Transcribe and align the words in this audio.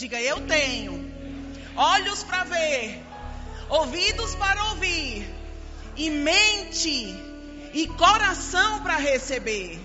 Diga, 0.00 0.18
eu 0.18 0.46
tenho 0.46 1.12
olhos 1.76 2.24
para 2.24 2.42
ver, 2.44 3.04
ouvidos 3.68 4.34
para 4.34 4.70
ouvir, 4.70 5.28
e 5.94 6.08
mente 6.08 7.14
e 7.74 7.86
coração 7.98 8.82
para 8.82 8.96
receber. 8.96 9.78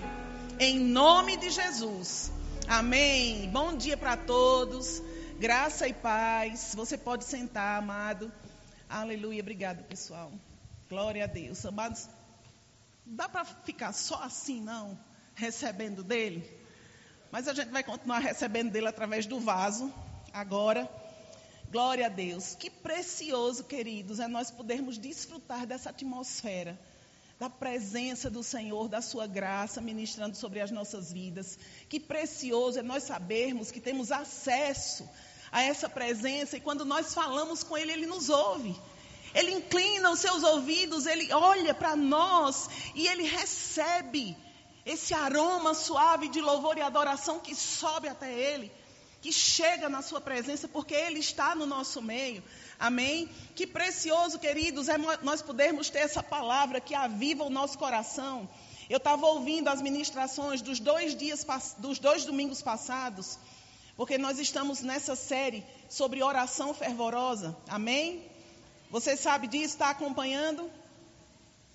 Em 0.58 0.80
nome 0.80 1.36
de 1.36 1.50
Jesus. 1.50 2.32
Amém. 2.66 3.50
Bom 3.50 3.76
dia 3.76 3.94
para 3.94 4.16
todos. 4.16 5.02
Graça 5.38 5.86
e 5.86 5.92
paz. 5.92 6.72
Você 6.74 6.96
pode 6.96 7.26
sentar, 7.26 7.78
amado. 7.78 8.32
Aleluia. 8.88 9.42
Obrigado, 9.42 9.84
pessoal. 9.84 10.32
Glória 10.88 11.24
a 11.24 11.26
Deus. 11.26 11.66
Amados, 11.66 12.08
dá 13.04 13.28
para 13.28 13.44
ficar 13.44 13.92
só 13.92 14.22
assim, 14.22 14.62
não? 14.62 14.98
Recebendo 15.34 16.02
dele? 16.02 16.50
Mas 17.30 17.46
a 17.48 17.52
gente 17.52 17.68
vai 17.68 17.84
continuar 17.84 18.20
recebendo 18.20 18.70
dele 18.70 18.88
através 18.88 19.26
do 19.26 19.38
vaso. 19.38 19.92
Agora. 20.36 20.86
Glória 21.70 22.04
a 22.04 22.08
Deus. 22.10 22.54
Que 22.54 22.68
precioso, 22.68 23.64
queridos, 23.64 24.20
é 24.20 24.28
nós 24.28 24.50
podermos 24.50 24.98
desfrutar 24.98 25.66
dessa 25.66 25.88
atmosfera, 25.88 26.78
da 27.38 27.48
presença 27.48 28.28
do 28.28 28.42
Senhor, 28.42 28.86
da 28.86 29.00
sua 29.00 29.26
graça 29.26 29.80
ministrando 29.80 30.36
sobre 30.36 30.60
as 30.60 30.70
nossas 30.70 31.10
vidas. 31.10 31.58
Que 31.88 31.98
precioso 31.98 32.78
é 32.78 32.82
nós 32.82 33.04
sabermos 33.04 33.70
que 33.70 33.80
temos 33.80 34.12
acesso 34.12 35.08
a 35.50 35.62
essa 35.62 35.88
presença 35.88 36.58
e 36.58 36.60
quando 36.60 36.84
nós 36.84 37.14
falamos 37.14 37.62
com 37.62 37.78
Ele, 37.78 37.92
Ele 37.92 38.06
nos 38.06 38.28
ouve. 38.28 38.78
Ele 39.34 39.52
inclina 39.52 40.10
os 40.10 40.18
seus 40.20 40.42
ouvidos, 40.42 41.06
ele 41.06 41.32
olha 41.32 41.72
para 41.72 41.96
nós 41.96 42.68
e 42.94 43.06
ele 43.06 43.22
recebe 43.22 44.36
esse 44.84 45.14
aroma 45.14 45.72
suave 45.72 46.28
de 46.28 46.40
louvor 46.40 46.76
e 46.76 46.82
adoração 46.82 47.40
que 47.40 47.54
sobe 47.54 48.08
até 48.08 48.32
ele 48.32 48.70
que 49.26 49.32
chega 49.32 49.88
na 49.88 50.02
sua 50.02 50.20
presença, 50.20 50.68
porque 50.68 50.94
Ele 50.94 51.18
está 51.18 51.52
no 51.52 51.66
nosso 51.66 52.00
meio. 52.00 52.44
Amém? 52.78 53.28
Que 53.56 53.66
precioso, 53.66 54.38
queridos, 54.38 54.88
é 54.88 54.96
nós 55.20 55.42
podermos 55.42 55.90
ter 55.90 55.98
essa 55.98 56.22
palavra 56.22 56.80
que 56.80 56.94
aviva 56.94 57.42
o 57.42 57.50
nosso 57.50 57.76
coração. 57.76 58.48
Eu 58.88 58.98
estava 58.98 59.26
ouvindo 59.26 59.66
as 59.66 59.82
ministrações 59.82 60.62
dos 60.62 60.78
dois 60.78 61.16
dias, 61.16 61.44
dos 61.78 61.98
dois 61.98 62.24
domingos 62.24 62.62
passados, 62.62 63.36
porque 63.96 64.16
nós 64.16 64.38
estamos 64.38 64.80
nessa 64.80 65.16
série 65.16 65.64
sobre 65.88 66.22
oração 66.22 66.72
fervorosa. 66.72 67.56
Amém? 67.66 68.24
Você 68.92 69.16
sabe 69.16 69.48
disso, 69.48 69.74
está 69.74 69.90
acompanhando? 69.90 70.70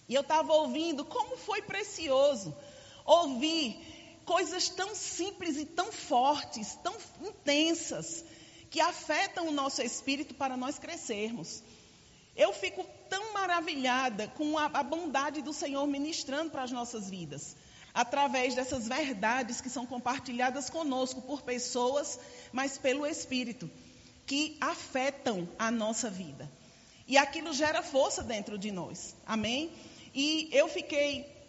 E 0.07 0.15
eu 0.15 0.21
estava 0.21 0.53
ouvindo 0.53 1.03
como 1.03 1.35
foi 1.35 1.61
precioso 1.61 2.55
ouvir 3.03 3.77
coisas 4.31 4.69
tão 4.69 4.95
simples 4.95 5.57
e 5.57 5.65
tão 5.65 5.91
fortes, 5.91 6.79
tão 6.81 6.95
intensas, 7.21 8.23
que 8.69 8.79
afetam 8.79 9.49
o 9.49 9.51
nosso 9.51 9.81
espírito 9.81 10.33
para 10.33 10.55
nós 10.55 10.79
crescermos. 10.79 11.61
Eu 12.33 12.53
fico 12.53 12.85
tão 13.09 13.33
maravilhada 13.33 14.29
com 14.29 14.57
a, 14.57 14.81
bondade 14.83 15.41
do 15.41 15.51
Senhor 15.51 15.85
ministrando 15.85 16.49
para 16.49 16.63
as 16.63 16.71
nossas 16.71 17.09
vidas, 17.09 17.57
através 17.93 18.55
dessas 18.55 18.87
verdades 18.87 19.59
que 19.59 19.69
são 19.69 19.85
compartilhadas 19.85 20.69
conosco 20.69 21.21
por 21.21 21.41
pessoas, 21.41 22.17
mas 22.53 22.77
pelo 22.77 23.05
Espírito, 23.05 23.69
que 24.25 24.55
afetam 24.61 25.45
a 25.59 25.69
nossa 25.69 26.09
vida. 26.09 26.49
E 27.05 27.17
aquilo 27.17 27.51
gera 27.51 27.83
força 27.83 28.23
dentro 28.23 28.57
de 28.57 28.71
nós. 28.71 29.13
Amém? 29.25 29.73
E 30.15 30.47
eu 30.53 30.69
fiquei 30.69 31.40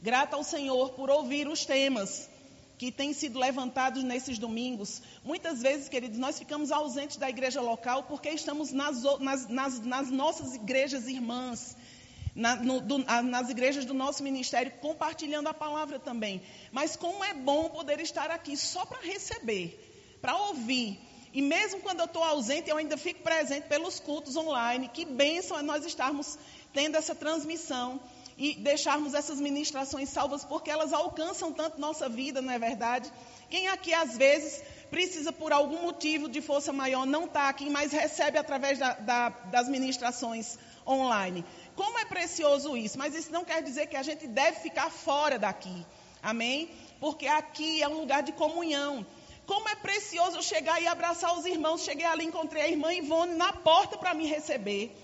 Grata 0.00 0.36
ao 0.36 0.44
Senhor 0.44 0.90
por 0.90 1.10
ouvir 1.10 1.48
os 1.48 1.64
temas 1.64 2.28
que 2.78 2.92
têm 2.92 3.12
sido 3.12 3.38
levantados 3.38 4.02
nesses 4.02 4.38
domingos. 4.38 5.00
Muitas 5.24 5.62
vezes, 5.62 5.88
queridos, 5.88 6.18
nós 6.18 6.38
ficamos 6.38 6.70
ausentes 6.70 7.16
da 7.16 7.28
igreja 7.28 7.60
local 7.60 8.02
porque 8.02 8.28
estamos 8.28 8.70
nas, 8.70 9.02
nas, 9.18 9.48
nas, 9.48 9.80
nas 9.80 10.10
nossas 10.10 10.54
igrejas 10.54 11.08
irmãs, 11.08 11.76
na, 12.34 12.56
no, 12.56 12.80
do, 12.80 12.98
nas 12.98 13.48
igrejas 13.48 13.86
do 13.86 13.94
nosso 13.94 14.22
ministério, 14.22 14.72
compartilhando 14.80 15.48
a 15.48 15.54
palavra 15.54 15.98
também. 15.98 16.42
Mas 16.70 16.96
como 16.96 17.24
é 17.24 17.32
bom 17.32 17.70
poder 17.70 17.98
estar 18.00 18.30
aqui 18.30 18.56
só 18.56 18.84
para 18.84 19.00
receber, 19.00 20.18
para 20.20 20.36
ouvir. 20.36 21.00
E 21.32 21.40
mesmo 21.40 21.80
quando 21.80 22.00
eu 22.00 22.06
estou 22.06 22.22
ausente, 22.22 22.68
eu 22.68 22.76
ainda 22.76 22.98
fico 22.98 23.22
presente 23.22 23.68
pelos 23.68 23.98
cultos 23.98 24.36
online. 24.36 24.88
Que 24.88 25.06
bênção 25.06 25.58
é 25.58 25.62
nós 25.62 25.84
estarmos 25.84 26.38
tendo 26.74 26.96
essa 26.96 27.14
transmissão 27.14 27.98
e 28.38 28.54
deixarmos 28.54 29.14
essas 29.14 29.40
ministrações 29.40 30.10
salvas, 30.10 30.44
porque 30.44 30.70
elas 30.70 30.92
alcançam 30.92 31.52
tanto 31.52 31.80
nossa 31.80 32.08
vida, 32.08 32.42
não 32.42 32.52
é 32.52 32.58
verdade? 32.58 33.10
Quem 33.48 33.68
aqui 33.68 33.94
às 33.94 34.16
vezes 34.16 34.62
precisa 34.90 35.32
por 35.32 35.52
algum 35.52 35.82
motivo 35.82 36.28
de 36.28 36.40
força 36.42 36.72
maior 36.72 37.06
não 37.06 37.24
está 37.24 37.48
aqui, 37.48 37.70
mas 37.70 37.92
recebe 37.92 38.38
através 38.38 38.78
da, 38.78 38.92
da, 38.94 39.28
das 39.28 39.68
ministrações 39.68 40.58
online. 40.86 41.44
Como 41.74 41.98
é 41.98 42.04
precioso 42.04 42.76
isso, 42.76 42.98
mas 42.98 43.14
isso 43.14 43.32
não 43.32 43.44
quer 43.44 43.62
dizer 43.62 43.86
que 43.86 43.96
a 43.96 44.02
gente 44.02 44.26
deve 44.26 44.60
ficar 44.60 44.90
fora 44.90 45.38
daqui, 45.38 45.86
amém? 46.22 46.70
Porque 47.00 47.26
aqui 47.26 47.82
é 47.82 47.88
um 47.88 47.98
lugar 47.98 48.22
de 48.22 48.32
comunhão. 48.32 49.06
Como 49.46 49.68
é 49.68 49.76
precioso 49.76 50.42
chegar 50.42 50.82
e 50.82 50.86
abraçar 50.88 51.38
os 51.38 51.46
irmãos. 51.46 51.84
Cheguei 51.84 52.04
ali, 52.04 52.24
encontrei 52.24 52.62
a 52.62 52.68
irmã 52.68 52.92
Ivone 52.92 53.34
na 53.34 53.52
porta 53.52 53.96
para 53.96 54.12
me 54.12 54.26
receber. 54.26 54.94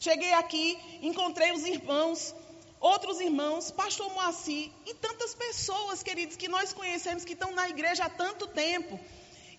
Cheguei 0.00 0.32
aqui, 0.32 0.78
encontrei 1.02 1.52
os 1.52 1.64
irmãos 1.64 2.34
outros 2.82 3.20
irmãos, 3.20 3.70
pastor 3.70 4.12
Moacir 4.12 4.70
e 4.84 4.92
tantas 4.92 5.34
pessoas, 5.34 6.02
queridos, 6.02 6.36
que 6.36 6.48
nós 6.48 6.72
conhecemos 6.72 7.24
que 7.24 7.32
estão 7.32 7.52
na 7.54 7.68
igreja 7.68 8.04
há 8.04 8.10
tanto 8.10 8.48
tempo 8.48 8.98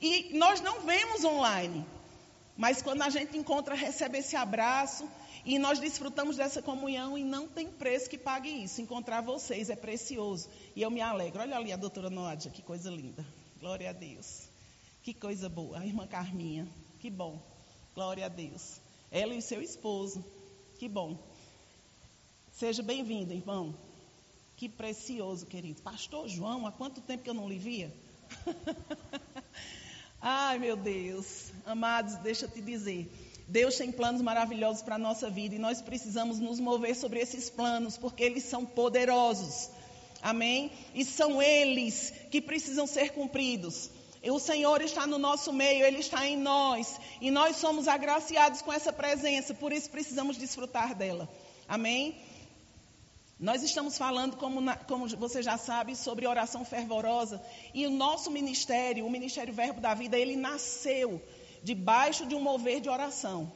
e 0.01 0.38
nós 0.38 0.59
não 0.59 0.81
vemos 0.81 1.23
online. 1.23 1.85
Mas 2.57 2.81
quando 2.81 3.01
a 3.01 3.09
gente 3.09 3.38
encontra, 3.38 3.73
recebe 3.73 4.17
esse 4.19 4.35
abraço 4.35 5.09
e 5.45 5.57
nós 5.57 5.79
desfrutamos 5.79 6.35
dessa 6.35 6.61
comunhão 6.61 7.17
e 7.17 7.23
não 7.23 7.47
tem 7.47 7.67
preço 7.67 8.09
que 8.09 8.17
pague 8.17 8.50
isso. 8.50 8.81
Encontrar 8.81 9.22
vocês 9.22 9.69
é 9.69 9.75
precioso 9.75 10.50
e 10.75 10.81
eu 10.81 10.91
me 10.91 11.01
alegro. 11.01 11.41
Olha 11.41 11.55
ali 11.55 11.72
a 11.72 11.78
doutora 11.78 12.09
Nódia, 12.09 12.51
que 12.51 12.61
coisa 12.61 12.91
linda. 12.91 13.25
Glória 13.59 13.90
a 13.90 13.94
Deus. 13.94 14.50
Que 15.01 15.13
coisa 15.13 15.47
boa. 15.47 15.79
A 15.79 15.85
irmã 15.85 16.05
Carminha, 16.05 16.67
que 17.00 17.09
bom. 17.09 17.41
Glória 17.95 18.25
a 18.25 18.29
Deus. 18.29 18.81
Ela 19.09 19.34
e 19.34 19.41
seu 19.41 19.61
esposo, 19.61 20.23
que 20.78 20.90
bom. 20.90 21.17
Seja 22.53 22.84
bem-vindo, 22.84 23.34
irmão. 23.34 23.74
Que 24.56 24.69
precioso, 24.69 25.47
querido. 25.47 25.81
Pastor 25.81 26.28
João, 26.28 26.68
há 26.68 26.72
quanto 26.72 27.02
tempo 27.02 27.24
que 27.24 27.30
eu 27.30 27.34
não 27.34 27.50
lhe 27.50 27.58
via? 27.58 27.91
Ai, 30.22 30.59
meu 30.59 30.78
Deus. 30.78 31.52
Amados, 31.66 32.14
deixa 32.18 32.46
eu 32.46 32.52
te 32.52 32.62
dizer. 32.62 33.12
Deus 33.47 33.75
tem 33.75 33.91
planos 33.91 34.22
maravilhosos 34.22 34.84
para 34.84 34.96
a 34.96 35.00
nossa 35.00 35.31
vida 35.31 35.56
e 35.56 35.59
nós 35.59 35.81
precisamos 35.81 36.40
nos 36.40 36.59
mover 36.59 36.96
sobre 36.96 37.19
esses 37.19 37.50
planos, 37.50 37.97
porque 37.97 38.24
eles 38.24 38.44
são 38.44 38.64
poderosos. 38.64 39.72
Amém? 40.22 40.72
E 40.94 41.03
são 41.03 41.41
eles 41.41 42.14
que 42.30 42.40
precisam 42.40 42.85
ser 42.85 43.14
cumpridos. 43.14 43.90
O 44.24 44.40
Senhor 44.40 44.80
está 44.84 45.08
no 45.08 45.18
nosso 45.18 45.52
meio, 45.52 45.84
Ele 45.84 46.00
está 46.00 46.28
em 46.28 46.38
nós. 46.38 47.00
E 47.20 47.31
nós 47.31 47.56
somos 47.56 47.88
agraciados 47.88 48.62
com 48.62 48.72
essa 48.72 48.94
presença, 48.94 49.56
por 49.56 49.74
isso 49.74 49.90
precisamos 49.90 50.38
desfrutar 50.38 50.94
dela. 50.94 51.28
Amém? 51.68 52.16
Nós 53.39 53.63
estamos 53.63 53.97
falando, 53.97 54.38
como, 54.38 54.61
na, 54.61 54.75
como, 54.75 55.07
você 55.07 55.41
já 55.41 55.57
sabe, 55.57 55.95
sobre 55.95 56.27
oração 56.27 56.63
fervorosa. 56.63 57.41
E 57.73 57.85
o 57.85 57.89
nosso 57.89 58.29
ministério, 58.31 59.05
o 59.05 59.09
Ministério 59.09 59.53
Verbo 59.53 59.81
da 59.81 59.94
Vida, 59.94 60.17
ele 60.17 60.35
nasceu 60.35 61.21
debaixo 61.63 62.25
de 62.25 62.35
um 62.35 62.41
mover 62.41 62.79
de 62.79 62.89
oração. 62.89 63.51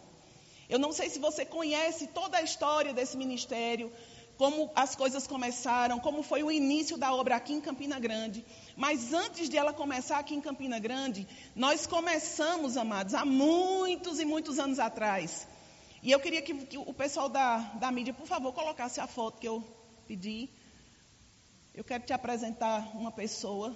Eu 0.69 0.79
não 0.79 0.91
sei 0.91 1.09
se 1.09 1.19
você 1.19 1.45
conhece 1.45 2.07
toda 2.07 2.37
a 2.37 2.41
história 2.41 2.93
desse 2.93 3.15
ministério, 3.15 3.91
como 4.37 4.69
as 4.75 4.95
coisas 4.95 5.25
começaram, 5.25 5.99
como 5.99 6.21
foi 6.21 6.43
o 6.43 6.51
início 6.51 6.97
da 6.97 7.13
obra 7.13 7.35
aqui 7.35 7.53
em 7.53 7.61
Campina 7.61 7.99
Grande. 7.99 8.45
Mas 8.75 9.13
antes 9.13 9.49
de 9.49 9.57
ela 9.57 9.73
começar 9.73 10.19
aqui 10.19 10.35
em 10.35 10.41
Campina 10.41 10.79
Grande, 10.79 11.27
nós 11.55 11.87
começamos, 11.87 12.77
amados, 12.77 13.13
há 13.13 13.25
muitos 13.25 14.19
e 14.19 14.25
muitos 14.25 14.59
anos 14.59 14.79
atrás. 14.79 15.47
E 16.07 16.11
eu 16.13 16.21
queria 16.21 16.41
que, 16.41 16.53
que 16.67 16.77
o 16.77 16.93
pessoal 16.93 17.27
da, 17.27 17.57
da 17.57 17.91
mídia, 17.91 18.13
por 18.13 18.25
favor, 18.25 18.53
colocasse 18.53 18.97
a 19.01 19.07
foto 19.07 19.39
que 19.41 19.47
eu 19.49 19.61
pedir. 20.07 20.49
Eu 21.75 21.83
quero 21.83 22.05
te 22.05 22.13
apresentar 22.13 22.95
uma 22.95 23.11
pessoa. 23.11 23.75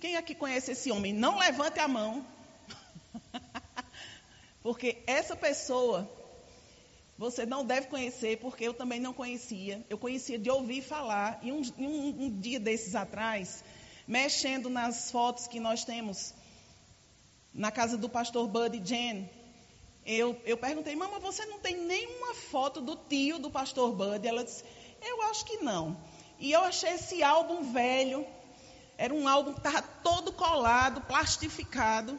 Quem 0.00 0.16
aqui 0.16 0.34
conhece 0.34 0.70
esse 0.70 0.90
homem? 0.90 1.12
Não 1.12 1.38
levante 1.38 1.78
a 1.80 1.86
mão. 1.86 2.24
porque 4.62 5.02
essa 5.06 5.36
pessoa 5.36 6.10
você 7.18 7.44
não 7.44 7.62
deve 7.62 7.88
conhecer, 7.88 8.38
porque 8.38 8.64
eu 8.64 8.72
também 8.72 8.98
não 8.98 9.12
conhecia. 9.12 9.84
Eu 9.90 9.98
conhecia 9.98 10.38
de 10.38 10.48
ouvir 10.48 10.80
falar. 10.80 11.40
E 11.42 11.52
um, 11.52 11.60
um, 11.76 12.24
um 12.24 12.40
dia 12.40 12.58
desses 12.58 12.94
atrás, 12.94 13.62
mexendo 14.08 14.70
nas 14.70 15.10
fotos 15.10 15.46
que 15.46 15.60
nós 15.60 15.84
temos 15.84 16.32
na 17.52 17.70
casa 17.70 17.98
do 17.98 18.08
pastor 18.08 18.48
Buddy 18.48 18.80
Jen, 18.82 19.28
eu, 20.04 20.40
eu 20.44 20.56
perguntei, 20.56 20.96
mamãe, 20.96 21.20
você 21.20 21.44
não 21.46 21.58
tem 21.58 21.76
nenhuma 21.76 22.34
foto 22.34 22.80
do 22.80 22.96
tio 22.96 23.38
do 23.38 23.50
pastor 23.50 23.92
Buddy? 23.92 24.26
Ela 24.26 24.44
disse, 24.44 24.64
eu 25.00 25.22
acho 25.22 25.44
que 25.44 25.58
não. 25.58 25.96
E 26.38 26.50
eu 26.50 26.60
achei 26.64 26.90
esse 26.90 27.22
álbum 27.22 27.72
velho, 27.72 28.26
Era 28.98 29.14
um 29.14 29.28
álbum 29.28 29.52
que 29.52 29.60
estava 29.60 29.82
todo 30.02 30.32
colado, 30.32 31.00
plastificado. 31.02 32.18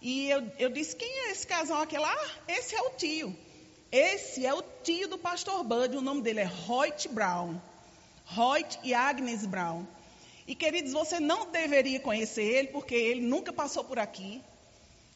E 0.00 0.28
eu, 0.28 0.52
eu 0.58 0.68
disse: 0.70 0.94
quem 0.94 1.08
é 1.08 1.30
esse 1.30 1.46
casal 1.46 1.80
aqui? 1.80 1.96
Ah, 1.96 2.30
esse 2.48 2.74
é 2.74 2.82
o 2.82 2.90
tio. 2.90 3.34
Esse 3.90 4.44
é 4.44 4.52
o 4.52 4.60
tio 4.82 5.08
do 5.08 5.16
pastor 5.16 5.62
Bud, 5.62 5.96
o 5.96 6.02
nome 6.02 6.20
dele 6.20 6.40
é 6.40 6.50
Hoyt 6.68 7.08
Brown. 7.08 7.60
Hoyt 8.36 8.78
e 8.82 8.92
Agnes 8.92 9.46
Brown. 9.46 9.86
E 10.46 10.54
queridos, 10.54 10.92
você 10.92 11.20
não 11.20 11.50
deveria 11.50 12.00
conhecer 12.00 12.42
ele, 12.42 12.68
porque 12.68 12.94
ele 12.94 13.20
nunca 13.20 13.52
passou 13.52 13.84
por 13.84 13.98
aqui. 13.98 14.42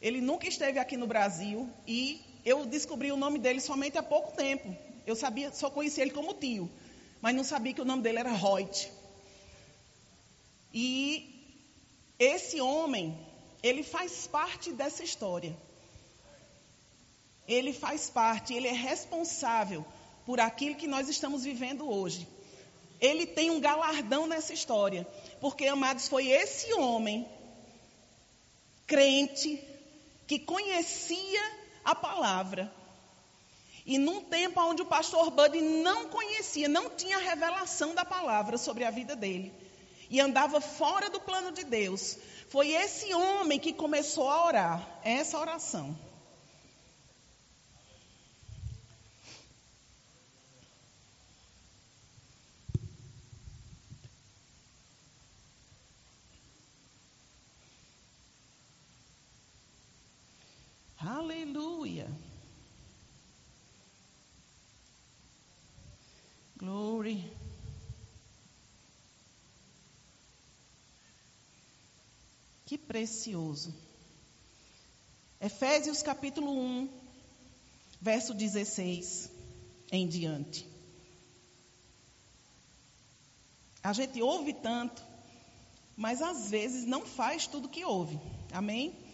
Ele 0.01 0.21
nunca 0.21 0.47
esteve 0.47 0.79
aqui 0.79 0.95
no 0.95 1.07
Brasil. 1.07 1.69
E 1.87 2.21
eu 2.45 2.65
descobri 2.65 3.11
o 3.11 3.17
nome 3.17 3.39
dele 3.39 3.59
somente 3.59 3.97
há 3.97 4.03
pouco 4.03 4.35
tempo. 4.35 4.75
Eu 5.05 5.15
sabia, 5.15 5.51
só 5.51 5.69
conhecia 5.69 6.03
ele 6.03 6.11
como 6.11 6.33
tio, 6.33 6.69
mas 7.21 7.35
não 7.35 7.43
sabia 7.43 7.73
que 7.73 7.81
o 7.81 7.85
nome 7.85 8.03
dele 8.03 8.19
era 8.19 8.33
Hoyt. 8.33 8.91
E 10.73 11.55
esse 12.19 12.61
homem, 12.61 13.17
ele 13.63 13.83
faz 13.83 14.27
parte 14.27 14.71
dessa 14.71 15.03
história. 15.03 15.55
Ele 17.47 17.73
faz 17.73 18.09
parte, 18.09 18.53
ele 18.53 18.67
é 18.67 18.73
responsável 18.73 19.83
por 20.25 20.39
aquilo 20.39 20.75
que 20.75 20.87
nós 20.87 21.09
estamos 21.09 21.43
vivendo 21.43 21.89
hoje. 21.89 22.27
Ele 23.01 23.25
tem 23.25 23.49
um 23.49 23.59
galardão 23.59 24.27
nessa 24.27 24.53
história, 24.53 25.07
porque, 25.41 25.65
amados, 25.65 26.07
foi 26.07 26.27
esse 26.27 26.71
homem, 26.73 27.25
crente, 28.85 29.59
que 30.29 30.37
conhecia 30.37 31.41
a 31.83 31.95
palavra. 31.95 32.71
E 33.83 33.97
num 33.97 34.21
tempo 34.21 34.61
onde 34.61 34.83
o 34.83 34.85
pastor 34.85 35.31
Bud 35.31 35.59
não 35.59 36.07
conhecia, 36.07 36.69
não 36.69 36.87
tinha 36.91 37.17
revelação 37.17 37.95
da 37.95 38.05
palavra 38.05 38.55
sobre 38.55 38.83
a 38.83 38.91
vida 38.91 39.15
dele, 39.15 39.51
e 40.07 40.21
andava 40.21 40.61
fora 40.61 41.09
do 41.09 41.19
plano 41.19 41.51
de 41.51 41.63
Deus, 41.63 42.15
foi 42.47 42.69
esse 42.69 43.11
homem 43.11 43.57
que 43.57 43.73
começou 43.73 44.29
a 44.29 44.45
orar 44.45 44.99
essa 45.03 45.39
oração. 45.39 45.97
Aleluia. 61.09 62.07
Glory. 66.55 67.33
Que 72.63 72.77
precioso. 72.77 73.73
Efésios 75.41 76.03
capítulo 76.03 76.51
1, 76.51 76.89
verso 77.99 78.35
16 78.35 79.31
em 79.91 80.07
diante. 80.07 80.67
A 83.81 83.93
gente 83.93 84.21
ouve 84.21 84.53
tanto, 84.53 85.03
mas 85.97 86.21
às 86.21 86.51
vezes 86.51 86.85
não 86.85 87.03
faz 87.03 87.47
tudo 87.47 87.67
que 87.67 87.83
ouve. 87.83 88.19
Amém? 88.51 89.08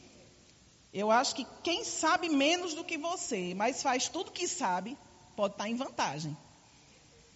Eu 0.96 1.12
acho 1.12 1.36
que 1.36 1.46
quem 1.62 1.84
sabe 1.84 2.30
menos 2.30 2.74
do 2.74 2.82
que 2.82 2.98
você, 2.98 3.54
mas 3.54 3.84
faz 3.84 4.08
tudo 4.08 4.32
que 4.32 4.48
sabe, 4.48 4.98
pode 5.36 5.56
estar 5.56 5.68
em 5.68 5.76
vantagem. 5.76 6.36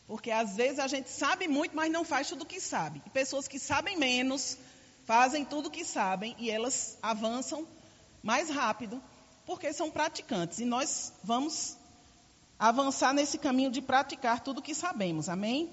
Porque 0.07 0.31
às 0.31 0.55
vezes 0.55 0.79
a 0.79 0.87
gente 0.87 1.09
sabe 1.09 1.45
muito, 1.45 1.75
mas 1.75 1.91
não 1.91 2.05
faz 2.05 2.29
tudo 2.29 2.45
que 2.45 2.61
sabe. 2.61 3.01
E 3.05 3.09
pessoas 3.09 3.49
que 3.49 3.59
sabem 3.59 3.97
menos, 3.97 4.57
fazem 5.05 5.43
tudo 5.43 5.67
o 5.67 5.71
que 5.71 5.83
sabem 5.83 6.37
e 6.39 6.49
elas 6.49 6.97
avançam 7.01 7.67
mais 8.23 8.49
rápido, 8.49 9.03
porque 9.45 9.73
são 9.73 9.91
praticantes. 9.91 10.59
E 10.59 10.65
nós 10.65 11.11
vamos 11.21 11.75
avançar 12.57 13.13
nesse 13.13 13.37
caminho 13.37 13.71
de 13.71 13.81
praticar 13.81 14.39
tudo 14.39 14.59
o 14.59 14.63
que 14.63 14.73
sabemos. 14.73 15.27
Amém? 15.27 15.69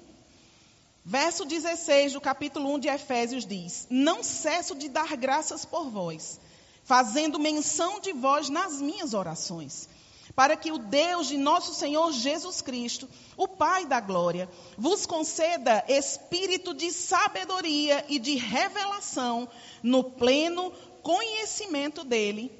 Verso 1.04 1.44
16 1.44 2.14
do 2.14 2.20
capítulo 2.20 2.74
1 2.74 2.80
de 2.80 2.88
Efésios 2.88 3.46
diz: 3.46 3.86
Não 3.88 4.24
cesso 4.24 4.74
de 4.74 4.88
dar 4.88 5.16
graças 5.16 5.64
por 5.64 5.88
vós 5.88 6.40
fazendo 6.86 7.38
menção 7.40 8.00
de 8.00 8.12
vós 8.12 8.48
nas 8.48 8.80
minhas 8.80 9.12
orações, 9.12 9.88
para 10.36 10.56
que 10.56 10.70
o 10.70 10.78
Deus 10.78 11.26
de 11.26 11.36
nosso 11.36 11.74
Senhor 11.74 12.12
Jesus 12.12 12.62
Cristo, 12.62 13.08
o 13.36 13.48
Pai 13.48 13.84
da 13.84 13.98
glória, 13.98 14.48
vos 14.78 15.04
conceda 15.04 15.84
espírito 15.88 16.72
de 16.72 16.92
sabedoria 16.92 18.04
e 18.08 18.20
de 18.20 18.36
revelação 18.36 19.48
no 19.82 20.04
pleno 20.04 20.72
conhecimento 21.02 22.04
dele, 22.04 22.52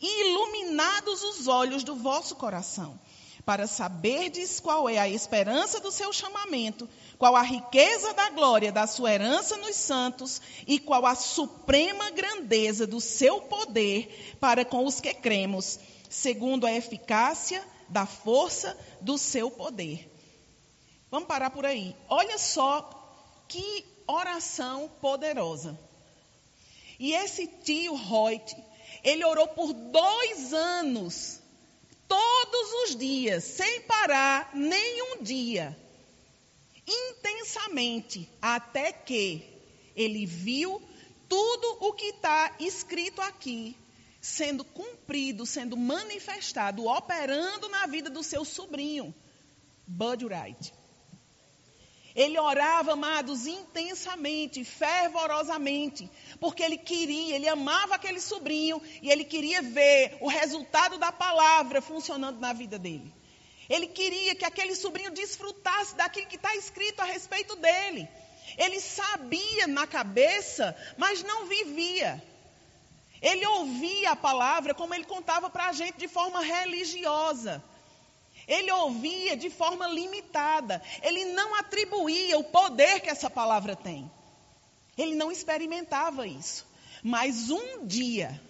e 0.00 0.30
iluminados 0.30 1.24
os 1.24 1.48
olhos 1.48 1.82
do 1.82 1.96
vosso 1.96 2.36
coração, 2.36 2.98
para 3.44 3.66
saberdes 3.66 4.60
qual 4.60 4.88
é 4.88 4.98
a 4.98 5.08
esperança 5.08 5.80
do 5.80 5.90
seu 5.90 6.12
chamamento 6.12 6.88
qual 7.18 7.36
a 7.36 7.42
riqueza 7.42 8.12
da 8.12 8.30
glória 8.30 8.72
da 8.72 8.86
sua 8.86 9.12
herança 9.12 9.56
nos 9.56 9.76
santos 9.76 10.42
e 10.66 10.78
qual 10.78 11.06
a 11.06 11.14
suprema 11.14 12.10
grandeza 12.10 12.86
do 12.86 13.00
seu 13.00 13.40
poder 13.42 14.36
para 14.40 14.64
com 14.64 14.84
os 14.84 15.00
que 15.00 15.14
cremos, 15.14 15.78
segundo 16.10 16.66
a 16.66 16.72
eficácia 16.72 17.64
da 17.88 18.06
força 18.06 18.76
do 19.00 19.16
seu 19.16 19.50
poder. 19.50 20.10
Vamos 21.10 21.28
parar 21.28 21.50
por 21.50 21.64
aí. 21.64 21.94
Olha 22.08 22.38
só 22.38 22.90
que 23.46 23.84
oração 24.06 24.90
poderosa. 25.00 25.78
E 26.98 27.12
esse 27.12 27.46
tio 27.46 27.94
Reut, 27.94 28.56
ele 29.02 29.24
orou 29.24 29.48
por 29.48 29.72
dois 29.72 30.52
anos, 30.52 31.40
todos 32.08 32.72
os 32.84 32.96
dias, 32.96 33.44
sem 33.44 33.82
parar 33.82 34.50
nenhum 34.54 35.22
dia 35.22 35.76
intensamente, 36.86 38.28
até 38.40 38.92
que 38.92 39.42
ele 39.96 40.26
viu 40.26 40.82
tudo 41.28 41.78
o 41.80 41.92
que 41.92 42.06
está 42.06 42.54
escrito 42.60 43.20
aqui 43.22 43.76
sendo 44.20 44.64
cumprido, 44.64 45.44
sendo 45.44 45.76
manifestado, 45.76 46.86
operando 46.86 47.68
na 47.68 47.86
vida 47.86 48.08
do 48.08 48.22
seu 48.22 48.44
sobrinho, 48.44 49.14
Bud 49.86 50.24
Wright. 50.24 50.72
Ele 52.14 52.38
orava, 52.38 52.92
amados, 52.92 53.44
intensamente, 53.46 54.62
fervorosamente, 54.62 56.08
porque 56.38 56.62
ele 56.62 56.78
queria, 56.78 57.34
ele 57.34 57.48
amava 57.48 57.96
aquele 57.96 58.20
sobrinho 58.20 58.80
e 59.02 59.10
ele 59.10 59.24
queria 59.24 59.60
ver 59.60 60.16
o 60.20 60.28
resultado 60.28 60.96
da 60.96 61.10
palavra 61.10 61.82
funcionando 61.82 62.38
na 62.38 62.52
vida 62.52 62.78
dele. 62.78 63.12
Ele 63.68 63.88
queria 63.88 64.34
que 64.34 64.44
aquele 64.44 64.76
sobrinho 64.76 65.10
desfrutasse 65.10 65.96
daquilo 65.96 66.28
que 66.28 66.36
está 66.36 66.54
escrito 66.54 67.00
a 67.00 67.04
respeito 67.04 67.56
dele. 67.56 68.08
Ele 68.56 68.80
sabia 68.80 69.66
na 69.66 69.86
cabeça, 69.86 70.76
mas 70.96 71.22
não 71.24 71.46
vivia. 71.46 72.22
Ele 73.20 73.44
ouvia 73.46 74.10
a 74.10 74.16
palavra 74.16 74.74
como 74.74 74.94
ele 74.94 75.04
contava 75.04 75.48
para 75.50 75.68
a 75.68 75.72
gente 75.72 75.96
de 75.96 76.06
forma 76.06 76.42
religiosa. 76.42 77.64
Ele 78.46 78.70
ouvia 78.72 79.36
de 79.36 79.50
forma 79.50 79.86
limitada. 79.88 80.82
Ele 81.02 81.24
não 81.26 81.54
atribuía 81.54 82.38
o 82.38 82.44
poder 82.44 83.00
que 83.00 83.10
essa 83.10 83.30
palavra 83.30 83.74
tem. 83.74 84.10
Ele 84.96 85.14
não 85.14 85.30
experimentava 85.32 86.26
isso. 86.26 86.66
Mas 87.02 87.50
um 87.50 87.86
dia, 87.86 88.40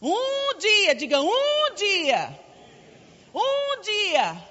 um 0.00 0.58
dia, 0.58 0.94
diga 0.94 1.20
um 1.20 1.74
dia, 1.76 2.40
um 3.32 3.80
dia, 3.80 4.48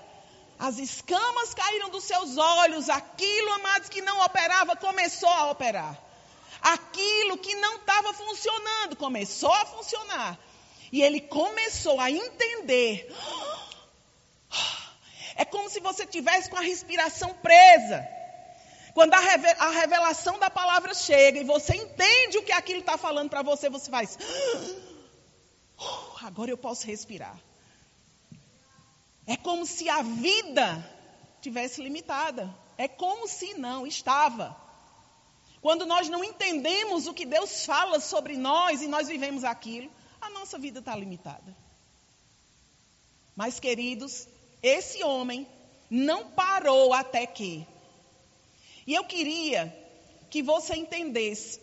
as 0.58 0.78
escamas 0.78 1.54
caíram 1.54 1.90
dos 1.90 2.04
seus 2.04 2.38
olhos, 2.38 2.88
aquilo, 2.88 3.52
amados, 3.54 3.90
que 3.90 4.02
não 4.02 4.24
operava, 4.24 4.76
começou 4.76 5.28
a 5.28 5.52
operar. 5.52 6.00
Aquilo 6.62 7.38
que 7.40 7.56
não 7.56 7.78
estava 7.78 8.14
funcionando, 8.14 8.96
começou 8.96 9.52
a 9.52 9.66
funcionar. 9.66 10.38
E 10.92 11.02
ele 11.02 11.20
começou 11.20 12.00
a 12.00 12.12
entender. 12.12 13.12
É 15.42 15.46
como 15.46 15.68
se 15.72 15.80
você 15.80 16.06
tivesse 16.06 16.48
com 16.52 16.58
a 16.58 16.62
respiração 16.62 17.34
presa. 17.34 18.08
Quando 18.94 19.12
a 19.16 19.70
revelação 19.72 20.38
da 20.38 20.52
palavra 20.52 20.94
chega 20.94 21.40
e 21.40 21.44
você 21.44 21.76
entende 21.76 22.38
o 22.38 22.44
que 22.44 22.52
aquilo 22.52 22.82
está 22.82 22.96
falando 22.96 23.32
para 23.32 23.42
você, 23.42 23.68
você 23.68 23.90
faz. 23.90 24.20
Agora 26.22 26.52
eu 26.52 26.58
posso 26.58 26.86
respirar. 26.86 27.36
É 29.26 29.36
como 29.36 29.66
se 29.66 29.90
a 29.90 30.04
vida 30.04 30.68
tivesse 31.42 31.82
limitada. 31.82 32.54
É 32.78 32.88
como 32.88 33.28
se 33.28 33.56
não 33.56 33.88
estava. 33.88 34.56
Quando 35.60 35.88
nós 35.88 36.08
não 36.08 36.24
entendemos 36.24 37.08
o 37.08 37.16
que 37.16 37.26
Deus 37.26 37.66
fala 37.66 38.00
sobre 38.00 38.38
nós 38.38 38.84
e 38.84 38.88
nós 38.88 39.08
vivemos 39.08 39.44
aquilo, 39.44 39.92
a 40.20 40.30
nossa 40.30 40.60
vida 40.60 40.78
está 40.78 40.96
limitada. 40.96 41.58
Mas, 43.36 43.60
queridos, 43.60 44.28
esse 44.62 45.04
homem 45.04 45.48
não 45.90 46.32
parou 46.32 46.94
até 46.94 47.26
que. 47.26 47.66
E 48.86 48.94
eu 48.94 49.04
queria 49.04 49.76
que 50.30 50.42
você 50.42 50.76
entendesse 50.76 51.60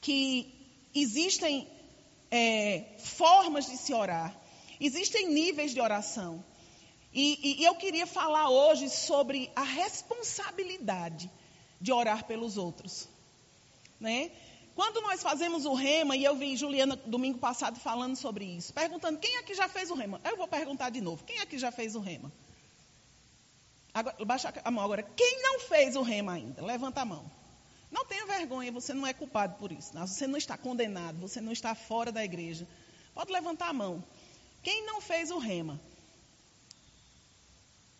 que 0.00 0.52
existem 0.94 1.68
é, 2.30 2.84
formas 2.98 3.66
de 3.66 3.76
se 3.76 3.92
orar, 3.92 4.34
existem 4.80 5.28
níveis 5.28 5.72
de 5.72 5.80
oração. 5.80 6.44
E, 7.12 7.60
e, 7.60 7.64
eu 7.64 7.76
queria 7.76 8.06
falar 8.06 8.50
hoje 8.50 8.90
sobre 8.90 9.48
a 9.54 9.62
responsabilidade 9.62 11.30
de 11.80 11.92
orar 11.92 12.24
pelos 12.26 12.56
outros. 12.56 13.08
Né? 14.00 14.32
Quando 14.74 15.00
nós 15.02 15.22
fazemos 15.22 15.64
o 15.64 15.74
rema, 15.74 16.16
e 16.16 16.24
eu 16.24 16.34
vi 16.34 16.56
Juliana 16.56 16.96
domingo 16.96 17.38
passado 17.38 17.78
falando 17.78 18.16
sobre 18.16 18.44
isso, 18.44 18.72
perguntando 18.72 19.18
quem 19.18 19.36
aqui 19.36 19.54
já 19.54 19.68
fez 19.68 19.90
o 19.90 19.94
rema. 19.94 20.20
Eu 20.24 20.36
vou 20.36 20.48
perguntar 20.48 20.90
de 20.90 21.00
novo: 21.00 21.22
quem 21.24 21.38
aqui 21.38 21.58
já 21.58 21.70
fez 21.70 21.94
o 21.94 22.00
rema? 22.00 22.32
Agora, 23.92 24.24
baixa 24.24 24.52
a 24.64 24.70
mão 24.72 24.84
agora. 24.84 25.02
Quem 25.02 25.42
não 25.42 25.60
fez 25.60 25.94
o 25.94 26.02
rema 26.02 26.32
ainda? 26.32 26.64
Levanta 26.64 27.02
a 27.02 27.04
mão. 27.04 27.30
Não 27.92 28.04
tenha 28.04 28.26
vergonha, 28.26 28.72
você 28.72 28.92
não 28.92 29.06
é 29.06 29.12
culpado 29.12 29.56
por 29.56 29.70
isso. 29.70 29.94
Não? 29.94 30.04
Você 30.04 30.26
não 30.26 30.36
está 30.36 30.58
condenado, 30.58 31.16
você 31.20 31.40
não 31.40 31.52
está 31.52 31.76
fora 31.76 32.10
da 32.10 32.24
igreja. 32.24 32.66
Pode 33.14 33.30
levantar 33.30 33.68
a 33.68 33.72
mão. 33.72 34.02
Quem 34.64 34.84
não 34.84 35.00
fez 35.00 35.30
o 35.30 35.38
rema? 35.38 35.80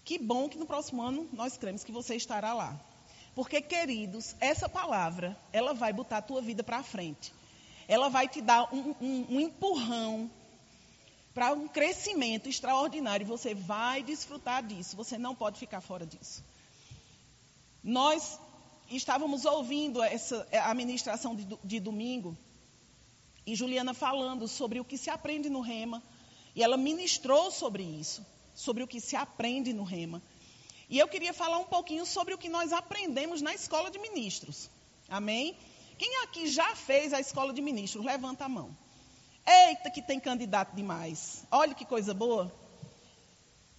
Que 0.04 0.18
bom 0.18 0.48
que 0.48 0.58
no 0.58 0.66
próximo 0.66 1.00
ano 1.00 1.28
nós 1.32 1.56
cremos 1.56 1.84
que 1.84 1.92
você 1.92 2.16
estará 2.16 2.52
lá. 2.52 2.78
Porque, 3.34 3.60
queridos, 3.60 4.36
essa 4.40 4.68
palavra, 4.68 5.36
ela 5.52 5.74
vai 5.74 5.92
botar 5.92 6.18
a 6.18 6.22
tua 6.22 6.40
vida 6.40 6.62
para 6.62 6.82
frente. 6.82 7.32
Ela 7.88 8.08
vai 8.08 8.28
te 8.28 8.40
dar 8.40 8.72
um, 8.72 8.94
um, 9.00 9.26
um 9.30 9.40
empurrão 9.40 10.30
para 11.34 11.52
um 11.52 11.66
crescimento 11.66 12.48
extraordinário. 12.48 13.26
Você 13.26 13.54
vai 13.54 14.02
desfrutar 14.02 14.62
disso. 14.62 14.96
Você 14.96 15.18
não 15.18 15.34
pode 15.34 15.58
ficar 15.58 15.80
fora 15.80 16.06
disso. 16.06 16.44
Nós 17.82 18.38
estávamos 18.90 19.44
ouvindo 19.44 20.02
essa 20.02 20.46
a 20.52 20.72
ministração 20.72 21.34
de, 21.34 21.46
de 21.62 21.80
domingo 21.80 22.36
e 23.46 23.54
Juliana 23.54 23.92
falando 23.92 24.48
sobre 24.48 24.80
o 24.80 24.84
que 24.84 24.96
se 24.96 25.10
aprende 25.10 25.50
no 25.50 25.60
rema. 25.60 26.02
E 26.54 26.62
ela 26.62 26.76
ministrou 26.76 27.50
sobre 27.50 27.82
isso, 27.82 28.24
sobre 28.54 28.82
o 28.82 28.86
que 28.86 29.00
se 29.00 29.16
aprende 29.16 29.72
no 29.72 29.82
rema. 29.82 30.22
E 30.88 30.98
eu 30.98 31.08
queria 31.08 31.32
falar 31.32 31.58
um 31.58 31.64
pouquinho 31.64 32.04
sobre 32.04 32.34
o 32.34 32.38
que 32.38 32.48
nós 32.48 32.72
aprendemos 32.72 33.40
na 33.40 33.54
escola 33.54 33.90
de 33.90 33.98
ministros. 33.98 34.70
Amém? 35.08 35.56
Quem 35.98 36.22
aqui 36.22 36.46
já 36.46 36.74
fez 36.74 37.12
a 37.12 37.20
escola 37.20 37.52
de 37.52 37.62
ministros? 37.62 38.04
Levanta 38.04 38.44
a 38.44 38.48
mão. 38.48 38.76
Eita, 39.46 39.90
que 39.90 40.02
tem 40.02 40.18
candidato 40.18 40.74
demais. 40.74 41.44
Olha 41.50 41.74
que 41.74 41.84
coisa 41.84 42.12
boa. 42.14 42.52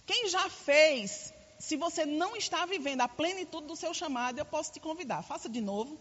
Quem 0.06 0.28
já 0.28 0.48
fez, 0.48 1.32
se 1.58 1.76
você 1.76 2.06
não 2.06 2.36
está 2.36 2.64
vivendo 2.64 3.00
a 3.00 3.08
plenitude 3.08 3.66
do 3.66 3.76
seu 3.76 3.92
chamado, 3.92 4.38
eu 4.38 4.44
posso 4.44 4.72
te 4.72 4.80
convidar. 4.80 5.22
Faça 5.22 5.48
de 5.48 5.60
novo. 5.60 5.98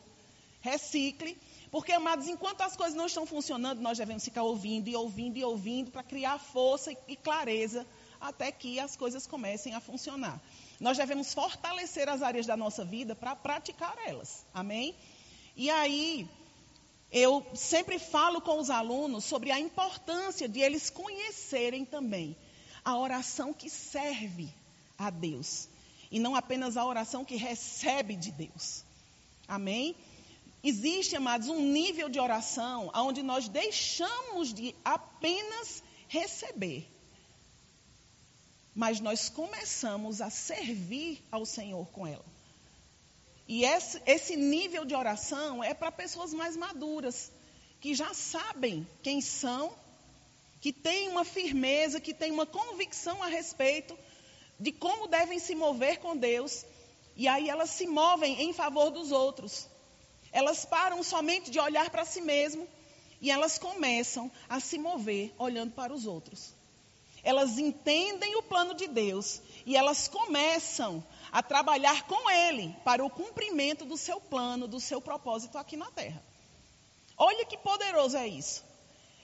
Recicle. 0.62 1.38
Porque, 1.72 1.92
amados, 1.92 2.28
enquanto 2.28 2.62
as 2.62 2.76
coisas 2.76 2.96
não 2.96 3.08
estão 3.08 3.26
funcionando, 3.26 3.82
nós 3.82 3.98
devemos 3.98 4.24
ficar 4.24 4.44
ouvindo 4.44 4.88
e 4.88 4.96
ouvindo 4.96 5.38
e 5.38 5.44
ouvindo 5.44 5.92
para 5.92 6.04
criar 6.04 6.40
força 6.40 6.96
e 7.08 7.16
clareza 7.16 7.86
até 8.22 8.52
que 8.52 8.80
as 8.80 8.96
coisas 8.96 9.28
comecem 9.28 9.74
a 9.74 9.80
funcionar. 9.80 10.42
Nós 10.80 10.98
devemos 10.98 11.34
fortalecer 11.34 12.10
as 12.10 12.22
áreas 12.22 12.46
da 12.46 12.58
nossa 12.58 12.84
vida 12.84 13.16
para 13.16 13.36
praticar 13.36 13.96
elas. 14.06 14.46
Amém? 14.54 14.96
E 15.56 15.70
aí, 15.70 16.28
eu 17.12 17.46
sempre 17.56 17.98
falo 17.98 18.42
com 18.42 18.60
os 18.60 18.70
alunos 18.70 19.24
sobre 19.24 19.52
a 19.52 19.60
importância 19.60 20.50
de 20.50 20.60
eles 20.60 20.90
conhecerem 20.90 21.86
também 21.86 22.36
a 22.84 22.98
oração 22.98 23.54
que 23.54 23.70
serve 23.70 24.50
a 24.98 25.10
Deus. 25.10 25.70
E 26.12 26.20
não 26.20 26.36
apenas 26.36 26.78
a 26.78 26.86
oração 26.86 27.26
que 27.26 27.36
recebe 27.36 28.16
de 28.16 28.32
Deus. 28.32 28.84
Amém? 29.48 29.96
Existe, 30.64 31.16
amados, 31.16 31.48
um 31.48 31.62
nível 31.62 32.10
de 32.10 32.20
oração 32.20 32.92
onde 32.94 33.24
nós 33.24 33.48
deixamos 33.48 34.54
de 34.54 34.76
apenas 34.84 35.84
receber 36.08 36.88
mas 38.76 39.00
nós 39.00 39.30
começamos 39.30 40.20
a 40.22 40.30
servir 40.30 41.24
ao 41.32 41.46
Senhor 41.46 41.88
com 41.88 42.06
ela. 42.06 42.26
E 43.48 43.64
esse, 43.64 44.36
nível 44.36 44.84
de 44.84 44.94
oração 44.94 45.64
é 45.64 45.74
para 45.74 45.92
pessoas 45.92 46.34
mais 46.34 46.58
maduras, 46.58 47.32
que 47.80 47.96
já 47.96 48.14
sabem 48.14 48.86
quem 49.02 49.22
são, 49.22 49.74
que 50.60 50.74
têm 50.74 51.08
uma 51.08 51.24
firmeza, 51.24 52.02
que 52.02 52.14
têm 52.14 52.32
uma 52.32 52.46
convicção 52.46 53.24
a 53.24 53.28
respeito 53.28 53.98
de 54.60 54.74
como 54.74 55.08
devem 55.08 55.40
se 55.40 55.56
mover 55.56 56.00
com 56.00 56.18
Deus, 56.18 56.66
e 57.16 57.30
aí 57.30 57.50
elas 57.50 57.70
se 57.70 57.88
movem 57.88 58.42
em 58.42 58.52
favor 58.52 58.90
dos 58.90 59.12
outros. 59.12 59.70
Elas 60.34 60.66
param 60.66 61.02
somente 61.02 61.50
de 61.50 61.60
olhar 61.60 61.90
para 61.90 62.04
si 62.04 62.20
mesmo 62.20 62.68
e 63.22 63.32
elas 63.32 63.58
começam 63.58 64.30
a 64.50 64.60
se 64.60 64.78
mover 64.78 65.34
olhando 65.38 65.72
para 65.72 65.94
os 65.94 66.06
outros 66.06 66.55
elas 67.26 67.58
entendem 67.58 68.36
o 68.36 68.44
plano 68.44 68.76
de 68.76 68.88
Deus 68.88 69.42
e 69.66 69.76
elas 69.76 70.08
começam 70.08 71.04
a 71.32 71.42
trabalhar 71.42 72.06
com 72.06 72.30
Ele 72.30 72.74
para 72.86 73.04
o 73.04 73.10
cumprimento 73.10 73.84
do 73.84 73.98
seu 73.98 74.22
plano, 74.22 74.68
do 74.68 74.80
seu 74.80 75.02
propósito 75.02 75.58
aqui 75.58 75.76
na 75.76 75.90
terra. 75.90 76.24
Olha 77.18 77.44
que 77.44 77.58
poderoso 77.58 78.16
é 78.16 78.28
isso. 78.28 78.64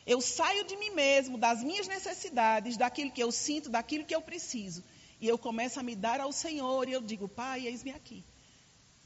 Eu 0.05 0.19
saio 0.19 0.63
de 0.63 0.75
mim 0.77 0.89
mesmo, 0.89 1.37
das 1.37 1.63
minhas 1.63 1.87
necessidades, 1.87 2.75
daquilo 2.75 3.11
que 3.11 3.21
eu 3.21 3.31
sinto, 3.31 3.69
daquilo 3.69 4.03
que 4.03 4.15
eu 4.15 4.21
preciso. 4.21 4.83
E 5.19 5.27
eu 5.27 5.37
começo 5.37 5.79
a 5.79 5.83
me 5.83 5.95
dar 5.95 6.19
ao 6.19 6.31
Senhor 6.31 6.89
e 6.89 6.93
eu 6.93 7.01
digo, 7.01 7.29
Pai, 7.29 7.67
eis-me 7.67 7.91
aqui. 7.91 8.25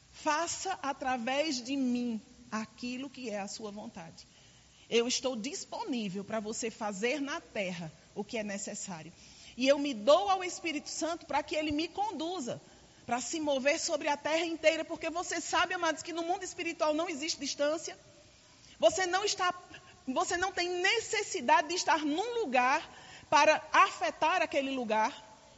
Faça 0.09 0.79
através 0.81 1.61
de 1.61 1.75
mim 1.75 2.21
aquilo 2.49 3.09
que 3.09 3.29
é 3.29 3.41
a 3.41 3.47
sua 3.49 3.71
vontade. 3.71 4.25
Eu 4.89 5.05
estou 5.05 5.35
disponível 5.35 6.23
para 6.23 6.39
você 6.39 6.71
fazer 6.71 7.19
na 7.19 7.41
terra 7.41 7.91
o 8.15 8.23
que 8.23 8.37
é 8.37 8.43
necessário. 8.43 9.11
E 9.57 9.67
eu 9.67 9.77
me 9.77 9.93
dou 9.93 10.29
ao 10.29 10.43
Espírito 10.43 10.89
Santo 10.89 11.25
para 11.25 11.43
que 11.43 11.55
ele 11.55 11.71
me 11.71 11.87
conduza, 11.87 12.61
para 13.05 13.21
se 13.21 13.39
mover 13.39 13.79
sobre 13.79 14.07
a 14.07 14.17
terra 14.17 14.45
inteira, 14.45 14.83
porque 14.83 15.09
você 15.09 15.39
sabe, 15.39 15.73
amados, 15.73 16.01
que 16.01 16.11
no 16.11 16.23
mundo 16.23 16.43
espiritual 16.43 16.93
não 16.93 17.07
existe 17.07 17.39
distância. 17.39 17.97
Você 18.79 19.05
não 19.05 19.23
está, 19.23 19.53
você 20.07 20.37
não 20.37 20.51
tem 20.51 20.69
necessidade 20.69 21.67
de 21.67 21.75
estar 21.75 21.99
num 21.99 22.41
lugar 22.41 22.81
para 23.29 23.61
afetar 23.71 24.41
aquele 24.41 24.71
lugar 24.71 25.13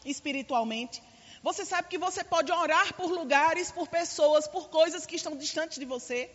espiritualmente. 0.05 1.01
Você 1.41 1.65
sabe 1.65 1.87
que 1.87 1.97
você 1.97 2.23
pode 2.23 2.51
orar 2.51 2.93
por 2.93 3.09
lugares, 3.09 3.71
por 3.71 3.87
pessoas, 3.87 4.47
por 4.47 4.69
coisas 4.69 5.05
que 5.05 5.15
estão 5.15 5.35
distantes 5.35 5.77
de 5.77 5.85
você. 5.85 6.29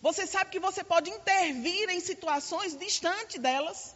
Você 0.00 0.26
sabe 0.26 0.50
que 0.50 0.58
você 0.58 0.82
pode 0.82 1.10
intervir 1.10 1.90
em 1.90 2.00
situações 2.00 2.76
distantes 2.76 3.40
delas. 3.40 3.94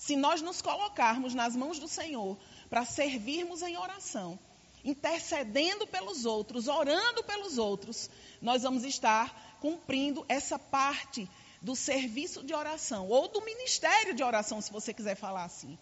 Se 0.00 0.16
nós 0.16 0.40
nos 0.40 0.62
colocarmos 0.62 1.34
nas 1.34 1.54
mãos 1.54 1.78
do 1.78 1.86
Senhor 1.86 2.38
para 2.70 2.86
servirmos 2.86 3.60
em 3.60 3.76
oração, 3.76 4.38
intercedendo 4.82 5.86
pelos 5.86 6.24
outros, 6.24 6.68
orando 6.68 7.22
pelos 7.22 7.58
outros, 7.58 8.08
nós 8.40 8.62
vamos 8.62 8.82
estar 8.82 9.58
cumprindo 9.60 10.24
essa 10.26 10.58
parte 10.58 11.28
do 11.60 11.76
serviço 11.76 12.42
de 12.42 12.54
oração, 12.54 13.08
ou 13.10 13.28
do 13.28 13.42
ministério 13.42 14.14
de 14.14 14.22
oração, 14.22 14.58
se 14.62 14.72
você 14.72 14.94
quiser 14.94 15.16
falar 15.16 15.44
assim, 15.44 15.78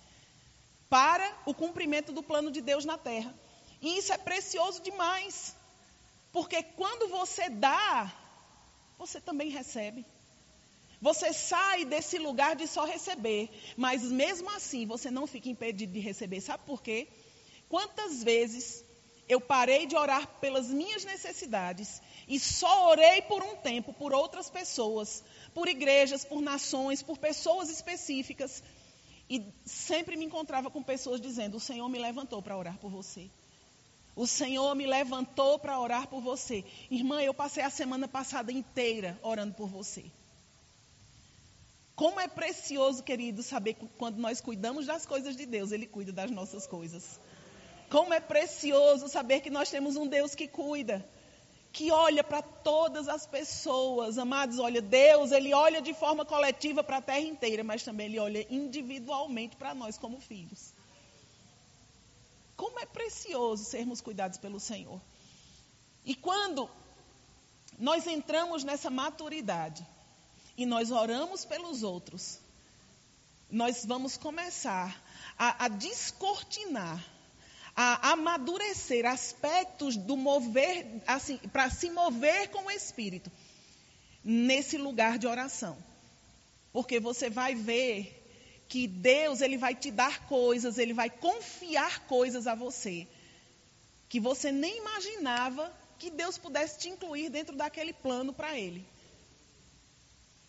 para 0.90 1.32
o 1.46 1.54
cumprimento 1.54 2.10
do 2.10 2.20
plano 2.20 2.50
de 2.50 2.60
Deus 2.60 2.84
na 2.84 2.98
terra. 2.98 3.32
E 3.80 3.98
isso 3.98 4.12
é 4.12 4.18
precioso 4.18 4.82
demais, 4.82 5.54
porque 6.32 6.60
quando 6.60 7.08
você 7.08 7.48
dá, 7.48 8.12
você 8.98 9.20
também 9.20 9.48
recebe. 9.48 10.04
Você 11.00 11.32
sai 11.32 11.84
desse 11.84 12.18
lugar 12.18 12.56
de 12.56 12.66
só 12.66 12.84
receber, 12.84 13.50
mas 13.76 14.02
mesmo 14.02 14.50
assim 14.50 14.86
você 14.86 15.10
não 15.10 15.26
fica 15.26 15.48
impedido 15.48 15.92
de 15.92 16.00
receber. 16.00 16.40
Sabe 16.40 16.64
por 16.66 16.82
quê? 16.82 17.08
Quantas 17.68 18.24
vezes 18.24 18.84
eu 19.28 19.40
parei 19.40 19.86
de 19.86 19.94
orar 19.94 20.26
pelas 20.40 20.68
minhas 20.68 21.04
necessidades 21.04 22.02
e 22.26 22.40
só 22.40 22.90
orei 22.90 23.22
por 23.22 23.42
um 23.42 23.56
tempo 23.56 23.92
por 23.92 24.12
outras 24.12 24.50
pessoas, 24.50 25.22
por 25.54 25.68
igrejas, 25.68 26.24
por 26.24 26.40
nações, 26.40 27.02
por 27.02 27.18
pessoas 27.18 27.68
específicas, 27.68 28.62
e 29.30 29.44
sempre 29.64 30.16
me 30.16 30.24
encontrava 30.24 30.70
com 30.70 30.82
pessoas 30.82 31.20
dizendo: 31.20 31.58
O 31.58 31.60
Senhor 31.60 31.88
me 31.88 31.98
levantou 31.98 32.40
para 32.40 32.56
orar 32.56 32.78
por 32.78 32.90
você. 32.90 33.30
O 34.16 34.26
Senhor 34.26 34.74
me 34.74 34.86
levantou 34.86 35.58
para 35.58 35.78
orar 35.78 36.08
por 36.08 36.20
você. 36.20 36.64
Irmã, 36.90 37.22
eu 37.22 37.34
passei 37.34 37.62
a 37.62 37.70
semana 37.70 38.08
passada 38.08 38.50
inteira 38.50 39.18
orando 39.22 39.54
por 39.54 39.68
você. 39.68 40.10
Como 41.98 42.20
é 42.20 42.28
precioso, 42.28 43.02
querido, 43.02 43.42
saber 43.42 43.74
quando 43.98 44.18
nós 44.18 44.40
cuidamos 44.40 44.86
das 44.86 45.04
coisas 45.04 45.34
de 45.34 45.44
Deus, 45.44 45.72
Ele 45.72 45.84
cuida 45.84 46.12
das 46.12 46.30
nossas 46.30 46.64
coisas. 46.64 47.18
Como 47.90 48.14
é 48.14 48.20
precioso 48.20 49.08
saber 49.08 49.40
que 49.40 49.50
nós 49.50 49.68
temos 49.68 49.96
um 49.96 50.06
Deus 50.06 50.32
que 50.32 50.46
cuida, 50.46 51.04
que 51.72 51.90
olha 51.90 52.22
para 52.22 52.40
todas 52.40 53.08
as 53.08 53.26
pessoas. 53.26 54.16
Amados, 54.16 54.60
olha, 54.60 54.80
Deus, 54.80 55.32
Ele 55.32 55.52
olha 55.52 55.82
de 55.82 55.92
forma 55.92 56.24
coletiva 56.24 56.84
para 56.84 56.98
a 56.98 57.02
terra 57.02 57.18
inteira, 57.18 57.64
mas 57.64 57.82
também 57.82 58.06
Ele 58.06 58.20
olha 58.20 58.46
individualmente 58.48 59.56
para 59.56 59.74
nós 59.74 59.98
como 59.98 60.20
filhos. 60.20 60.72
Como 62.56 62.78
é 62.78 62.86
precioso 62.86 63.64
sermos 63.64 64.00
cuidados 64.00 64.38
pelo 64.38 64.60
Senhor. 64.60 65.00
E 66.04 66.14
quando 66.14 66.70
nós 67.76 68.06
entramos 68.06 68.62
nessa 68.62 68.88
maturidade, 68.88 69.84
e 70.58 70.66
nós 70.66 70.90
oramos 70.90 71.44
pelos 71.44 71.84
outros, 71.84 72.40
nós 73.48 73.86
vamos 73.86 74.16
começar 74.16 75.00
a, 75.38 75.66
a 75.66 75.68
descortinar, 75.68 77.02
a 77.76 78.10
amadurecer 78.10 79.06
aspectos 79.06 79.96
do 79.96 80.16
mover, 80.16 80.84
assim, 81.06 81.38
para 81.52 81.70
se 81.70 81.88
mover 81.90 82.48
com 82.50 82.66
o 82.66 82.70
Espírito 82.72 83.30
nesse 84.24 84.76
lugar 84.76 85.16
de 85.16 85.28
oração. 85.28 85.78
Porque 86.72 86.98
você 86.98 87.30
vai 87.30 87.54
ver 87.54 88.14
que 88.68 88.88
Deus 88.88 89.40
ele 89.40 89.56
vai 89.56 89.76
te 89.76 89.92
dar 89.92 90.26
coisas, 90.26 90.76
ele 90.76 90.92
vai 90.92 91.08
confiar 91.08 92.00
coisas 92.00 92.48
a 92.48 92.56
você 92.56 93.06
que 94.08 94.18
você 94.18 94.50
nem 94.50 94.78
imaginava 94.78 95.72
que 95.98 96.10
Deus 96.10 96.38
pudesse 96.38 96.78
te 96.78 96.88
incluir 96.88 97.28
dentro 97.28 97.54
daquele 97.54 97.92
plano 97.92 98.32
para 98.32 98.58
ele. 98.58 98.84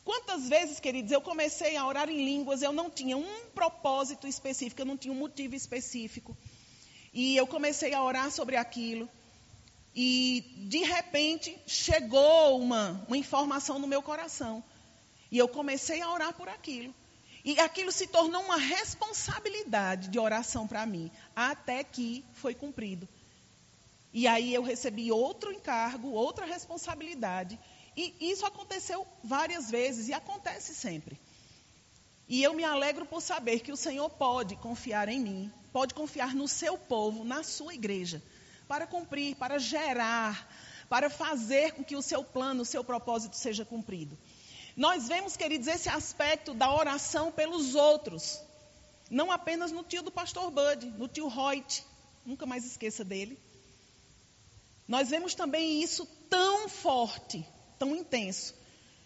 Quantas 0.10 0.50
vezes, 0.50 0.80
queridos, 0.80 1.12
eu 1.12 1.22
comecei 1.22 1.78
a 1.78 1.86
orar 1.86 2.10
em 2.10 2.26
línguas, 2.26 2.64
eu 2.64 2.72
não 2.72 2.90
tinha 2.90 3.16
um 3.16 3.46
propósito 3.54 4.26
específico, 4.26 4.82
eu 4.82 4.86
não 4.88 4.98
tinha 4.98 5.14
um 5.14 5.18
motivo 5.18 5.54
específico. 5.54 6.36
E 7.14 7.38
eu 7.38 7.46
comecei 7.46 7.94
a 7.94 8.04
orar 8.04 8.32
sobre 8.32 8.56
aquilo. 8.56 9.08
E, 9.96 10.44
de 10.68 10.80
repente, 10.80 11.56
chegou 11.68 12.60
uma, 12.60 13.06
uma 13.08 13.18
informação 13.18 13.78
no 13.78 13.86
meu 13.86 14.02
coração. 14.02 14.64
E 15.30 15.38
eu 15.38 15.48
comecei 15.48 16.02
a 16.02 16.12
orar 16.12 16.34
por 16.34 16.50
aquilo. 16.50 16.92
E 17.46 17.60
aquilo 17.60 17.92
se 17.92 18.08
tornou 18.08 18.42
uma 18.42 18.58
responsabilidade 18.58 20.08
de 20.08 20.18
oração 20.18 20.68
para 20.68 20.88
mim, 20.88 21.12
até 21.36 21.84
que 21.84 22.26
foi 22.34 22.56
cumprido. 22.56 23.08
E 24.12 24.26
aí 24.26 24.56
eu 24.56 24.64
recebi 24.64 25.12
outro 25.12 25.54
encargo, 25.54 26.10
outra 26.10 26.48
responsabilidade. 26.48 27.60
E 28.02 28.16
isso 28.32 28.46
aconteceu 28.46 29.06
várias 29.22 29.70
vezes 29.70 30.08
e 30.08 30.14
acontece 30.14 30.74
sempre. 30.74 31.20
E 32.30 32.42
eu 32.42 32.54
me 32.54 32.64
alegro 32.64 33.06
por 33.06 33.22
saber 33.22 33.60
que 33.60 33.74
o 33.74 33.76
Senhor 33.76 34.10
pode 34.12 34.56
confiar 34.56 35.10
em 35.10 35.20
mim, 35.20 35.54
pode 35.74 35.94
confiar 35.94 36.34
no 36.34 36.48
seu 36.48 36.78
povo, 36.78 37.26
na 37.26 37.44
sua 37.44 37.74
igreja, 37.74 38.24
para 38.70 38.88
cumprir, 38.88 39.36
para 39.36 39.60
gerar, 39.60 40.50
para 40.88 41.10
fazer 41.10 41.74
com 41.74 41.84
que 41.84 41.98
o 41.98 42.02
seu 42.02 42.24
plano, 42.24 42.62
o 42.62 42.66
seu 42.66 42.86
propósito 42.86 43.36
seja 43.36 43.66
cumprido. 43.66 44.18
Nós 44.78 45.10
vemos, 45.10 45.36
queridos, 45.36 45.68
esse 45.68 45.90
aspecto 45.90 46.54
da 46.54 46.74
oração 46.74 47.34
pelos 47.34 47.76
outros. 47.76 48.40
Não 49.12 49.30
apenas 49.30 49.74
no 49.74 49.84
tio 49.84 50.04
do 50.04 50.12
pastor 50.12 50.50
Bud, 50.50 50.86
no 50.98 51.10
tio 51.10 51.28
Reut. 51.28 51.84
Nunca 52.26 52.46
mais 52.46 52.64
esqueça 52.66 53.04
dele. 53.04 53.38
Nós 54.88 55.10
vemos 55.10 55.36
também 55.36 55.84
isso 55.84 56.06
tão 56.30 56.70
forte, 56.70 57.46
tão 57.80 57.96
intenso 57.96 58.54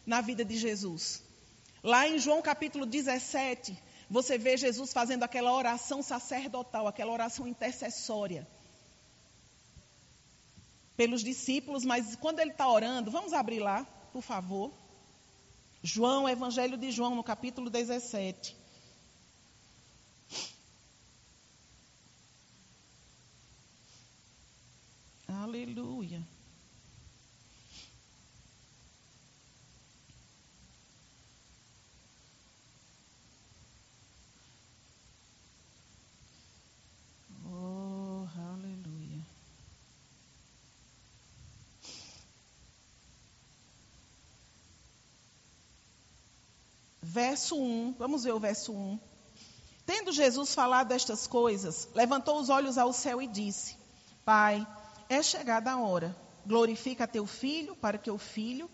na 0.05 0.19
vida 0.19 0.43
de 0.43 0.57
Jesus. 0.57 1.23
Lá 1.83 2.07
em 2.07 2.17
João 2.17 2.41
capítulo 2.41 2.85
17, 2.85 3.77
você 4.09 4.37
vê 4.37 4.57
Jesus 4.57 4.91
fazendo 4.91 5.23
aquela 5.23 5.53
oração 5.53 6.01
sacerdotal, 6.01 6.87
aquela 6.87 7.11
oração 7.11 7.47
intercessória 7.47 8.47
pelos 10.95 11.23
discípulos, 11.23 11.83
mas 11.83 12.15
quando 12.15 12.39
ele 12.39 12.51
está 12.51 12.69
orando, 12.69 13.09
vamos 13.09 13.33
abrir 13.33 13.59
lá, 13.59 13.83
por 14.11 14.21
favor. 14.21 14.71
João, 15.81 16.29
Evangelho 16.29 16.77
de 16.77 16.91
João, 16.91 17.15
no 17.15 17.23
capítulo 17.23 17.69
17. 17.69 18.55
Aleluia. 25.27 26.25
Verso 47.13 47.55
1, 47.55 47.93
vamos 47.99 48.23
ver 48.23 48.33
o 48.33 48.39
verso 48.39 48.73
1. 48.73 48.99
Tendo 49.85 50.11
Jesus 50.11 50.55
falado 50.55 50.93
estas 50.93 51.27
coisas, 51.27 51.87
levantou 51.93 52.39
os 52.39 52.49
olhos 52.49 52.75
ao 52.75 52.91
céu 52.91 53.21
e 53.21 53.27
disse: 53.27 53.77
Pai, 54.25 54.65
é 55.07 55.21
chegada 55.21 55.71
a 55.71 55.79
hora. 55.79 56.17
Glorifica 56.43 57.07
teu 57.07 57.27
filho, 57.27 57.75
para 57.75 57.99
que 57.99 58.09
o 58.09 58.17
filho 58.17 58.67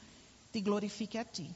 te 0.54 0.62
glorifique 0.62 1.18
a 1.18 1.26
ti. 1.26 1.54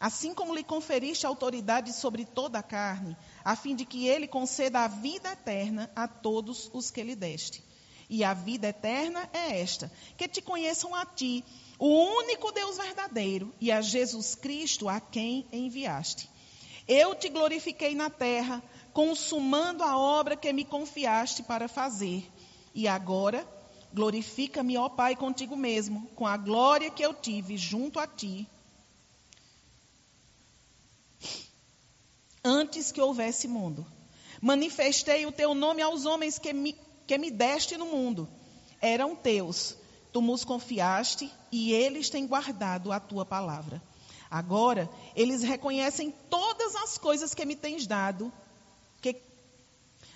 Assim 0.00 0.32
como 0.32 0.54
lhe 0.54 0.64
conferiste 0.64 1.26
autoridade 1.26 1.92
sobre 1.92 2.24
toda 2.24 2.58
a 2.58 2.62
carne, 2.62 3.14
a 3.44 3.54
fim 3.54 3.76
de 3.76 3.84
que 3.84 4.06
ele 4.08 4.26
conceda 4.26 4.80
a 4.80 4.88
vida 4.88 5.30
eterna 5.30 5.90
a 5.94 6.08
todos 6.08 6.70
os 6.72 6.90
que 6.90 7.02
lhe 7.02 7.14
deste. 7.14 7.62
E 8.08 8.24
a 8.24 8.32
vida 8.32 8.68
eterna 8.68 9.28
é 9.30 9.60
esta: 9.60 9.92
que 10.16 10.26
te 10.26 10.40
conheçam 10.40 10.94
a 10.94 11.04
ti, 11.04 11.44
o 11.78 11.88
único 11.88 12.52
Deus 12.52 12.76
verdadeiro, 12.76 13.54
e 13.60 13.70
a 13.70 13.80
Jesus 13.80 14.34
Cristo 14.34 14.88
a 14.88 15.00
quem 15.00 15.46
enviaste. 15.52 16.28
Eu 16.88 17.14
te 17.14 17.28
glorifiquei 17.28 17.94
na 17.94 18.08
terra, 18.08 18.62
consumando 18.92 19.82
a 19.82 19.98
obra 19.98 20.36
que 20.36 20.52
me 20.52 20.64
confiaste 20.64 21.42
para 21.42 21.68
fazer. 21.68 22.26
E 22.74 22.86
agora, 22.86 23.46
glorifica-me, 23.92 24.76
ó 24.76 24.88
Pai, 24.88 25.16
contigo 25.16 25.56
mesmo, 25.56 26.08
com 26.14 26.26
a 26.26 26.36
glória 26.36 26.90
que 26.90 27.02
eu 27.02 27.12
tive 27.12 27.56
junto 27.56 27.98
a 27.98 28.06
ti, 28.06 28.48
antes 32.44 32.92
que 32.92 33.00
houvesse 33.00 33.48
mundo. 33.48 33.84
Manifestei 34.40 35.26
o 35.26 35.32
teu 35.32 35.54
nome 35.54 35.82
aos 35.82 36.06
homens 36.06 36.38
que 36.38 36.52
me, 36.52 36.76
que 37.06 37.18
me 37.18 37.30
deste 37.30 37.76
no 37.76 37.86
mundo. 37.86 38.28
Eram 38.80 39.16
teus 39.16 39.76
Tu 40.16 40.22
nos 40.22 40.46
confiaste 40.46 41.30
e 41.52 41.74
eles 41.74 42.08
têm 42.08 42.26
guardado 42.26 42.90
a 42.90 42.98
tua 42.98 43.26
palavra. 43.26 43.82
Agora, 44.30 44.88
eles 45.14 45.42
reconhecem 45.42 46.10
todas 46.30 46.74
as 46.74 46.96
coisas 46.96 47.34
que 47.34 47.44
me 47.44 47.54
tens 47.54 47.86
dado. 47.86 48.32
Que... 49.02 49.20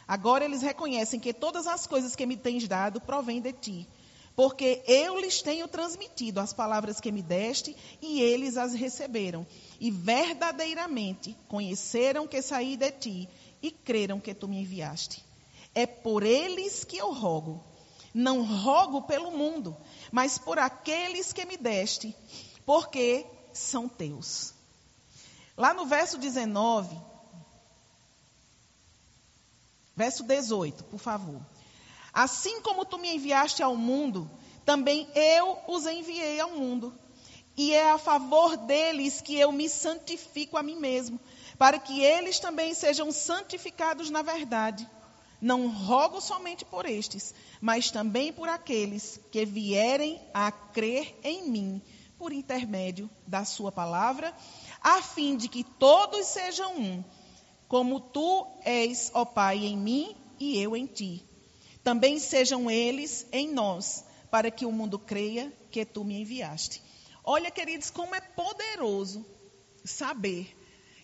Agora 0.08 0.42
eles 0.42 0.62
reconhecem 0.62 1.20
que 1.20 1.34
todas 1.34 1.66
as 1.66 1.86
coisas 1.86 2.16
que 2.16 2.24
me 2.24 2.34
tens 2.34 2.66
dado 2.66 2.98
provêm 2.98 3.42
de 3.42 3.52
ti. 3.52 3.86
Porque 4.34 4.82
eu 4.86 5.20
lhes 5.20 5.42
tenho 5.42 5.68
transmitido 5.68 6.40
as 6.40 6.54
palavras 6.54 6.98
que 6.98 7.12
me 7.12 7.20
deste 7.20 7.76
e 8.00 8.22
eles 8.22 8.56
as 8.56 8.72
receberam. 8.72 9.46
E 9.78 9.90
verdadeiramente 9.90 11.36
conheceram 11.46 12.26
que 12.26 12.40
saí 12.40 12.74
de 12.74 12.90
ti 12.90 13.28
e 13.62 13.70
creram 13.70 14.18
que 14.18 14.32
tu 14.32 14.48
me 14.48 14.62
enviaste. 14.62 15.22
É 15.74 15.86
por 15.86 16.22
eles 16.22 16.84
que 16.84 16.96
eu 16.96 17.12
rogo. 17.12 17.68
Não 18.12 18.42
rogo 18.42 19.02
pelo 19.02 19.30
mundo, 19.30 19.76
mas 20.10 20.38
por 20.38 20.58
aqueles 20.58 21.32
que 21.32 21.44
me 21.44 21.56
deste, 21.56 22.14
porque 22.66 23.24
são 23.52 23.88
teus. 23.88 24.52
Lá 25.56 25.72
no 25.74 25.86
verso 25.86 26.18
19, 26.18 26.96
verso 29.94 30.24
18, 30.24 30.84
por 30.84 30.98
favor. 30.98 31.40
Assim 32.12 32.60
como 32.62 32.84
tu 32.84 32.98
me 32.98 33.14
enviaste 33.14 33.62
ao 33.62 33.76
mundo, 33.76 34.28
também 34.64 35.08
eu 35.14 35.58
os 35.68 35.86
enviei 35.86 36.40
ao 36.40 36.52
mundo. 36.52 36.92
E 37.56 37.72
é 37.72 37.90
a 37.90 37.98
favor 37.98 38.56
deles 38.56 39.20
que 39.20 39.36
eu 39.36 39.52
me 39.52 39.68
santifico 39.68 40.56
a 40.56 40.62
mim 40.62 40.76
mesmo, 40.76 41.20
para 41.58 41.78
que 41.78 42.00
eles 42.00 42.38
também 42.38 42.72
sejam 42.72 43.12
santificados 43.12 44.08
na 44.10 44.22
verdade. 44.22 44.88
Não 45.40 45.68
rogo 45.68 46.20
somente 46.20 46.64
por 46.64 46.84
estes, 46.84 47.34
mas 47.60 47.90
também 47.90 48.32
por 48.32 48.48
aqueles 48.48 49.18
que 49.30 49.44
vierem 49.44 50.20
a 50.34 50.52
crer 50.52 51.18
em 51.22 51.48
mim 51.48 51.82
por 52.20 52.34
intermédio 52.34 53.08
da 53.26 53.46
sua 53.46 53.72
palavra, 53.72 54.36
a 54.82 55.00
fim 55.00 55.38
de 55.38 55.48
que 55.48 55.64
todos 55.64 56.26
sejam 56.26 56.76
um, 56.76 57.02
como 57.66 57.98
tu 57.98 58.46
és, 58.62 59.10
ó 59.14 59.24
Pai, 59.24 59.64
em 59.64 59.74
mim 59.74 60.14
e 60.38 60.58
eu 60.58 60.76
em 60.76 60.84
ti. 60.84 61.24
Também 61.82 62.18
sejam 62.18 62.70
eles 62.70 63.26
em 63.32 63.50
nós, 63.50 64.04
para 64.30 64.50
que 64.50 64.66
o 64.66 64.70
mundo 64.70 64.98
creia 64.98 65.50
que 65.70 65.82
tu 65.82 66.04
me 66.04 66.20
enviaste. 66.20 66.82
Olha, 67.24 67.50
queridos, 67.50 67.90
como 67.90 68.14
é 68.14 68.20
poderoso 68.20 69.24
saber 69.82 70.54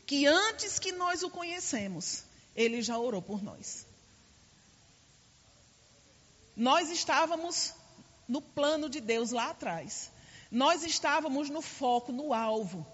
que 0.04 0.26
antes 0.26 0.78
que 0.78 0.92
nós 0.92 1.22
o 1.22 1.30
conhecemos, 1.30 2.24
ele 2.54 2.82
já 2.82 2.98
orou 2.98 3.22
por 3.22 3.42
nós. 3.42 3.85
Nós 6.56 6.90
estávamos 6.90 7.74
no 8.26 8.40
plano 8.40 8.88
de 8.88 9.00
Deus 9.00 9.30
lá 9.30 9.50
atrás. 9.50 10.10
Nós 10.50 10.82
estávamos 10.82 11.50
no 11.50 11.60
foco, 11.60 12.12
no 12.12 12.32
alvo. 12.32 12.86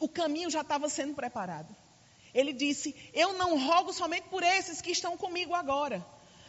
O 0.00 0.08
caminho 0.08 0.50
já 0.50 0.62
estava 0.62 0.88
sendo 0.88 1.14
preparado. 1.14 1.74
Ele 2.32 2.52
disse: 2.52 2.94
Eu 3.12 3.34
não 3.34 3.58
rogo 3.58 3.92
somente 3.92 4.28
por 4.28 4.42
esses 4.42 4.80
que 4.80 4.92
estão 4.92 5.16
comigo 5.16 5.54
agora, 5.54 6.04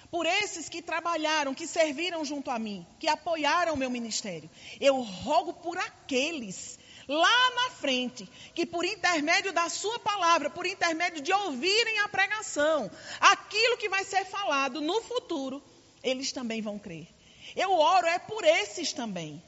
por 0.10 0.26
esses 0.26 0.70
que 0.70 0.82
trabalharam, 0.82 1.54
que 1.54 1.68
serviram 1.68 2.24
junto 2.24 2.50
a 2.50 2.58
mim, 2.58 2.86
que 3.00 3.08
apoiaram 3.08 3.74
o 3.74 3.78
meu 3.78 3.90
ministério. 3.90 4.50
Eu 4.80 5.02
rogo 5.02 5.54
por 5.54 5.78
aqueles 5.78 6.80
lá 7.08 7.52
na 7.56 7.72
frente, 7.72 8.30
que 8.54 8.68
por 8.68 8.86
intermédio 8.86 9.52
da 9.52 9.68
sua 9.68 9.98
palavra, 10.00 10.50
por 10.50 10.66
intermédio 10.68 11.22
de 11.22 11.34
ouvirem 11.34 12.00
a 12.00 12.08
pregação, 12.08 12.90
aquilo 13.20 13.78
que 13.78 13.90
vai 13.90 14.04
ser 14.04 14.26
falado 14.26 14.80
no 14.80 15.02
futuro, 15.02 15.62
eles 16.04 16.32
também 16.32 16.62
vão 16.62 16.80
crer. 16.80 17.08
Eu 17.56 17.72
oro 17.72 18.08
é 18.08 18.20
por 18.20 18.44
esses 18.44 18.94
também. 18.94 19.42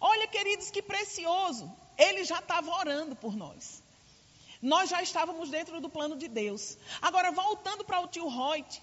Olha, 0.00 0.26
queridos, 0.26 0.70
que 0.70 0.82
precioso. 0.82 1.70
Ele 1.96 2.24
já 2.24 2.38
estava 2.38 2.70
orando 2.70 3.16
por 3.16 3.34
nós. 3.34 3.82
Nós 4.60 4.90
já 4.90 5.02
estávamos 5.02 5.50
dentro 5.50 5.80
do 5.80 5.88
plano 5.88 6.16
de 6.16 6.28
Deus. 6.28 6.76
Agora, 7.00 7.30
voltando 7.30 7.84
para 7.84 8.00
o 8.00 8.08
tio 8.08 8.28
Reut, 8.28 8.82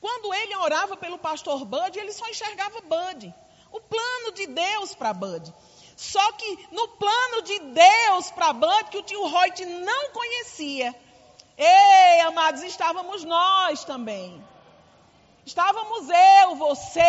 quando 0.00 0.32
ele 0.34 0.56
orava 0.56 0.96
pelo 0.96 1.18
pastor 1.18 1.64
Bud, 1.64 1.98
ele 1.98 2.12
só 2.12 2.28
enxergava 2.28 2.80
Bud. 2.80 3.34
O 3.70 3.80
plano 3.80 4.32
de 4.32 4.46
Deus 4.46 4.94
para 4.94 5.12
Bud. 5.12 5.52
Só 5.96 6.32
que 6.32 6.68
no 6.70 6.88
plano 6.88 7.42
de 7.42 7.58
Deus 7.58 8.30
para 8.30 8.52
Bud, 8.52 8.90
que 8.90 8.98
o 8.98 9.02
tio 9.02 9.26
Reut 9.26 9.64
não 9.64 10.10
conhecia, 10.10 10.94
ei, 11.56 12.20
amados, 12.20 12.62
estávamos 12.62 13.24
nós 13.24 13.84
também. 13.84 14.42
Estávamos 15.48 16.06
eu, 16.10 16.56
você 16.56 17.00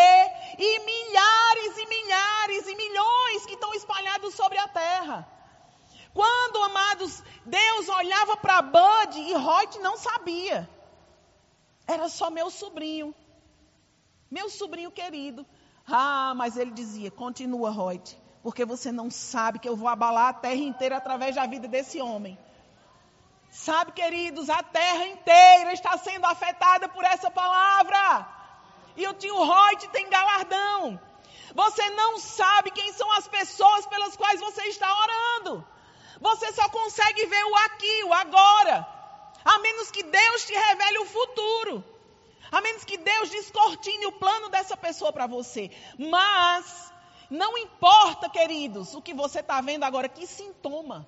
e 0.58 0.80
milhares 0.86 1.78
e 1.78 1.86
milhares 1.88 2.68
e 2.68 2.76
milhões 2.76 3.46
que 3.46 3.56
estão 3.56 3.74
espalhados 3.74 4.34
sobre 4.34 4.58
a 4.58 4.66
terra. 4.70 5.28
Quando, 6.14 6.64
amados, 6.64 7.22
Deus 7.46 7.90
olhava 7.90 8.38
para 8.38 8.62
Bud 8.62 9.20
e 9.20 9.34
Reut 9.34 9.80
não 9.80 9.98
sabia. 9.98 10.70
Era 11.86 12.08
só 12.08 12.30
meu 12.30 12.50
sobrinho. 12.50 13.14
Meu 14.32 14.50
sobrinho 14.50 14.90
querido. 14.90 15.46
Ah, 15.86 16.34
mas 16.34 16.56
ele 16.56 16.72
dizia: 16.72 17.12
continua, 17.12 17.70
Reut, 17.72 18.18
porque 18.42 18.64
você 18.64 18.90
não 18.90 19.12
sabe 19.12 19.60
que 19.60 19.68
eu 19.68 19.76
vou 19.76 19.90
abalar 19.90 20.30
a 20.30 20.34
terra 20.34 20.64
inteira 20.72 20.96
através 20.96 21.36
da 21.36 21.46
vida 21.46 21.68
desse 21.68 22.00
homem. 22.00 22.40
Sabe, 23.50 23.92
queridos, 23.94 24.50
a 24.50 24.62
terra 24.62 25.06
inteira 25.08 25.74
está 25.74 25.98
sendo 25.98 26.26
afetada 26.26 26.88
por 26.88 27.04
essa 27.04 27.32
palavra. 27.32 28.28
E 28.96 29.08
o 29.08 29.14
tio 29.14 29.44
Reut 29.44 29.88
tem 29.90 30.10
galardão. 30.10 31.00
Você 31.56 31.90
não 31.92 32.20
sabe 32.20 32.70
quem 32.72 32.94
são 32.94 33.12
as 33.14 33.28
pessoas 33.28 33.88
pelas 33.88 34.16
quais 34.16 34.40
você 34.40 34.64
está 34.64 34.88
orando. 34.94 35.66
Você 36.22 36.52
só 36.54 36.70
consegue 36.70 37.26
ver 37.26 37.44
o 37.44 37.56
aqui, 37.56 38.04
o 38.04 38.14
agora. 38.14 38.88
A 39.44 39.58
menos 39.60 39.90
que 39.90 40.04
Deus 40.04 40.46
te 40.46 40.54
revele 40.54 41.00
o 41.00 41.06
futuro. 41.06 41.84
A 42.52 42.62
menos 42.62 42.84
que 42.84 42.98
Deus 42.98 43.30
descortine 43.30 44.06
o 44.06 44.12
plano 44.12 44.50
dessa 44.50 44.78
pessoa 44.78 45.12
para 45.12 45.28
você. 45.28 45.72
Mas, 45.98 46.94
não 47.30 47.58
importa, 47.58 48.30
queridos, 48.30 48.94
o 48.94 49.02
que 49.02 49.14
você 49.14 49.40
está 49.40 49.60
vendo 49.62 49.84
agora, 49.84 50.08
que 50.08 50.28
sintoma. 50.28 51.08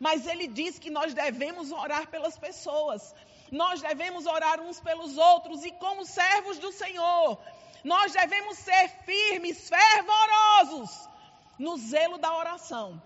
Mas 0.00 0.26
ele 0.26 0.48
diz 0.48 0.78
que 0.78 0.90
nós 0.90 1.14
devemos 1.14 1.70
orar 1.70 2.08
pelas 2.08 2.36
pessoas. 2.38 3.14
Nós 3.52 3.80
devemos 3.82 4.26
orar 4.26 4.60
uns 4.60 4.80
pelos 4.80 5.16
outros 5.18 5.64
e 5.64 5.70
como 5.72 6.04
servos 6.04 6.58
do 6.58 6.72
Senhor. 6.72 7.38
Nós 7.84 8.12
devemos 8.12 8.58
ser 8.58 8.88
firmes, 9.04 9.68
fervorosos 9.68 11.08
no 11.58 11.76
zelo 11.76 12.18
da 12.18 12.34
oração 12.36 13.00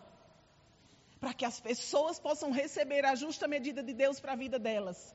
para 1.25 1.33
que 1.33 1.47
as 1.47 1.59
pessoas 1.59 2.19
possam 2.19 2.51
receber 2.51 3.03
a 3.07 3.15
justa 3.15 3.49
medida 3.49 3.83
de 3.83 3.95
Deus 3.95 4.21
para 4.21 4.33
a 4.33 4.37
vida 4.37 4.59
delas. 4.59 5.15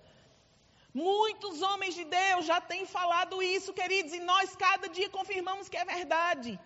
Muitos 0.92 1.62
homens 1.62 1.94
de 1.94 2.04
Deus 2.04 2.48
já 2.48 2.60
têm 2.60 2.84
falado 2.88 3.44
isso, 3.44 3.72
queridos, 3.74 4.12
e 4.12 4.20
nós 4.20 4.56
cada 4.56 4.90
dia 4.90 5.08
confirmamos 5.08 5.70
que 5.70 5.78
é 5.78 5.86
verdade. 5.86 6.60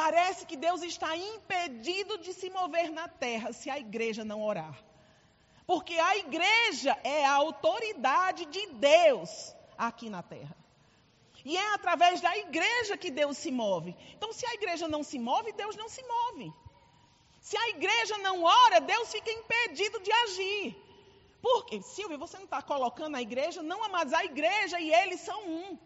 Parece 0.00 0.46
que 0.46 0.56
Deus 0.56 0.80
está 0.82 1.16
impedido 1.16 2.18
de 2.18 2.32
se 2.32 2.48
mover 2.50 2.88
na 2.98 3.08
terra 3.08 3.52
se 3.52 3.68
a 3.68 3.80
igreja 3.80 4.24
não 4.24 4.40
orar. 4.50 4.76
Porque 5.66 5.94
a 5.98 6.16
igreja 6.18 6.96
é 7.02 7.24
a 7.24 7.32
autoridade 7.32 8.44
de 8.46 8.64
Deus 8.90 9.30
aqui 9.76 10.08
na 10.08 10.22
terra. 10.22 10.56
E 11.44 11.56
é 11.56 11.74
através 11.74 12.20
da 12.20 12.32
igreja 12.38 12.96
que 12.96 13.10
Deus 13.10 13.36
se 13.38 13.50
move. 13.50 13.96
Então, 14.14 14.32
se 14.32 14.46
a 14.46 14.54
igreja 14.54 14.86
não 14.86 15.02
se 15.02 15.18
move, 15.18 15.50
Deus 15.52 15.74
não 15.74 15.88
se 15.88 16.02
move. 16.14 16.52
Se 17.40 17.56
a 17.56 17.68
igreja 17.70 18.18
não 18.18 18.44
ora, 18.44 18.80
Deus 18.80 19.10
fica 19.10 19.32
impedido 19.32 19.98
de 19.98 20.12
agir. 20.12 20.76
Por 21.42 21.66
quê? 21.66 21.82
Silvia, 21.82 22.16
você 22.16 22.36
não 22.36 22.44
está 22.44 22.62
colocando 22.62 23.16
a 23.16 23.22
igreja? 23.22 23.64
Não, 23.64 23.80
mas 23.88 24.12
a 24.12 24.24
igreja 24.24 24.78
e 24.78 24.94
ele 24.94 25.18
são 25.18 25.40
um. 25.44 25.76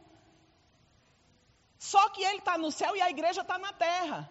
Só 1.91 2.03
que 2.11 2.23
ele 2.23 2.39
está 2.39 2.57
no 2.57 2.71
céu 2.71 2.95
e 2.95 3.03
a 3.03 3.11
igreja 3.11 3.41
está 3.41 3.59
na 3.59 3.73
terra. 3.73 4.31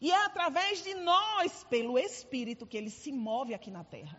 E 0.00 0.10
é 0.10 0.24
através 0.24 0.82
de 0.82 0.94
nós, 0.94 1.62
pelo 1.64 1.98
Espírito, 1.98 2.66
que 2.66 2.74
ele 2.74 2.88
se 2.88 3.12
move 3.12 3.52
aqui 3.52 3.70
na 3.70 3.84
terra. 3.84 4.18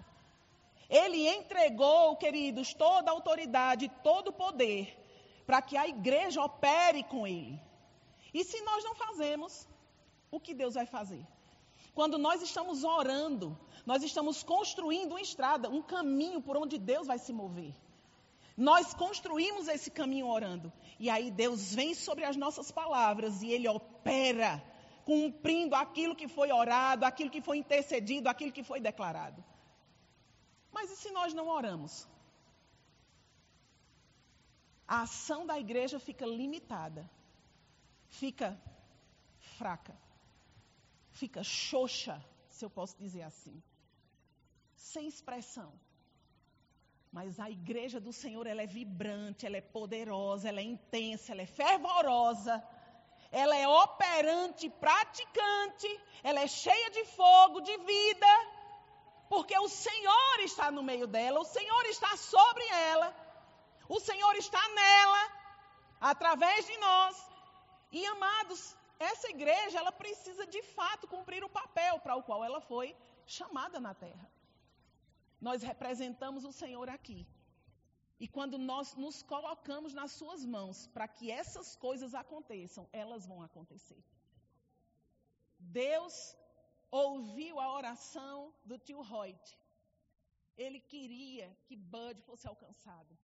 Ele 0.88 1.28
entregou, 1.28 2.16
queridos, 2.18 2.72
toda 2.76 3.10
a 3.10 3.16
autoridade, 3.16 3.90
todo 4.04 4.28
o 4.28 4.38
poder, 4.44 4.96
para 5.44 5.60
que 5.60 5.76
a 5.76 5.88
igreja 5.88 6.40
opere 6.44 7.04
com 7.04 7.26
ele. 7.26 7.60
E 8.32 8.44
se 8.44 8.62
nós 8.62 8.84
não 8.84 8.94
fazemos, 8.94 9.68
o 10.30 10.40
que 10.40 10.54
Deus 10.54 10.76
vai 10.76 10.86
fazer? 10.86 11.26
Quando 11.96 12.20
nós 12.20 12.44
estamos 12.44 12.84
orando, 12.84 13.58
nós 13.88 14.04
estamos 14.04 14.44
construindo 14.44 15.14
uma 15.14 15.22
estrada, 15.22 15.68
um 15.68 15.82
caminho 15.82 16.44
por 16.44 16.56
onde 16.58 16.78
Deus 16.78 17.08
vai 17.08 17.18
se 17.18 17.34
mover. 17.34 17.74
Nós 18.58 18.94
construímos 18.94 19.68
esse 19.68 19.92
caminho 19.92 20.28
orando. 20.28 20.74
E 21.00 21.10
aí 21.10 21.30
Deus 21.30 21.76
vem 21.76 21.94
sobre 21.94 22.26
as 22.26 22.36
nossas 22.36 22.72
palavras 22.72 23.42
e 23.44 23.52
Ele 23.52 23.68
opera, 23.68 24.64
cumprindo 25.06 25.76
aquilo 25.76 26.16
que 26.16 26.28
foi 26.28 26.52
orado, 26.52 27.06
aquilo 27.06 27.30
que 27.30 27.42
foi 27.42 27.58
intercedido, 27.58 28.28
aquilo 28.28 28.52
que 28.52 28.64
foi 28.64 28.80
declarado. 28.80 29.44
Mas 30.72 30.92
e 30.92 30.96
se 30.96 31.12
nós 31.12 31.34
não 31.34 31.48
oramos? 31.48 32.08
A 34.88 35.04
ação 35.04 35.46
da 35.46 35.60
igreja 35.60 36.00
fica 36.00 36.26
limitada, 36.26 37.08
fica 38.10 38.60
fraca 39.58 39.96
fica 41.18 41.44
xoxa, 41.44 42.24
se 42.50 42.64
eu 42.64 42.70
posso 42.70 42.96
dizer 42.98 43.24
assim, 43.24 43.62
sem 44.76 45.08
expressão. 45.08 45.74
Mas 47.12 47.40
a 47.40 47.50
igreja 47.50 48.00
do 48.00 48.12
Senhor, 48.12 48.46
ela 48.46 48.62
é 48.62 48.68
vibrante, 48.68 49.46
ela 49.46 49.58
é 49.58 49.62
poderosa, 49.62 50.50
ela 50.50 50.60
é 50.60 50.64
intensa, 50.64 51.32
ela 51.32 51.42
é 51.42 51.46
fervorosa, 51.46 52.64
ela 53.32 53.56
é 53.56 53.68
operante, 53.68 54.70
praticante, 54.70 56.02
ela 56.24 56.42
é 56.42 56.48
cheia 56.48 56.90
de 56.92 57.06
fogo, 57.06 57.62
de 57.62 57.78
vida, 57.78 58.28
porque 59.30 59.58
o 59.58 59.68
Senhor 59.68 60.40
está 60.40 60.70
no 60.72 60.84
meio 60.84 61.08
dela, 61.08 61.40
o 61.40 61.46
Senhor 61.46 61.86
está 61.86 62.16
sobre 62.18 62.66
ela, 62.68 63.16
o 63.90 64.00
Senhor 64.00 64.36
está 64.36 64.62
nela, 64.70 65.32
através 66.00 66.66
de 66.66 66.78
nós. 66.78 67.28
E 67.92 68.06
amados, 68.06 68.76
essa 69.00 69.30
igreja, 69.30 69.80
ela 69.80 69.92
precisa 69.92 70.46
de 70.46 70.62
fato 70.62 71.08
cumprir 71.08 71.44
o 71.44 71.50
papel 71.50 72.00
para 72.00 72.16
o 72.16 72.24
qual 72.24 72.44
ela 72.44 72.62
foi 72.62 72.96
chamada 73.26 73.80
na 73.80 73.94
terra. 73.94 74.37
Nós 75.40 75.62
representamos 75.62 76.44
o 76.46 76.52
Senhor 76.52 76.90
aqui. 76.90 77.28
E 78.20 78.28
quando 78.28 78.58
nós 78.58 78.96
nos 78.96 79.22
colocamos 79.22 79.94
nas 79.94 80.12
suas 80.12 80.44
mãos 80.44 80.88
para 80.88 81.08
que 81.08 81.30
essas 81.32 81.76
coisas 81.76 82.16
aconteçam, 82.16 82.88
elas 82.92 83.26
vão 83.28 83.44
acontecer. 83.44 84.04
Deus 85.60 86.36
ouviu 86.90 87.60
a 87.60 87.72
oração 87.74 88.54
do 88.66 88.78
tio 88.80 89.02
Reut. 89.02 89.58
Ele 90.58 90.80
queria 90.80 91.56
que 91.66 91.76
Bud 91.76 92.20
fosse 92.22 92.48
alcançado 92.48 93.16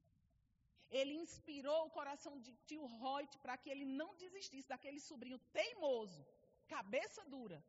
ele 0.99 1.13
inspirou 1.15 1.79
o 1.85 1.89
coração 1.89 2.39
de 2.39 2.53
tio 2.67 2.85
Reut 2.85 3.37
para 3.39 3.57
que 3.57 3.69
ele 3.69 3.83
não 3.83 4.15
desistisse 4.15 4.69
daquele 4.69 4.99
sobrinho 4.99 5.39
teimoso, 5.51 6.23
cabeça 6.67 7.25
dura, 7.25 7.63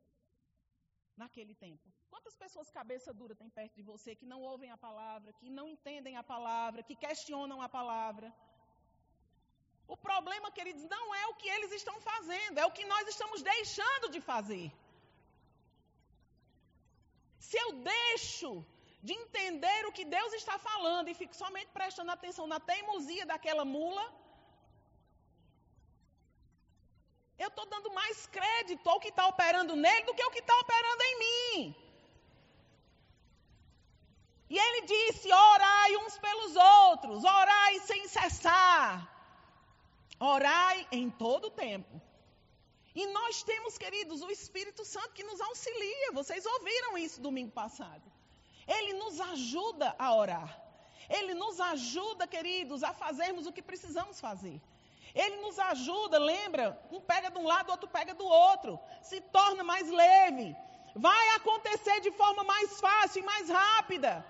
naquele 1.17 1.55
tempo. 1.55 1.85
Quantas 2.09 2.35
pessoas 2.35 2.69
cabeça 2.79 3.13
dura 3.13 3.35
tem 3.35 3.49
perto 3.49 3.75
de 3.75 3.83
você 3.83 4.15
que 4.15 4.25
não 4.25 4.41
ouvem 4.41 4.71
a 4.71 4.77
palavra, 4.77 5.33
que 5.33 5.49
não 5.49 5.67
entendem 5.73 6.17
a 6.17 6.23
palavra, 6.23 6.83
que 6.83 6.95
questionam 6.95 7.61
a 7.61 7.69
palavra? 7.69 8.33
O 9.87 9.95
problema, 9.95 10.49
queridos, 10.51 10.83
não 10.95 11.05
é 11.15 11.27
o 11.27 11.35
que 11.35 11.49
eles 11.55 11.71
estão 11.71 11.97
fazendo, 12.01 12.57
é 12.57 12.65
o 12.65 12.75
que 12.77 12.85
nós 12.93 13.07
estamos 13.07 13.41
deixando 13.41 14.09
de 14.15 14.21
fazer. 14.29 14.71
Se 17.47 17.57
eu 17.63 17.69
deixo 17.73 18.65
de 19.07 19.13
entender 19.13 19.81
o 19.85 19.91
que 19.97 20.05
Deus 20.17 20.33
está 20.33 20.57
falando 20.57 21.09
e 21.09 21.19
fico 21.21 21.35
somente 21.43 21.71
prestando 21.79 22.11
atenção 22.11 22.47
na 22.53 22.59
teimosia 22.59 23.25
daquela 23.31 23.63
mula, 23.63 24.05
eu 27.37 27.49
estou 27.49 27.65
dando 27.65 27.91
mais 27.93 28.27
crédito 28.27 28.89
ao 28.89 28.99
que 28.99 29.09
está 29.09 29.27
operando 29.27 29.75
nele 29.75 30.05
do 30.05 30.13
que 30.13 30.21
ao 30.21 30.31
que 30.31 30.39
está 30.39 30.55
operando 30.59 31.03
em 31.03 31.19
mim. 31.19 31.75
E 34.49 34.57
ele 34.57 34.81
disse: 34.81 35.31
orai 35.31 35.97
uns 35.97 36.17
pelos 36.17 36.55
outros, 36.55 37.23
orai 37.23 37.79
sem 37.79 38.07
cessar, 38.07 38.89
orai 40.19 40.87
em 40.91 41.09
todo 41.09 41.47
o 41.47 41.51
tempo. 41.51 42.01
E 42.93 43.05
nós 43.07 43.43
temos, 43.43 43.77
queridos, 43.77 44.21
o 44.21 44.31
Espírito 44.31 44.85
Santo 44.85 45.13
que 45.13 45.23
nos 45.23 45.41
auxilia. 45.41 46.13
Vocês 46.13 46.45
ouviram 46.45 46.97
isso 46.97 47.19
domingo 47.19 47.51
passado. 47.51 48.03
Ele 48.65 48.93
nos 48.93 49.19
ajuda 49.19 49.93
a 49.99 50.15
orar. 50.15 50.61
Ele 51.09 51.33
nos 51.33 51.59
ajuda, 51.59 52.25
queridos, 52.25 52.83
a 52.83 52.93
fazermos 52.93 53.45
o 53.45 53.51
que 53.51 53.61
precisamos 53.61 54.21
fazer. 54.21 54.61
Ele 55.15 55.37
nos 55.37 55.57
ajuda, 55.57 56.17
lembra? 56.19 56.77
Um 56.91 56.99
pega 56.99 57.31
de 57.31 57.39
um 57.39 57.47
lado, 57.47 57.71
outro 57.71 57.87
pega 57.87 58.13
do 58.13 58.25
outro. 58.25 58.77
Se 59.01 59.21
torna 59.21 59.63
mais 59.63 59.89
leve. 59.89 60.55
Vai 60.93 61.29
acontecer 61.35 62.01
de 62.01 62.11
forma 62.11 62.43
mais 62.43 62.79
fácil 62.81 63.21
e 63.21 63.25
mais 63.25 63.49
rápida. 63.49 64.25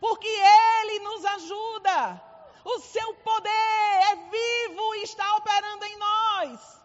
Porque 0.00 0.26
Ele 0.26 0.98
nos 1.00 1.24
ajuda. 1.36 2.22
O 2.64 2.78
seu 2.80 3.14
poder 3.16 3.92
é 4.10 4.16
vivo 4.16 4.94
e 4.96 5.02
está 5.02 5.36
operando 5.36 5.84
em 5.84 5.96
nós. 5.98 6.78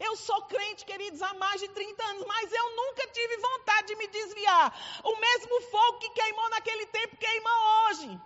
Eu 0.00 0.14
sou 0.16 0.40
crente, 0.42 0.84
queridos, 0.84 1.20
há 1.22 1.32
mais 1.34 1.60
de 1.60 1.68
30 1.68 2.04
anos, 2.10 2.24
mas 2.26 2.52
eu 2.52 2.76
nunca 2.76 3.06
tive 3.08 3.36
vontade 3.36 3.88
de 3.88 3.96
me 3.96 4.06
desviar. 4.06 5.00
O 5.04 5.16
mesmo 5.16 5.60
fogo 5.72 5.98
que 5.98 6.10
queimou 6.10 6.48
naquele 6.50 6.86
tempo 6.86 7.16
queima 7.16 7.50
hoje. 7.88 8.20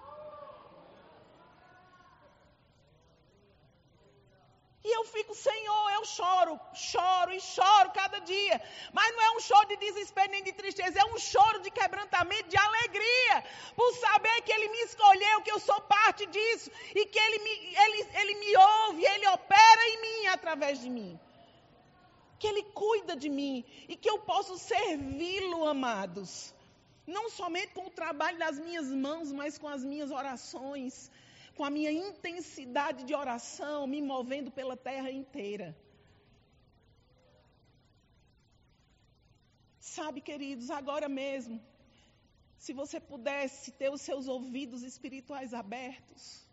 E 4.85 4.97
eu 4.97 5.05
fico, 5.05 5.22
Senhor, 5.35 5.91
eu 5.93 6.05
choro, 6.05 6.61
choro 6.75 7.33
e 7.33 7.41
choro 7.41 7.91
cada 7.93 8.19
dia. 8.21 8.61
Mas 8.93 9.15
não 9.15 9.23
é 9.23 9.31
um 9.37 9.41
choro 9.41 9.67
de 9.69 9.77
desespero 9.77 10.31
nem 10.31 10.43
de 10.43 10.53
tristeza, 10.53 11.01
é 11.01 11.05
um 11.05 11.19
choro 11.19 11.61
de 11.61 11.71
quebrantamento, 11.71 12.49
de 12.49 12.57
alegria, 12.57 13.45
por 13.77 13.93
saber 13.97 14.43
que 14.43 14.53
Ele 14.53 14.69
me 14.69 14.83
escolheu, 14.83 15.43
que 15.43 15.53
eu 15.53 15.59
sou 15.59 15.81
parte 15.83 16.27
disso, 16.27 16.71
e 16.95 17.07
que 17.07 17.19
Ele 17.19 17.39
me, 17.39 17.75
ele, 17.85 18.09
ele 18.21 18.35
me 18.37 18.57
ouve, 18.57 19.05
Ele 19.05 19.29
opera 19.29 19.89
em 19.89 20.01
mim 20.03 20.27
através 20.29 20.81
de 20.81 20.91
mim 20.91 21.21
que 22.39 22.49
Ele 22.49 22.65
cuida 22.75 23.15
de 23.15 23.29
mim 23.29 23.65
e 23.89 23.95
que 23.95 24.11
eu 24.11 24.19
posso 24.19 24.59
servi-lo, 24.59 25.69
amados. 25.69 26.53
Não 27.07 27.31
somente 27.31 27.73
com 27.73 27.87
o 27.87 27.91
trabalho 27.91 28.37
das 28.37 28.59
minhas 28.59 28.89
mãos, 28.89 29.31
mas 29.31 29.59
com 29.59 29.69
as 29.69 29.85
minhas 29.85 30.11
orações, 30.11 31.09
com 31.55 31.65
a 31.65 31.71
minha 31.71 31.93
intensidade 31.93 33.05
de 33.05 33.15
oração, 33.15 33.87
me 33.87 34.01
movendo 34.01 34.51
pela 34.51 34.77
terra 34.77 35.11
inteira. 35.11 35.77
Sabe, 39.79 40.21
queridos, 40.21 40.71
agora 40.71 41.09
mesmo, 41.09 41.61
se 42.57 42.73
você 42.73 42.99
pudesse 43.01 43.73
ter 43.73 43.91
os 43.91 44.01
seus 44.01 44.29
ouvidos 44.29 44.83
espirituais 44.83 45.53
abertos, 45.53 46.47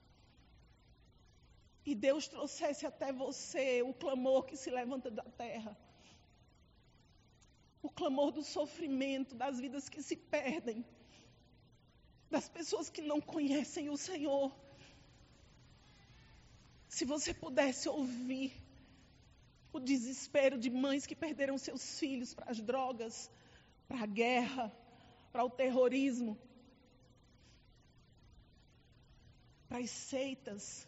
e 1.85 1.95
Deus 1.95 2.27
trouxesse 2.27 2.85
até 2.85 3.11
você 3.11 3.81
o 3.81 3.93
clamor 3.93 4.45
que 4.45 4.57
se 4.57 4.69
levanta 4.69 5.09
da 5.09 5.23
terra. 5.23 5.77
O 7.81 7.89
clamor 7.89 8.31
do 8.31 8.43
sofrimento, 8.43 9.33
das 9.33 9.59
vidas 9.59 9.87
que 9.87 10.03
se 10.03 10.15
perdem, 10.15 10.85
das 12.29 12.47
pessoas 12.49 12.89
que 12.89 13.01
não 13.01 13.19
conhecem 13.21 13.89
o 13.89 13.97
Senhor. 13.97 14.51
Se 16.89 17.05
você 17.05 17.33
pudesse 17.33 17.87
ouvir 17.87 18.51
o 19.71 19.79
desespero 19.79 20.57
de 20.57 20.69
mães 20.69 21.05
que 21.05 21.15
perderam 21.15 21.57
seus 21.57 21.99
filhos 21.99 22.33
para 22.33 22.51
as 22.51 22.59
drogas, 22.59 23.31
para 23.87 24.03
a 24.03 24.05
guerra, 24.05 24.71
para 25.31 25.45
o 25.45 25.49
terrorismo, 25.49 26.37
para 29.67 29.77
as 29.77 29.89
seitas, 29.91 30.87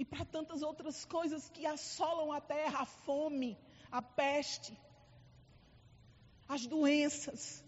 e 0.00 0.04
para 0.04 0.24
tantas 0.24 0.62
outras 0.62 1.04
coisas 1.04 1.50
que 1.50 1.66
assolam 1.66 2.32
a 2.32 2.40
terra, 2.40 2.80
a 2.80 2.86
fome, 2.86 3.56
a 3.92 4.00
peste, 4.00 4.74
as 6.48 6.66
doenças. 6.66 7.62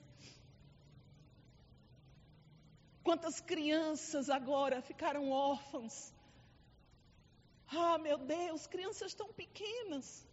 Quantas 3.05 3.39
crianças 3.39 4.31
agora 4.31 4.81
ficaram 4.81 5.31
órfãs? 5.31 6.11
Ah, 7.75 7.99
meu 7.99 8.19
Deus, 8.19 8.67
crianças 8.67 9.15
tão 9.15 9.33
pequenas. 9.33 10.27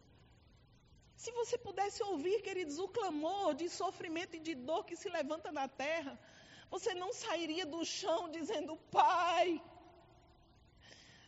Se 1.16 1.32
você 1.32 1.58
pudesse 1.58 2.02
ouvir, 2.04 2.42
queridos, 2.42 2.80
o 2.80 2.88
clamor 2.88 3.54
de 3.54 3.70
sofrimento 3.70 4.36
e 4.36 4.40
de 4.40 4.56
dor 4.56 4.86
que 4.86 4.96
se 4.96 5.10
levanta 5.10 5.52
na 5.52 5.68
terra, 5.68 6.18
você 6.70 6.94
não 6.94 7.12
sairia 7.14 7.66
do 7.66 7.84
chão 7.86 8.30
dizendo: 8.30 8.78
Pai, 8.92 9.62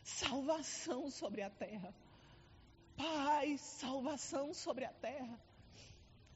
salvação 0.02 1.10
sobre 1.10 1.42
a 1.42 1.50
terra. 1.50 1.94
Paz, 2.96 3.60
salvação 3.60 4.54
sobre 4.54 4.84
a 4.84 4.92
terra. 4.92 5.40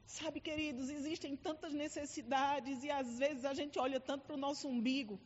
Sabe, 0.06 0.40
queridos, 0.40 0.88
existem 0.88 1.36
tantas 1.36 1.72
necessidades 1.72 2.82
e 2.84 2.90
às 2.90 3.18
vezes 3.18 3.44
a 3.44 3.52
gente 3.52 3.78
olha 3.78 4.00
tanto 4.00 4.24
para 4.24 4.34
o 4.34 4.38
nosso 4.38 4.68
umbigo, 4.68 5.20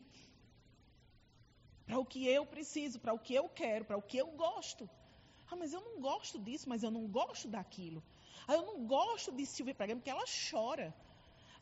para 1.91 1.99
o 1.99 2.05
que 2.11 2.21
eu 2.35 2.43
preciso, 2.45 2.99
para 3.03 3.13
o 3.13 3.19
que 3.19 3.33
eu 3.39 3.45
quero, 3.61 3.83
para 3.85 3.97
o 4.01 4.01
que 4.09 4.17
eu 4.23 4.27
gosto. 4.45 4.89
Ah, 5.49 5.57
mas 5.61 5.73
eu 5.73 5.81
não 5.87 5.95
gosto 6.09 6.39
disso, 6.47 6.69
mas 6.71 6.83
eu 6.83 6.91
não 6.97 7.05
gosto 7.19 7.47
daquilo. 7.55 8.01
Ah, 8.47 8.53
eu 8.59 8.63
não 8.69 8.77
gosto 8.97 9.29
de 9.37 9.45
Silvia 9.45 9.75
Pregama 9.79 9.99
porque 9.99 10.13
ela 10.15 10.23
chora. 10.49 10.87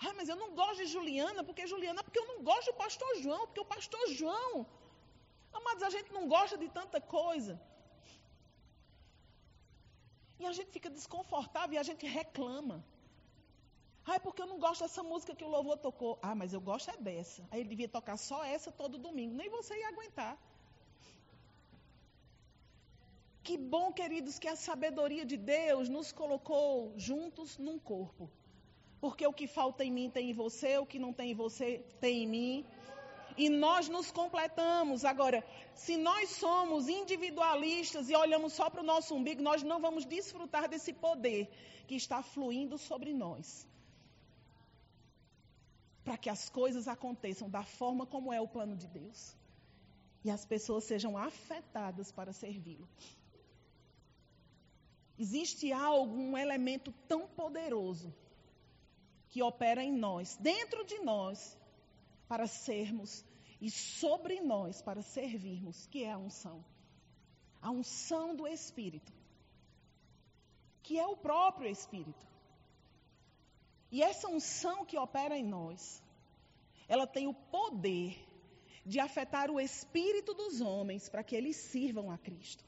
Ah, 0.07 0.13
mas 0.17 0.29
eu 0.29 0.35
não 0.43 0.49
gosto 0.61 0.77
de 0.83 0.85
Juliana 0.95 1.43
porque 1.43 1.65
Juliana, 1.73 2.03
porque 2.03 2.19
eu 2.19 2.27
não 2.31 2.43
gosto 2.43 2.67
do 2.71 2.77
pastor 2.83 3.11
João, 3.23 3.47
porque 3.47 3.63
o 3.65 3.65
pastor 3.65 4.03
João 4.19 4.67
Amados, 5.59 5.83
a 5.83 5.89
gente 5.89 6.11
não 6.17 6.27
gosta 6.27 6.55
de 6.63 6.69
tanta 6.69 7.01
coisa. 7.01 7.59
E 10.39 10.45
a 10.45 10.53
gente 10.57 10.71
fica 10.71 10.89
desconfortável 10.89 11.73
e 11.75 11.79
a 11.79 11.87
gente 11.89 12.05
reclama. 12.05 12.77
É 14.07 14.17
porque 14.17 14.41
eu 14.41 14.47
não 14.47 14.59
gosto 14.59 14.81
dessa 14.81 15.03
música 15.03 15.35
que 15.35 15.43
o 15.43 15.47
louvor 15.47 15.77
tocou. 15.77 16.17
Ah, 16.21 16.33
mas 16.33 16.53
eu 16.53 16.59
gosto 16.59 16.89
é 16.89 16.97
dessa. 16.97 17.47
Aí 17.51 17.59
ele 17.59 17.69
devia 17.69 17.87
tocar 17.87 18.17
só 18.17 18.43
essa 18.43 18.71
todo 18.71 18.97
domingo. 18.97 19.35
Nem 19.35 19.49
você 19.49 19.77
ia 19.77 19.87
aguentar. 19.87 20.37
Que 23.43 23.57
bom, 23.57 23.91
queridos, 23.93 24.39
que 24.39 24.47
a 24.47 24.55
sabedoria 24.55 25.25
de 25.25 25.37
Deus 25.37 25.89
nos 25.89 26.11
colocou 26.11 26.93
juntos 26.97 27.57
num 27.57 27.79
corpo. 27.79 28.29
Porque 28.99 29.25
o 29.25 29.33
que 29.33 29.47
falta 29.47 29.83
em 29.83 29.91
mim 29.91 30.09
tem 30.09 30.31
em 30.31 30.33
você, 30.33 30.77
o 30.77 30.85
que 30.85 30.99
não 30.99 31.13
tem 31.13 31.31
em 31.31 31.35
você 31.35 31.83
tem 32.01 32.23
em 32.23 32.27
mim 32.27 32.65
e 33.39 33.49
nós 33.49 33.87
nos 33.87 34.11
completamos. 34.11 35.05
Agora, 35.05 35.43
se 35.73 35.95
nós 35.95 36.29
somos 36.31 36.89
individualistas 36.89 38.09
e 38.09 38.15
olhamos 38.15 38.51
só 38.53 38.69
para 38.69 38.81
o 38.81 38.83
nosso 38.83 39.15
umbigo, 39.15 39.41
nós 39.41 39.63
não 39.63 39.79
vamos 39.79 40.05
desfrutar 40.05 40.67
desse 40.67 40.91
poder 40.91 41.49
que 41.87 41.95
está 41.95 42.21
fluindo 42.21 42.77
sobre 42.77 43.13
nós. 43.13 43.65
Para 46.03 46.17
que 46.17 46.29
as 46.29 46.49
coisas 46.49 46.87
aconteçam 46.87 47.49
da 47.49 47.63
forma 47.63 48.05
como 48.05 48.31
é 48.33 48.39
o 48.41 48.47
plano 48.47 48.75
de 48.75 48.87
Deus. 48.87 49.35
E 50.23 50.29
as 50.29 50.45
pessoas 50.45 50.83
sejam 50.83 51.17
afetadas 51.17 52.11
para 52.11 52.33
servi-lo. 52.33 52.87
Existe 55.17 55.71
algo, 55.71 56.15
um 56.15 56.37
elemento 56.37 56.93
tão 57.07 57.27
poderoso 57.27 58.13
que 59.27 59.43
opera 59.43 59.83
em 59.83 59.91
nós, 59.91 60.37
dentro 60.37 60.85
de 60.85 60.99
nós, 60.99 61.57
para 62.27 62.47
sermos 62.47 63.23
e 63.61 63.69
sobre 63.69 64.39
nós 64.39 64.81
para 64.81 65.01
servirmos, 65.01 65.85
que 65.87 66.03
é 66.03 66.11
a 66.11 66.17
unção. 66.17 66.63
A 67.61 67.69
unção 67.69 68.35
do 68.35 68.47
Espírito, 68.47 69.11
que 70.81 70.97
é 70.97 71.05
o 71.05 71.17
próprio 71.17 71.69
Espírito. 71.69 72.25
E 73.91 74.03
essa 74.03 74.27
unção 74.27 74.85
que 74.85 74.97
opera 74.97 75.37
em 75.37 75.43
nós, 75.43 76.03
ela 76.87 77.07
tem 77.07 77.27
o 77.27 77.33
poder 77.33 78.27
de 78.85 78.99
afetar 78.99 79.49
o 79.51 79.59
espírito 79.59 80.33
dos 80.33 80.61
homens 80.61 81.09
para 81.09 81.23
que 81.23 81.35
eles 81.35 81.55
sirvam 81.55 82.11
a 82.11 82.17
Cristo. 82.17 82.63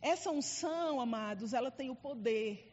Essa 0.00 0.30
unção, 0.30 1.00
amados, 1.00 1.52
ela 1.52 1.70
tem 1.70 1.90
o 1.90 1.96
poder 1.96 2.72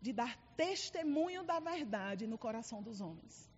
de 0.00 0.12
dar 0.12 0.36
testemunho 0.56 1.42
da 1.42 1.58
verdade 1.60 2.26
no 2.26 2.38
coração 2.38 2.82
dos 2.82 3.00
homens. 3.00 3.50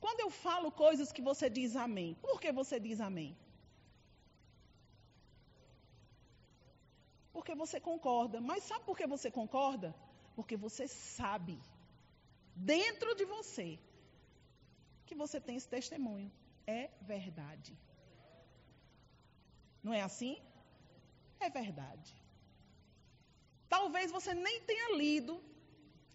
Quando 0.00 0.20
eu 0.20 0.30
falo 0.30 0.70
coisas 0.70 1.12
que 1.12 1.20
você 1.20 1.50
diz 1.50 1.76
amém, 1.76 2.14
por 2.22 2.40
que 2.40 2.52
você 2.52 2.78
diz 2.80 3.00
amém? 3.00 3.36
Porque 7.32 7.54
você 7.54 7.80
concorda. 7.80 8.40
Mas 8.40 8.64
sabe 8.64 8.84
por 8.84 8.96
que 8.96 9.06
você 9.06 9.30
concorda? 9.30 9.94
Porque 10.38 10.56
você 10.64 10.84
sabe, 10.86 11.54
dentro 12.72 13.14
de 13.20 13.24
você, 13.36 13.66
que 15.08 15.14
você 15.22 15.38
tem 15.46 15.56
esse 15.56 15.68
testemunho. 15.76 16.30
É 16.78 16.82
verdade. 17.14 17.72
Não 19.82 19.92
é 19.98 20.02
assim? 20.08 20.34
É 21.46 21.48
verdade. 21.48 22.10
Talvez 23.74 24.12
você 24.16 24.32
nem 24.34 24.60
tenha 24.70 24.88
lido 24.96 25.34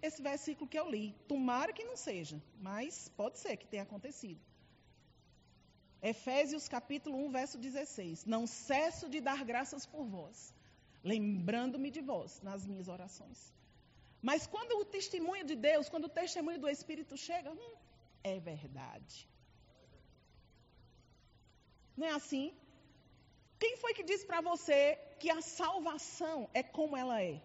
esse 0.07 0.21
versículo 0.29 0.69
que 0.71 0.79
eu 0.81 0.87
li. 0.95 1.05
Tomara 1.33 1.73
que 1.77 1.89
não 1.89 1.97
seja, 1.97 2.37
mas 2.69 3.09
pode 3.21 3.39
ser 3.39 3.57
que 3.57 3.71
tenha 3.73 3.83
acontecido. 3.83 4.41
Efésios 6.13 6.67
capítulo 6.77 7.17
1, 7.25 7.31
verso 7.39 7.57
16. 7.57 8.25
Não 8.35 8.45
cesso 8.45 9.09
de 9.09 9.19
dar 9.29 9.43
graças 9.51 9.85
por 9.85 10.05
vós, 10.15 10.53
lembrando-me 11.03 11.91
de 11.97 12.01
vós 12.11 12.41
nas 12.49 12.65
minhas 12.71 12.89
orações. 12.97 13.41
Mas 14.29 14.47
quando 14.47 14.73
o 14.79 14.85
testemunho 14.95 15.45
de 15.51 15.55
Deus, 15.69 15.89
quando 15.93 16.05
o 16.05 16.15
testemunho 16.21 16.59
do 16.63 16.69
Espírito 16.75 17.15
chega, 17.17 17.51
hum, 17.51 17.73
é 18.23 18.39
verdade. 18.39 19.15
Não 21.97 22.07
é 22.07 22.11
assim? 22.11 22.45
Quem 23.59 23.75
foi 23.81 23.93
que 23.93 24.05
disse 24.11 24.25
para 24.25 24.39
você 24.41 24.95
que 25.19 25.29
a 25.29 25.41
salvação 25.41 26.49
é 26.53 26.63
como 26.63 26.95
ela 26.95 27.21
é? 27.21 27.41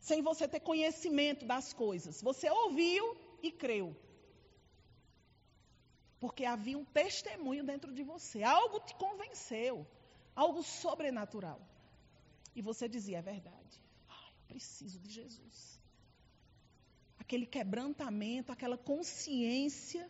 Sem 0.00 0.22
você 0.22 0.48
ter 0.48 0.60
conhecimento 0.60 1.44
das 1.44 1.72
coisas. 1.74 2.22
Você 2.22 2.48
ouviu 2.48 3.04
e 3.42 3.52
creu. 3.52 3.94
Porque 6.18 6.46
havia 6.46 6.78
um 6.78 6.84
testemunho 6.84 7.62
dentro 7.62 7.92
de 7.92 8.02
você. 8.02 8.42
Algo 8.42 8.80
te 8.80 8.94
convenceu. 8.94 9.86
Algo 10.34 10.62
sobrenatural. 10.62 11.60
E 12.56 12.62
você 12.62 12.88
dizia: 12.88 13.18
é 13.18 13.22
verdade. 13.22 13.81
Preciso 14.52 14.98
de 15.04 15.10
Jesus. 15.18 15.58
Aquele 17.22 17.46
quebrantamento, 17.56 18.52
aquela 18.52 18.78
consciência 18.92 20.04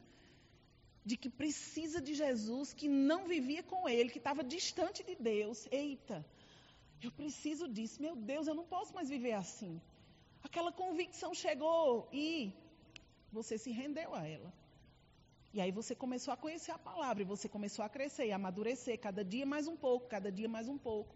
de 1.05 1.17
que 1.23 1.31
precisa 1.43 2.01
de 2.07 2.15
Jesus, 2.23 2.73
que 2.73 2.89
não 3.11 3.21
vivia 3.35 3.63
com 3.63 3.89
ele, 3.89 4.11
que 4.15 4.23
estava 4.23 4.43
distante 4.57 5.01
de 5.09 5.15
Deus. 5.31 5.61
Eita, 5.71 6.19
eu 7.07 7.13
preciso 7.21 7.67
disso. 7.77 8.01
Meu 8.07 8.15
Deus, 8.33 8.47
eu 8.47 8.57
não 8.61 8.67
posso 8.75 8.95
mais 8.99 9.09
viver 9.09 9.35
assim. 9.45 9.81
Aquela 10.49 10.73
convicção 10.73 11.33
chegou 11.45 12.09
e 12.13 12.53
você 13.39 13.57
se 13.65 13.71
rendeu 13.71 14.11
a 14.15 14.27
ela. 14.27 14.53
E 15.55 15.61
aí 15.61 15.71
você 15.71 15.95
começou 15.95 16.33
a 16.33 16.37
conhecer 16.45 16.73
a 16.73 16.79
palavra, 16.79 17.23
e 17.23 17.27
você 17.27 17.47
começou 17.57 17.85
a 17.85 17.89
crescer 17.89 18.27
e 18.27 18.33
amadurecer, 18.33 18.99
cada 18.99 19.23
dia 19.23 19.47
mais 19.55 19.67
um 19.69 19.77
pouco, 19.77 20.09
cada 20.09 20.33
dia 20.33 20.49
mais 20.49 20.69
um 20.69 20.79
pouco. 20.79 21.15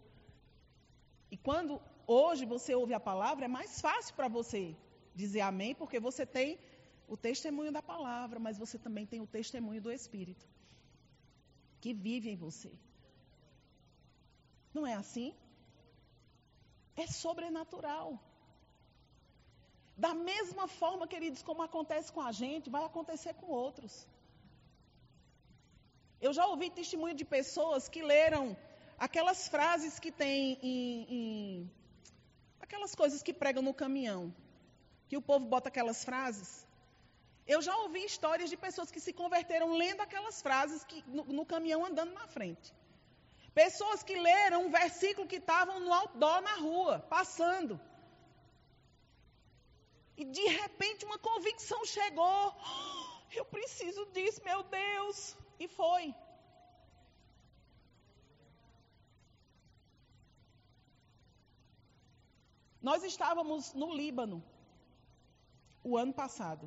E 1.31 1.37
quando 1.37 1.81
hoje 2.07 2.45
você 2.45 2.73
ouve 2.73 2.93
a 2.93 2.99
palavra, 2.99 3.45
é 3.45 3.47
mais 3.59 3.79
fácil 3.81 4.15
para 4.15 4.27
você 4.27 4.75
dizer 5.13 5.41
amém, 5.41 5.75
porque 5.75 5.99
você 5.99 6.25
tem 6.25 6.57
o 7.07 7.17
testemunho 7.17 7.71
da 7.71 7.81
palavra, 7.81 8.39
mas 8.39 8.57
você 8.57 8.77
também 8.77 9.05
tem 9.05 9.21
o 9.21 9.27
testemunho 9.37 9.81
do 9.81 9.91
Espírito, 9.91 10.45
que 11.81 11.93
vive 11.93 12.29
em 12.29 12.35
você. 12.35 12.71
Não 14.73 14.85
é 14.85 14.93
assim? 14.93 15.33
É 16.95 17.07
sobrenatural. 17.07 18.19
Da 20.05 20.13
mesma 20.13 20.67
forma, 20.67 21.07
queridos, 21.13 21.41
como 21.41 21.61
acontece 21.63 22.11
com 22.15 22.21
a 22.21 22.31
gente, 22.31 22.69
vai 22.69 22.83
acontecer 22.85 23.33
com 23.39 23.47
outros. 23.47 23.93
Eu 26.25 26.31
já 26.37 26.45
ouvi 26.51 26.69
testemunho 26.69 27.15
de 27.15 27.25
pessoas 27.25 27.87
que 27.87 28.01
leram 28.13 28.55
aquelas 28.97 29.47
frases 29.47 29.99
que 30.03 30.11
tem 30.11 30.57
em, 30.61 31.05
em, 31.17 31.71
aquelas 32.67 32.93
coisas 32.93 33.23
que 33.23 33.33
pregam 33.41 33.63
no 33.63 33.73
caminhão, 33.73 34.21
que 35.07 35.17
o 35.17 35.21
povo 35.21 35.45
bota 35.53 35.69
aquelas 35.69 36.03
frases. 36.03 36.49
Eu 37.47 37.61
já 37.61 37.73
ouvi 37.83 38.03
histórias 38.03 38.49
de 38.49 38.57
pessoas 38.57 38.91
que 38.91 38.99
se 38.99 39.13
converteram 39.13 39.69
lendo 39.81 40.01
aquelas 40.01 40.41
frases 40.41 40.83
que, 40.83 41.01
no, 41.07 41.23
no 41.37 41.45
caminhão 41.45 41.85
andando 41.85 42.13
na 42.13 42.27
frente. 42.27 42.73
Pessoas 43.53 44.03
que 44.03 44.15
leram 44.19 44.65
um 44.65 44.69
versículo 44.69 45.27
que 45.27 45.37
estavam 45.37 45.79
no 45.79 45.93
outdoor 45.93 46.41
na 46.41 46.55
rua, 46.55 46.99
passando. 47.15 47.79
E 50.17 50.25
de 50.25 50.45
repente 50.61 51.05
uma 51.05 51.17
convicção 51.17 51.85
chegou. 51.85 52.53
Eu 53.39 53.45
preciso 53.45 54.05
disso, 54.07 54.41
meu 54.43 54.61
Deus. 54.63 55.35
E 55.59 55.67
foi. 55.67 56.13
Nós 62.87 63.03
estávamos 63.03 63.73
no 63.73 63.87
Líbano 63.99 64.37
o 65.83 65.97
ano 66.01 66.13
passado. 66.19 66.65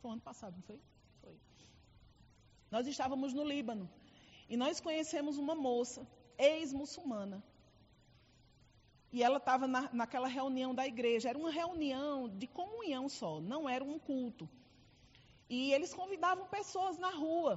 Foi 0.00 0.10
o 0.10 0.12
ano 0.14 0.22
passado, 0.28 0.54
não 0.58 0.62
foi? 0.68 0.78
Foi. 1.22 1.34
Nós 2.74 2.86
estávamos 2.92 3.34
no 3.38 3.44
Líbano 3.52 3.86
e 4.48 4.56
nós 4.62 4.80
conhecemos 4.86 5.36
uma 5.42 5.54
moça, 5.54 6.00
ex-muçulmana. 6.38 7.38
E 9.12 9.22
ela 9.22 9.36
estava 9.42 9.66
na, 9.74 9.82
naquela 10.00 10.28
reunião 10.28 10.70
da 10.78 10.86
igreja. 10.92 11.28
Era 11.28 11.42
uma 11.44 11.50
reunião 11.50 12.14
de 12.42 12.46
comunhão 12.60 13.04
só, 13.18 13.32
não 13.52 13.68
era 13.68 13.84
um 13.84 13.98
culto. 13.98 14.48
E 15.56 15.58
eles 15.74 15.92
convidavam 15.92 16.46
pessoas 16.58 16.96
na 17.06 17.10
rua, 17.10 17.54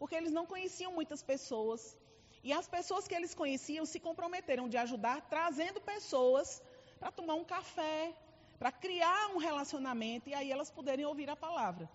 porque 0.00 0.16
eles 0.16 0.32
não 0.38 0.46
conheciam 0.54 0.92
muitas 0.98 1.22
pessoas. 1.22 1.96
E 2.42 2.52
as 2.52 2.66
pessoas 2.66 3.06
que 3.06 3.14
eles 3.14 3.34
conheciam 3.42 3.86
se 3.86 4.00
comprometeram 4.08 4.68
de 4.68 4.78
ajudar, 4.84 5.16
trazendo 5.34 5.80
pessoas 5.80 6.60
para 7.00 7.10
tomar 7.10 7.34
um 7.34 7.44
café, 7.44 8.14
para 8.58 8.70
criar 8.70 9.30
um 9.34 9.38
relacionamento 9.38 10.28
e 10.28 10.34
aí 10.34 10.52
elas 10.52 10.70
puderem 10.70 11.06
ouvir 11.06 11.30
a 11.30 11.34
palavra. 11.34 11.88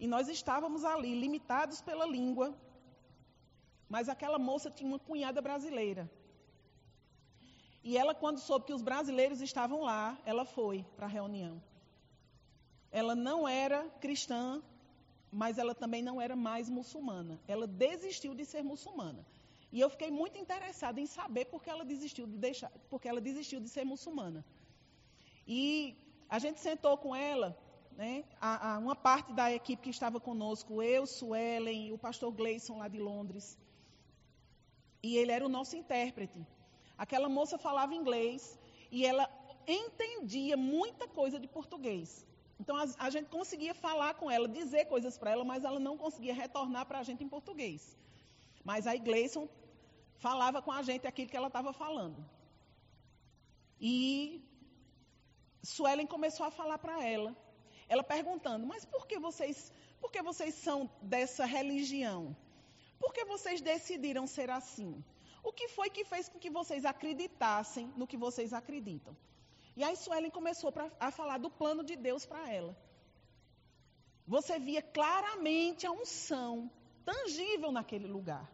E 0.00 0.06
nós 0.06 0.26
estávamos 0.28 0.84
ali, 0.84 1.14
limitados 1.14 1.82
pela 1.82 2.06
língua, 2.06 2.56
mas 3.88 4.08
aquela 4.08 4.38
moça 4.38 4.70
tinha 4.70 4.88
uma 4.88 4.98
cunhada 4.98 5.42
brasileira. 5.42 6.10
E 7.84 7.96
ela, 7.96 8.14
quando 8.14 8.38
soube 8.38 8.66
que 8.66 8.72
os 8.72 8.82
brasileiros 8.82 9.40
estavam 9.40 9.82
lá, 9.82 10.18
ela 10.24 10.44
foi 10.44 10.84
para 10.96 11.06
a 11.06 11.10
reunião. 11.10 11.62
Ela 12.90 13.14
não 13.14 13.46
era 13.46 13.84
cristã, 14.00 14.62
mas 15.30 15.58
ela 15.58 15.74
também 15.74 16.02
não 16.02 16.20
era 16.20 16.34
mais 16.34 16.70
muçulmana. 16.70 17.38
Ela 17.46 17.66
desistiu 17.66 18.34
de 18.34 18.44
ser 18.44 18.62
muçulmana. 18.62 19.24
E 19.70 19.80
eu 19.80 19.90
fiquei 19.90 20.10
muito 20.10 20.38
interessada 20.38 21.00
em 21.00 21.06
saber 21.06 21.44
por 21.46 21.62
que 21.62 21.70
ela 21.70 21.84
desistiu 21.84 22.26
de 22.26 22.38
deixar, 22.38 22.70
porque 22.88 23.08
ela 23.08 23.20
desistiu 23.20 23.60
de 23.60 23.68
ser 23.68 23.84
muçulmana. 23.84 24.44
E 25.46 25.96
a 26.28 26.38
gente 26.38 26.60
sentou 26.60 26.96
com 26.96 27.14
ela, 27.14 27.56
né, 27.96 28.24
a, 28.40 28.74
a 28.74 28.78
uma 28.78 28.96
parte 28.96 29.32
da 29.32 29.52
equipe 29.52 29.82
que 29.82 29.90
estava 29.90 30.18
conosco, 30.18 30.82
eu, 30.82 31.06
Suelen, 31.06 31.92
o 31.92 31.98
pastor 31.98 32.32
Gleison 32.32 32.78
lá 32.78 32.88
de 32.88 32.98
Londres. 32.98 33.58
E 35.02 35.16
ele 35.16 35.32
era 35.32 35.44
o 35.44 35.48
nosso 35.48 35.76
intérprete. 35.76 36.46
Aquela 36.96 37.28
moça 37.28 37.58
falava 37.58 37.94
inglês 37.94 38.58
e 38.90 39.04
ela 39.04 39.28
entendia 39.66 40.56
muita 40.56 41.06
coisa 41.06 41.38
de 41.38 41.46
português. 41.46 42.26
Então 42.58 42.74
a, 42.76 42.86
a 42.98 43.10
gente 43.10 43.28
conseguia 43.28 43.74
falar 43.74 44.14
com 44.14 44.30
ela, 44.30 44.48
dizer 44.48 44.86
coisas 44.86 45.16
para 45.18 45.30
ela, 45.30 45.44
mas 45.44 45.62
ela 45.62 45.78
não 45.78 45.96
conseguia 45.96 46.34
retornar 46.34 46.86
para 46.86 46.98
a 47.00 47.02
gente 47.02 47.22
em 47.22 47.28
português. 47.28 47.96
Mas 48.64 48.86
a 48.86 48.96
Gleison 48.96 49.48
falava 50.18 50.60
com 50.60 50.72
a 50.72 50.82
gente 50.82 51.06
aquilo 51.06 51.30
que 51.30 51.36
ela 51.36 51.48
estava 51.48 51.72
falando. 51.72 52.24
E 53.80 54.42
Suelen 55.62 56.06
começou 56.06 56.46
a 56.46 56.50
falar 56.50 56.78
para 56.78 57.04
ela. 57.04 57.36
Ela 57.88 58.02
perguntando: 58.02 58.66
"Mas 58.66 58.84
por 58.84 59.06
que 59.06 59.18
vocês, 59.18 59.72
por 60.00 60.10
que 60.10 60.22
vocês 60.22 60.54
são 60.54 60.90
dessa 61.00 61.44
religião? 61.44 62.36
Por 62.98 63.12
que 63.12 63.24
vocês 63.24 63.60
decidiram 63.60 64.26
ser 64.26 64.50
assim? 64.50 65.04
O 65.42 65.52
que 65.52 65.68
foi 65.68 65.88
que 65.88 66.04
fez 66.04 66.28
com 66.28 66.38
que 66.38 66.50
vocês 66.50 66.84
acreditassem 66.84 67.92
no 67.96 68.06
que 68.06 68.16
vocês 68.16 68.52
acreditam?" 68.52 69.16
E 69.76 69.84
aí 69.84 69.96
Suelen 69.96 70.30
começou 70.30 70.72
pra, 70.72 70.90
a 70.98 71.10
falar 71.12 71.38
do 71.38 71.48
plano 71.48 71.84
de 71.84 71.94
Deus 71.94 72.26
para 72.26 72.52
ela. 72.52 72.76
Você 74.26 74.58
via 74.58 74.82
claramente 74.82 75.86
a 75.86 75.92
unção 75.92 76.70
tangível 77.08 77.70
naquele 77.78 78.08
lugar. 78.16 78.46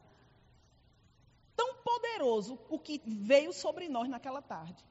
Tão 1.61 1.71
poderoso 1.89 2.59
o 2.69 2.79
que 2.87 2.97
veio 3.33 3.53
sobre 3.53 3.89
nós 3.97 4.09
naquela 4.15 4.43
tarde. 4.55 4.83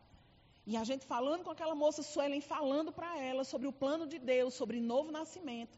E 0.66 0.78
a 0.82 0.84
gente 0.90 1.06
falando 1.14 1.44
com 1.44 1.52
aquela 1.56 1.76
moça 1.84 2.02
Suelen, 2.12 2.42
falando 2.56 2.92
para 3.00 3.12
ela 3.30 3.44
sobre 3.44 3.68
o 3.68 3.78
plano 3.84 4.06
de 4.14 4.20
Deus, 4.34 4.54
sobre 4.62 4.80
novo 4.94 5.12
nascimento. 5.20 5.78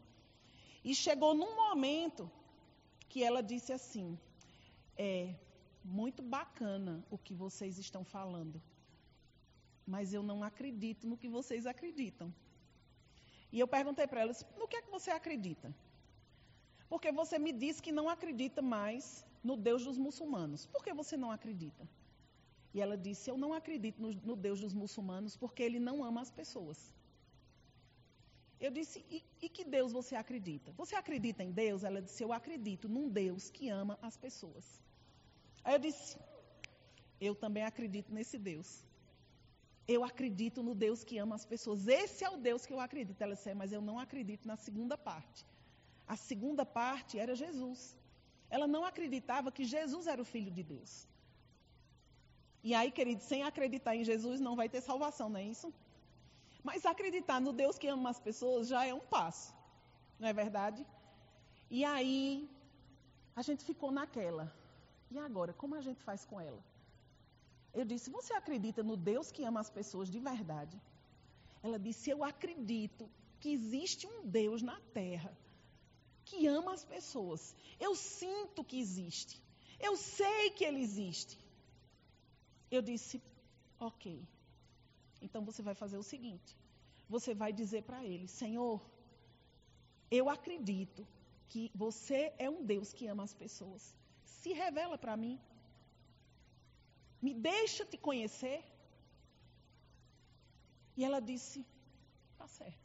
E 0.84 0.94
chegou 0.94 1.32
num 1.34 1.54
momento 1.64 2.30
que 3.10 3.22
ela 3.28 3.42
disse 3.52 3.72
assim: 3.72 4.06
É 4.96 5.34
muito 6.00 6.22
bacana 6.38 6.94
o 7.10 7.18
que 7.18 7.34
vocês 7.44 7.78
estão 7.86 8.04
falando 8.16 8.62
mas 9.86 10.12
eu 10.12 10.22
não 10.22 10.42
acredito 10.42 11.06
no 11.06 11.16
que 11.16 11.28
vocês 11.28 11.64
acreditam. 11.64 12.34
E 13.52 13.60
eu 13.60 13.68
perguntei 13.68 14.06
para 14.06 14.20
elas: 14.20 14.44
no 14.58 14.66
que 14.66 14.76
é 14.76 14.82
que 14.82 14.90
você 14.90 15.10
acredita? 15.10 15.72
Porque 16.88 17.10
você 17.10 17.38
me 17.38 17.52
disse 17.52 17.82
que 17.82 17.92
não 17.92 18.08
acredita 18.08 18.62
mais 18.62 19.24
no 19.42 19.56
Deus 19.56 19.84
dos 19.84 19.98
muçulmanos. 19.98 20.66
Por 20.66 20.82
que 20.84 20.92
você 20.92 21.16
não 21.16 21.30
acredita? 21.30 21.88
E 22.74 22.80
ela 22.80 22.96
disse: 22.96 23.30
Eu 23.30 23.38
não 23.38 23.52
acredito 23.52 24.00
no, 24.00 24.12
no 24.12 24.36
Deus 24.36 24.60
dos 24.60 24.74
muçulmanos 24.74 25.36
porque 25.36 25.62
ele 25.62 25.80
não 25.80 26.04
ama 26.04 26.20
as 26.20 26.30
pessoas. 26.30 26.78
Eu 28.60 28.70
disse: 28.70 29.04
e, 29.10 29.22
e 29.42 29.48
que 29.48 29.64
Deus 29.64 29.92
você 29.92 30.14
acredita? 30.14 30.72
Você 30.72 30.94
acredita 30.94 31.42
em 31.42 31.50
Deus? 31.50 31.84
Ela 31.84 32.00
disse: 32.00 32.22
Eu 32.22 32.32
acredito 32.32 32.88
num 32.88 33.08
Deus 33.08 33.50
que 33.50 33.68
ama 33.68 33.98
as 34.02 34.16
pessoas. 34.16 34.64
Aí 35.64 35.74
eu 35.74 35.78
disse: 35.78 36.18
Eu 37.20 37.34
também 37.34 37.64
acredito 37.64 38.12
nesse 38.12 38.38
Deus. 38.38 38.84
Eu 39.88 40.02
acredito 40.02 40.62
no 40.62 40.74
Deus 40.74 41.04
que 41.04 41.16
ama 41.16 41.36
as 41.36 41.44
pessoas. 41.44 41.86
Esse 41.86 42.24
é 42.24 42.30
o 42.30 42.36
Deus 42.36 42.66
que 42.66 42.72
eu 42.72 42.80
acredito. 42.80 43.20
Ela 43.22 43.34
disse, 43.36 43.50
é, 43.50 43.54
mas 43.54 43.72
eu 43.72 43.80
não 43.80 43.98
acredito 44.00 44.44
na 44.46 44.56
segunda 44.56 44.98
parte. 44.98 45.44
A 46.14 46.16
segunda 46.16 46.64
parte 46.64 47.18
era 47.18 47.34
Jesus. 47.34 47.96
Ela 48.48 48.66
não 48.74 48.84
acreditava 48.84 49.50
que 49.56 49.64
Jesus 49.64 50.06
era 50.06 50.22
o 50.22 50.30
Filho 50.34 50.50
de 50.58 50.62
Deus. 50.62 50.92
E 52.68 52.74
aí, 52.74 52.90
querido, 52.90 53.22
sem 53.22 53.42
acreditar 53.42 53.94
em 53.96 54.04
Jesus 54.04 54.40
não 54.40 54.54
vai 54.60 54.68
ter 54.68 54.80
salvação, 54.80 55.28
não 55.28 55.40
é 55.40 55.44
isso? 55.54 55.72
Mas 56.68 56.84
acreditar 56.84 57.40
no 57.40 57.52
Deus 57.52 57.78
que 57.78 57.88
ama 57.88 58.10
as 58.10 58.20
pessoas 58.28 58.68
já 58.72 58.84
é 58.84 58.92
um 58.92 59.04
passo, 59.16 59.54
não 60.18 60.28
é 60.28 60.32
verdade? 60.32 60.84
E 61.70 61.84
aí, 61.84 62.48
a 63.34 63.42
gente 63.42 63.64
ficou 63.64 63.90
naquela. 63.98 64.46
E 65.10 65.18
agora, 65.18 65.52
como 65.52 65.74
a 65.76 65.80
gente 65.80 66.02
faz 66.02 66.24
com 66.24 66.40
ela? 66.40 66.62
Eu 67.72 67.84
disse: 67.84 68.10
Você 68.10 68.32
acredita 68.32 68.82
no 68.82 68.96
Deus 68.96 69.30
que 69.30 69.44
ama 69.44 69.60
as 69.60 69.70
pessoas 69.70 70.10
de 70.10 70.18
verdade? 70.18 70.80
Ela 71.62 71.78
disse: 71.78 72.10
Eu 72.10 72.24
acredito 72.24 73.08
que 73.40 73.50
existe 73.50 74.06
um 74.06 74.26
Deus 74.26 74.62
na 74.62 74.78
terra 74.92 75.32
que 76.26 76.46
ama 76.58 76.72
as 76.74 76.84
pessoas. 76.84 77.42
Eu 77.86 77.92
sinto 77.94 78.64
que 78.68 78.78
existe. 78.84 79.34
Eu 79.86 79.96
sei 79.96 80.50
que 80.50 80.64
ele 80.68 80.80
existe. 80.88 81.38
Eu 82.76 82.82
disse: 82.90 83.22
Ok. 83.88 84.04
Então 85.26 85.44
você 85.48 85.62
vai 85.68 85.74
fazer 85.82 85.98
o 85.98 86.08
seguinte: 86.12 86.56
você 87.08 87.34
vai 87.42 87.52
dizer 87.52 87.82
para 87.88 88.04
ele: 88.04 88.26
Senhor, 88.28 88.80
eu 90.10 90.28
acredito 90.36 91.06
que 91.48 91.70
você 91.74 92.20
é 92.38 92.48
um 92.50 92.62
Deus 92.72 92.92
que 92.92 93.06
ama 93.06 93.24
as 93.28 93.34
pessoas. 93.34 93.94
Se 94.24 94.52
revela 94.52 94.98
para 94.98 95.16
mim. 95.16 95.38
Me 97.20 97.32
deixa 97.34 97.84
te 97.84 97.96
conhecer. 98.08 98.58
E 100.96 101.04
ela 101.04 101.20
disse: 101.20 101.64
Tá 102.38 102.48
certo. 102.48 102.84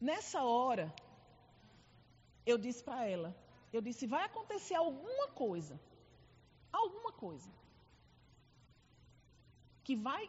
Nessa 0.00 0.42
hora, 0.44 0.94
eu 2.52 2.58
disse 2.66 2.82
para 2.88 3.00
ela: 3.14 3.30
Eu 3.76 3.80
disse, 3.86 4.12
vai 4.14 4.24
acontecer 4.24 4.76
alguma 4.84 5.28
coisa. 5.44 5.74
Alguma 6.80 7.12
coisa. 7.24 7.50
Que 9.86 9.96
vai 10.08 10.22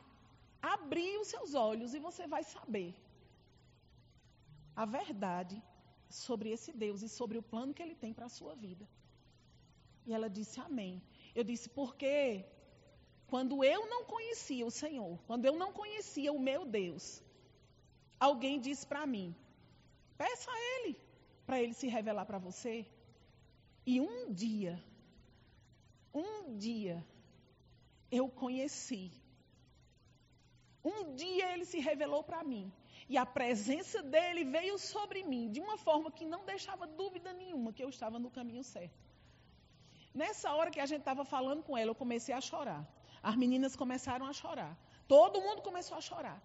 abrir 0.75 1.13
os 1.21 1.29
seus 1.33 1.53
olhos 1.69 1.93
e 1.93 1.99
você 2.07 2.25
vai 2.35 2.43
saber 2.55 2.89
a 4.75 4.85
verdade 4.99 5.57
sobre 6.09 6.49
esse 6.55 6.71
Deus 6.83 7.01
e 7.01 7.09
sobre 7.17 7.37
o 7.37 7.47
plano 7.51 7.73
que 7.73 7.83
ele 7.85 7.95
tem 8.03 8.13
para 8.17 8.27
a 8.27 8.35
sua 8.37 8.53
vida. 8.65 8.85
E 10.05 10.13
ela 10.17 10.29
disse 10.37 10.59
amém. 10.67 10.93
Eu 11.39 11.43
disse, 11.51 11.67
porque 11.79 12.45
quando 13.31 13.63
eu 13.63 13.81
não 13.93 14.01
conhecia 14.13 14.65
o 14.65 14.75
Senhor, 14.83 15.13
quando 15.27 15.45
eu 15.49 15.55
não 15.63 15.71
conhecia 15.81 16.31
o 16.37 16.45
meu 16.49 16.61
Deus, 16.65 17.05
alguém 18.27 18.55
disse 18.67 18.85
para 18.91 19.05
mim: 19.13 19.27
peça 20.17 20.49
a 20.51 20.59
Ele 20.71 20.93
para 21.49 21.59
Ele 21.63 21.73
se 21.73 21.87
revelar 21.87 22.25
para 22.29 22.37
você. 22.47 22.73
E 23.91 23.99
um 23.99 24.31
dia, 24.41 24.73
um 26.13 26.55
dia, 26.65 26.97
eu 28.19 28.25
conheci. 28.41 29.05
Um 30.91 31.15
dia 31.21 31.45
ele 31.53 31.65
se 31.71 31.79
revelou 31.79 32.21
para 32.23 32.43
mim. 32.51 32.71
E 33.11 33.17
a 33.17 33.25
presença 33.25 33.99
dele 34.13 34.43
veio 34.57 34.77
sobre 34.77 35.23
mim 35.31 35.49
de 35.55 35.59
uma 35.65 35.75
forma 35.87 36.11
que 36.17 36.25
não 36.33 36.45
deixava 36.45 36.85
dúvida 37.01 37.33
nenhuma 37.33 37.73
que 37.73 37.83
eu 37.83 37.89
estava 37.89 38.19
no 38.19 38.29
caminho 38.37 38.63
certo. 38.63 39.01
Nessa 40.13 40.53
hora 40.53 40.69
que 40.69 40.79
a 40.79 40.85
gente 40.85 41.03
estava 41.07 41.25
falando 41.25 41.63
com 41.63 41.75
ela, 41.75 41.89
eu 41.89 42.01
comecei 42.03 42.35
a 42.35 42.41
chorar. 42.49 42.83
As 43.23 43.35
meninas 43.35 43.75
começaram 43.75 44.27
a 44.27 44.33
chorar. 44.33 44.73
Todo 45.07 45.41
mundo 45.41 45.63
começou 45.63 45.97
a 45.97 46.01
chorar. 46.09 46.39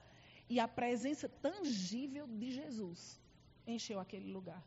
E 0.49 0.59
a 0.59 0.67
presença 0.67 1.29
tangível 1.29 2.27
de 2.27 2.51
Jesus 2.53 3.21
encheu 3.67 4.01
aquele 4.01 4.33
lugar. 4.33 4.63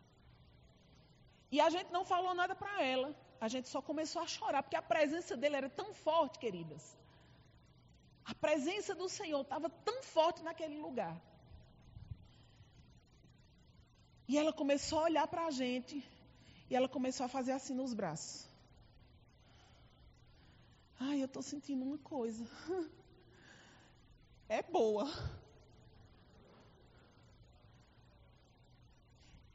E 1.52 1.62
a 1.62 1.70
gente 1.70 1.92
não 1.92 2.04
falou 2.04 2.34
nada 2.34 2.56
para 2.56 2.84
ela. 2.84 3.16
A 3.40 3.48
gente 3.48 3.70
só 3.70 3.82
começou 3.82 4.22
a 4.22 4.28
chorar, 4.28 4.64
porque 4.64 4.76
a 4.76 4.82
presença 4.82 5.38
dele 5.38 5.56
era 5.56 5.70
tão 5.70 5.94
forte, 5.94 6.40
queridas. 6.40 6.98
A 8.26 8.34
presença 8.34 8.94
do 8.94 9.08
Senhor 9.08 9.42
estava 9.42 9.70
tão 9.70 10.04
forte 10.04 10.44
naquele 10.44 10.78
lugar. 10.78 11.16
E 14.28 14.38
ela 14.38 14.52
começou 14.52 15.00
a 15.00 15.04
olhar 15.04 15.28
para 15.28 15.46
a 15.46 15.52
gente. 15.52 16.04
E 16.70 16.76
ela 16.76 16.90
começou 16.90 17.26
a 17.26 17.30
fazer 17.30 17.54
assim 17.54 17.74
nos 17.74 17.94
braços. 17.94 18.46
Ai, 21.00 21.22
eu 21.22 21.26
estou 21.26 21.42
sentindo 21.42 21.84
uma 21.84 21.98
coisa. 22.00 22.46
É 24.50 24.62
boa. 24.64 25.06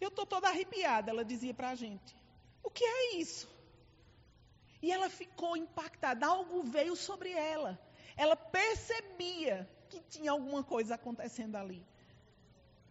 Eu 0.04 0.10
estou 0.12 0.26
toda 0.26 0.48
arrepiada, 0.48 1.10
ela 1.10 1.24
dizia 1.32 1.54
para 1.54 1.70
a 1.70 1.74
gente. 1.82 2.12
O 2.62 2.70
que 2.70 2.84
é 2.84 3.16
isso? 3.16 3.48
E 4.84 4.90
ela 4.90 5.08
ficou 5.08 5.56
impactada. 5.56 6.26
Algo 6.26 6.62
veio 6.76 6.96
sobre 6.96 7.30
ela. 7.32 7.72
Ela 8.16 8.36
percebia 8.36 9.56
que 9.88 10.00
tinha 10.14 10.30
alguma 10.32 10.62
coisa 10.64 10.96
acontecendo 10.96 11.56
ali. 11.56 11.80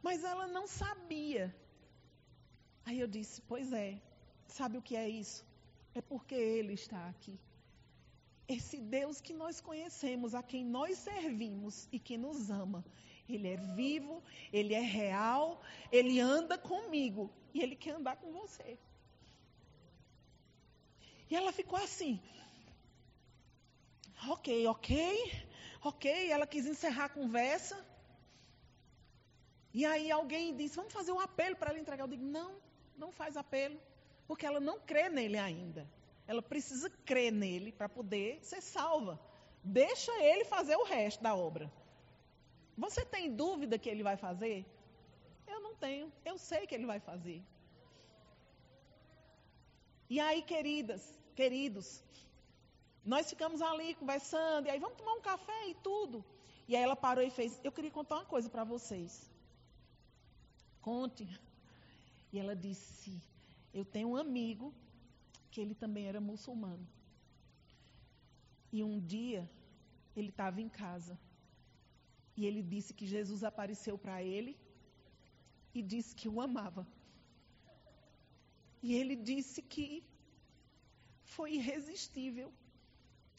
Mas 0.02 0.24
ela 0.24 0.48
não 0.48 0.66
sabia. 0.68 1.46
Aí 2.86 3.00
eu 3.00 3.08
disse: 3.08 3.42
Pois 3.42 3.74
é, 3.74 4.02
sabe 4.48 4.78
o 4.78 4.82
que 4.82 4.96
é 4.96 5.08
isso? 5.10 5.46
É 5.94 6.02
porque 6.02 6.36
Ele 6.36 6.74
está 6.74 7.02
aqui 7.10 7.38
esse 8.52 8.78
Deus 8.78 9.22
que 9.22 9.34
nós 9.34 9.62
conhecemos, 9.62 10.36
a 10.36 10.44
quem 10.44 10.66
nós 10.66 10.98
servimos 10.98 11.88
e 11.92 11.98
que 11.98 12.18
nos 12.18 12.50
ama. 12.50 12.84
Ele 13.36 13.48
é 13.48 13.58
vivo, 13.58 14.24
ele 14.52 14.74
é 14.74 14.80
real, 14.80 15.62
ele 15.92 16.20
anda 16.20 16.58
comigo 16.58 17.32
e 17.54 17.62
ele 17.62 17.76
quer 17.76 17.96
andar 17.96 18.16
com 18.18 18.32
você. 18.32 18.78
E 21.30 21.36
ela 21.36 21.52
ficou 21.52 21.80
assim. 21.80 22.20
Ok, 24.30 24.68
ok, 24.68 25.46
ok. 25.82 26.30
Ela 26.30 26.46
quis 26.46 26.66
encerrar 26.66 27.06
a 27.06 27.10
conversa. 27.10 27.86
E 29.74 29.86
aí 29.86 30.12
alguém 30.12 30.56
disse: 30.56 30.76
Vamos 30.76 30.94
fazer 30.94 31.12
um 31.12 31.20
apelo 31.20 31.56
para 31.56 31.72
ela 31.72 31.80
entregar. 31.80 32.04
Eu 32.04 32.10
digo: 32.10 32.24
Não, 32.24 32.56
não 32.98 33.12
faz 33.12 33.38
apelo, 33.38 33.80
porque 34.28 34.46
ela 34.46 34.60
não 34.60 34.80
crê 34.80 35.10
nele 35.10 35.38
ainda. 35.38 35.90
Ela 36.28 36.42
precisa 36.42 36.90
crer 37.06 37.32
nele 37.32 37.72
para 37.72 37.90
poder 37.90 38.40
ser 38.44 38.62
salva. 38.62 39.20
Deixa 39.64 40.12
ele 40.24 40.46
fazer 40.46 40.76
o 40.76 40.84
resto 40.84 41.22
da 41.24 41.36
obra. 41.36 41.72
Você 42.84 43.02
tem 43.06 43.26
dúvida 43.42 43.78
que 43.82 43.90
ele 43.94 44.04
vai 44.10 44.18
fazer? 44.18 44.58
Eu 45.54 45.60
não 45.66 45.74
tenho. 45.84 46.12
Eu 46.30 46.36
sei 46.50 46.62
que 46.68 46.74
ele 46.78 46.88
vai 46.92 47.00
fazer. 47.10 47.40
E 50.14 50.20
aí, 50.20 50.42
queridas, 50.54 51.04
queridos, 51.36 51.88
nós 53.14 53.30
ficamos 53.30 53.62
ali 53.62 53.94
conversando, 54.02 54.66
e 54.66 54.72
aí 54.72 54.80
vamos 54.80 54.98
tomar 54.98 55.14
um 55.14 55.22
café 55.22 55.60
e 55.70 55.76
tudo. 55.88 56.26
E 56.68 56.76
aí 56.76 56.84
ela 56.88 56.96
parou 56.96 57.24
e 57.24 57.30
fez: 57.30 57.60
Eu 57.64 57.72
queria 57.72 57.92
contar 58.00 58.16
uma 58.16 58.30
coisa 58.34 58.50
para 58.50 58.64
vocês. 58.64 59.14
Conte. 60.82 61.26
E 62.34 62.40
ela 62.40 62.56
disse: 62.56 63.12
Eu 63.72 63.86
tenho 63.86 64.10
um 64.10 64.18
amigo 64.26 64.74
que 65.52 65.62
ele 65.62 65.76
também 65.76 66.08
era 66.08 66.20
muçulmano. 66.20 66.88
E 68.74 68.84
um 68.84 69.00
dia 69.00 69.48
ele 70.16 70.30
estava 70.30 70.60
em 70.60 70.70
casa 70.84 71.16
e 72.42 72.46
ele 72.50 72.62
disse 72.74 72.92
que 73.00 73.08
Jesus 73.16 73.42
apareceu 73.50 73.96
para 74.04 74.18
ele 74.36 74.54
e 75.78 75.82
disse 75.92 76.12
que 76.20 76.30
o 76.34 76.40
amava. 76.46 76.84
E 78.86 78.96
ele 79.00 79.16
disse 79.30 79.60
que 79.74 79.88
foi 81.34 81.50
irresistível, 81.60 82.48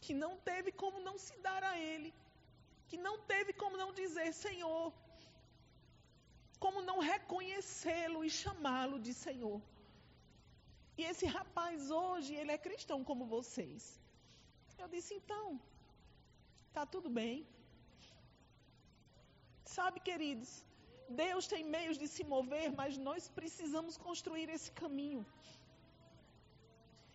que 0.03 0.13
não 0.23 0.31
teve 0.49 0.71
como 0.83 0.99
não 1.07 1.15
se 1.25 1.35
dar 1.47 1.61
a 1.71 1.73
ele, 1.91 2.11
que 2.89 2.97
não 3.07 3.15
teve 3.33 3.51
como 3.63 3.75
não 3.81 3.89
dizer 4.01 4.29
Senhor, 4.45 4.85
como 6.63 6.81
não 6.89 6.99
reconhecê-lo 7.13 8.21
e 8.27 8.29
chamá-lo 8.41 8.99
de 9.07 9.13
Senhor. 9.25 9.59
E 10.97 11.03
esse 11.11 11.25
rapaz 11.37 11.91
hoje, 12.03 12.31
ele 12.39 12.53
é 12.53 12.65
cristão 12.69 12.99
como 13.09 13.31
vocês. 13.37 13.83
Eu 14.83 14.87
disse, 14.95 15.13
então, 15.19 15.45
tá 16.77 16.85
tudo 16.95 17.09
bem. 17.21 17.35
Sabe, 19.65 19.99
queridos, 19.99 20.63
Deus 21.09 21.47
tem 21.47 21.63
meios 21.63 21.97
de 21.97 22.07
se 22.07 22.23
mover, 22.23 22.71
mas 22.71 22.97
nós 22.97 23.29
precisamos 23.29 23.97
construir 23.97 24.49
esse 24.49 24.71
caminho. 24.71 25.25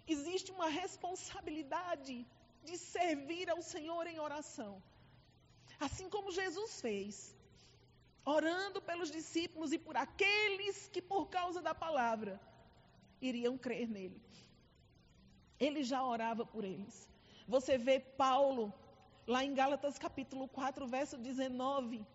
Existe 0.07 0.51
uma 0.51 0.69
responsabilidade 0.69 2.27
de 2.65 2.77
servir 2.79 3.51
ao 3.51 3.63
Senhor 3.63 4.07
em 4.07 4.19
oração. 4.19 4.83
Assim 5.79 6.09
como 6.09 6.33
Jesus 6.33 6.81
fez, 6.81 7.37
orando 8.25 8.81
pelos 8.81 9.11
discípulos 9.11 9.73
e 9.73 9.79
por 9.79 9.97
aqueles 9.97 10.89
que, 10.89 11.03
por 11.03 11.29
causa 11.29 11.61
da 11.63 11.75
palavra, 11.75 12.41
iriam 13.21 13.57
crer 13.57 13.89
nele. 13.89 14.21
Ele 15.59 15.83
já 15.83 16.03
orava 16.05 16.45
por 16.47 16.65
eles. 16.65 17.09
Você 17.47 17.77
vê 17.77 17.99
Paulo, 18.01 18.73
lá 19.27 19.45
em 19.45 19.55
Gálatas 19.55 19.99
capítulo 19.99 20.47
4, 20.49 20.87
verso 20.87 21.17
19, 21.17 22.07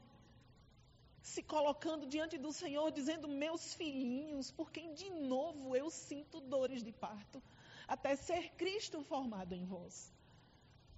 se 1.23 1.41
colocando 1.41 2.05
diante 2.05 2.37
do 2.37 2.51
Senhor, 2.51 2.91
dizendo: 2.91 3.27
Meus 3.27 3.73
filhinhos, 3.73 4.51
por 4.51 4.69
quem 4.69 4.93
de 4.93 5.09
novo 5.09 5.75
eu 5.75 5.89
sinto 5.89 6.41
dores 6.41 6.83
de 6.83 6.91
parto, 6.91 7.41
até 7.87 8.15
ser 8.15 8.49
Cristo 8.57 9.01
formado 9.03 9.53
em 9.53 9.65
vós. 9.65 10.11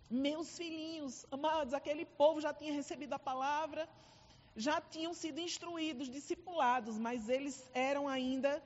Meus 0.09 0.57
filhinhos, 0.57 1.25
amados, 1.31 1.73
aquele 1.73 2.05
povo 2.05 2.41
já 2.41 2.51
tinha 2.53 2.73
recebido 2.73 3.13
a 3.13 3.19
palavra, 3.19 3.87
já 4.55 4.81
tinham 4.81 5.13
sido 5.13 5.39
instruídos, 5.39 6.09
discipulados, 6.09 6.97
mas 6.97 7.29
eles 7.29 7.69
eram 7.73 8.07
ainda 8.07 8.63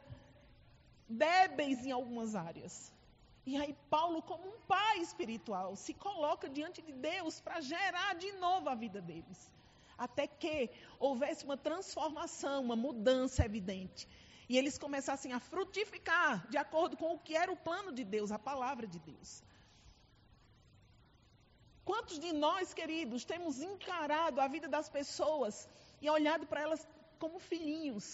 débeis 1.10 1.86
em 1.86 1.92
algumas 1.92 2.36
áreas. 2.36 2.92
E 3.46 3.58
aí, 3.58 3.76
Paulo, 3.90 4.22
como 4.22 4.48
um 4.48 4.60
pai 4.68 5.00
espiritual, 5.00 5.76
se 5.76 5.94
coloca 5.94 6.48
diante 6.48 6.82
de 6.82 6.94
Deus 6.94 7.42
para 7.42 7.60
gerar 7.60 8.16
de 8.16 8.32
novo 8.34 8.70
a 8.70 8.76
vida 8.76 9.02
deles. 9.02 9.50
Até 10.06 10.26
que 10.42 10.70
houvesse 10.98 11.44
uma 11.44 11.58
transformação, 11.58 12.64
uma 12.64 12.76
mudança 12.76 13.46
evidente. 13.50 14.08
E 14.52 14.58
eles 14.58 14.78
começassem 14.86 15.32
a 15.34 15.40
frutificar 15.52 16.48
de 16.50 16.58
acordo 16.58 16.96
com 17.02 17.10
o 17.14 17.20
que 17.20 17.36
era 17.36 17.52
o 17.52 17.62
plano 17.68 17.92
de 17.92 18.04
Deus, 18.16 18.32
a 18.32 18.40
palavra 18.40 18.88
de 18.88 19.00
Deus. 19.12 19.44
Quantos 21.90 22.18
de 22.26 22.32
nós, 22.46 22.74
queridos, 22.80 23.26
temos 23.26 23.62
encarado 23.62 24.40
a 24.40 24.48
vida 24.48 24.68
das 24.68 24.90
pessoas 24.98 25.68
e 26.02 26.10
olhado 26.10 26.48
para 26.48 26.62
elas 26.62 26.88
como 27.20 27.38
filhinhos? 27.40 28.08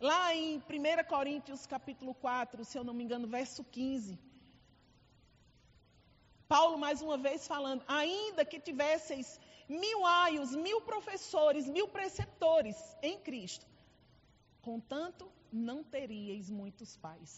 Lá 0.00 0.34
em 0.34 0.58
1 0.58 0.62
Coríntios 1.08 1.66
capítulo 1.66 2.14
4, 2.14 2.64
se 2.64 2.76
eu 2.78 2.84
não 2.84 2.94
me 2.94 3.04
engano, 3.04 3.26
verso 3.26 3.64
15. 3.64 4.18
Paulo 6.52 6.76
mais 6.76 7.00
uma 7.00 7.16
vez 7.16 7.46
falando, 7.52 7.82
ainda 7.88 8.44
que 8.44 8.60
tivesseis 8.60 9.28
mil 9.66 10.00
aios, 10.04 10.50
mil 10.54 10.80
professores, 10.82 11.66
mil 11.76 11.88
preceptores 11.88 12.76
em 13.00 13.18
Cristo, 13.26 13.64
contanto 14.60 15.24
não 15.50 15.78
teríeis 15.82 16.50
muitos 16.50 16.90
pais. 16.98 17.32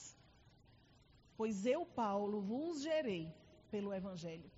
Pois 1.37 1.65
eu, 1.65 1.87
Paulo, 1.87 2.41
vos 2.41 2.83
gerei 2.83 3.33
pelo 3.71 3.95
Evangelho. 3.95 4.51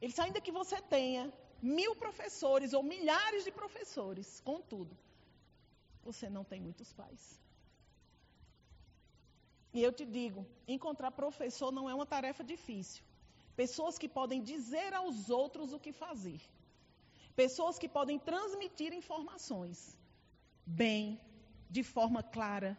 Ele 0.00 0.10
diz, 0.10 0.18
ainda 0.18 0.40
que 0.40 0.52
você 0.60 0.80
tenha 0.80 1.30
mil 1.60 1.94
professores 1.94 2.72
ou 2.72 2.82
milhares 2.82 3.44
de 3.44 3.52
professores, 3.52 4.40
contudo, 4.40 4.96
você 6.02 6.30
não 6.30 6.44
tem 6.44 6.60
muitos 6.62 6.92
pais. 6.94 7.22
E 9.72 9.82
eu 9.82 9.92
te 9.92 10.04
digo, 10.04 10.46
encontrar 10.66 11.10
professor 11.10 11.70
não 11.72 11.88
é 11.88 11.94
uma 11.94 12.06
tarefa 12.06 12.44
difícil. 12.44 13.02
Pessoas 13.56 13.98
que 13.98 14.08
podem 14.08 14.42
dizer 14.42 14.92
aos 14.94 15.30
outros 15.30 15.72
o 15.72 15.78
que 15.78 15.92
fazer. 15.92 16.40
Pessoas 17.34 17.78
que 17.78 17.88
podem 17.88 18.18
transmitir 18.18 18.92
informações 18.92 19.96
bem, 20.66 21.20
de 21.70 21.82
forma 21.82 22.22
clara, 22.22 22.78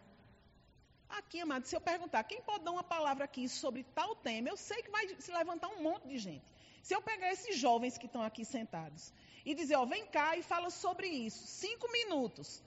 Aqui, 1.17 1.39
amado, 1.41 1.65
se 1.65 1.75
eu 1.75 1.81
perguntar, 1.81 2.23
quem 2.23 2.41
pode 2.41 2.63
dar 2.63 2.71
uma 2.71 2.83
palavra 2.83 3.25
aqui 3.25 3.47
sobre 3.47 3.83
tal 3.83 4.15
tema, 4.15 4.49
eu 4.49 4.57
sei 4.57 4.81
que 4.81 4.89
vai 4.89 5.07
se 5.19 5.31
levantar 5.31 5.67
um 5.67 5.83
monte 5.83 6.07
de 6.07 6.17
gente. 6.17 6.43
Se 6.81 6.95
eu 6.95 7.01
pegar 7.03 7.31
esses 7.31 7.55
jovens 7.55 7.99
que 7.99 8.07
estão 8.07 8.23
aqui 8.23 8.43
sentados 8.43 9.13
e 9.45 9.53
dizer, 9.53 9.75
ó, 9.75 9.85
vem 9.85 10.07
cá 10.07 10.35
e 10.35 10.41
fala 10.41 10.71
sobre 10.71 11.07
isso, 11.07 11.45
cinco 11.45 11.91
minutos, 11.91 12.63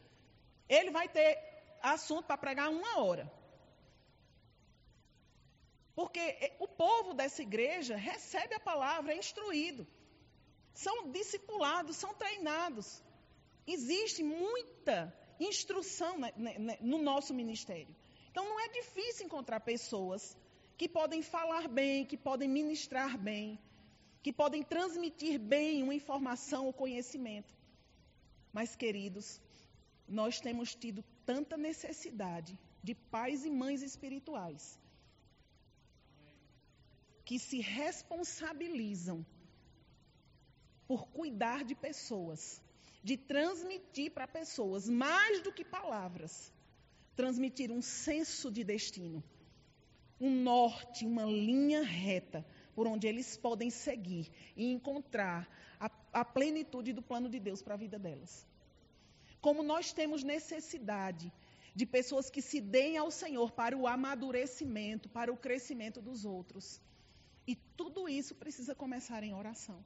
ele 0.69 0.93
vai 0.93 1.09
ter 1.09 1.39
assunto 1.83 2.27
para 2.27 2.39
pregar 2.39 2.71
uma 2.71 3.01
hora. 3.01 3.31
Porque 5.97 6.53
o 6.59 6.69
povo 6.69 7.15
dessa 7.15 7.41
igreja 7.41 7.97
recebe 7.97 8.55
a 8.55 8.61
palavra, 8.61 9.15
é 9.15 9.19
instruído. 9.19 9.87
São 10.75 11.11
discipulados, 11.11 11.97
são 11.97 12.13
treinados. 12.13 13.03
Existe 13.67 14.23
muita 14.23 14.97
instrução 15.41 16.19
no 16.83 16.99
nosso 16.99 17.33
ministério. 17.33 17.97
Então 18.31 18.45
não 18.45 18.61
é 18.61 18.69
difícil 18.69 19.25
encontrar 19.25 19.61
pessoas 19.61 20.37
que 20.77 20.87
podem 20.87 21.23
falar 21.23 21.67
bem, 21.67 22.05
que 22.05 22.19
podem 22.19 22.47
ministrar 22.47 23.17
bem, 23.17 23.59
que 24.23 24.35
podem 24.35 24.63
transmitir 24.63 25.39
bem 25.39 25.83
uma 25.83 25.95
informação 25.95 26.67
ou 26.67 26.75
conhecimento. 26.75 27.57
Mas, 28.53 28.77
queridos, 28.77 29.41
nós 30.07 30.41
temos 30.41 30.75
tido 30.75 31.03
tanta 31.25 31.57
necessidade 31.57 32.59
de 32.83 32.95
pais 32.95 33.47
e 33.47 33.51
mães 33.51 33.81
espirituais 33.81 34.79
que 37.27 37.39
se 37.39 37.61
responsabilizam 37.61 39.19
por 40.89 41.07
cuidar 41.09 41.65
de 41.65 41.75
pessoas, 41.75 42.63
de 43.03 43.17
transmitir 43.17 44.13
para 44.13 44.27
pessoas 44.27 44.89
mais 44.89 45.43
do 45.43 45.53
que 45.53 45.65
palavras 45.65 46.35
transmitir 47.17 47.73
um 47.73 47.81
senso 47.81 48.51
de 48.51 48.63
destino, 48.63 49.25
um 50.21 50.31
norte, 50.31 51.07
uma 51.07 51.25
linha 51.25 51.83
reta 51.83 52.47
por 52.75 52.87
onde 52.87 53.07
eles 53.07 53.39
podem 53.39 53.71
seguir 53.71 54.31
e 54.55 54.71
encontrar 54.71 55.49
a, 55.81 55.91
a 56.13 56.25
plenitude 56.25 56.93
do 56.93 57.03
plano 57.03 57.29
de 57.29 57.41
Deus 57.41 57.63
para 57.63 57.75
a 57.75 57.83
vida 57.85 57.99
delas. 57.99 58.47
Como 59.41 59.63
nós 59.63 59.93
temos 59.93 60.23
necessidade 60.23 61.33
de 61.75 61.87
pessoas 61.87 62.29
que 62.29 62.43
se 62.43 62.61
deem 62.61 62.99
ao 62.99 63.11
Senhor 63.11 63.51
para 63.51 63.77
o 63.77 63.87
amadurecimento, 63.87 65.09
para 65.09 65.33
o 65.33 65.37
crescimento 65.37 66.01
dos 66.03 66.25
outros. 66.25 66.81
E 67.47 67.55
tudo 67.77 68.09
isso 68.09 68.35
precisa 68.35 68.75
começar 68.75 69.23
em 69.23 69.35
oração. 69.35 69.85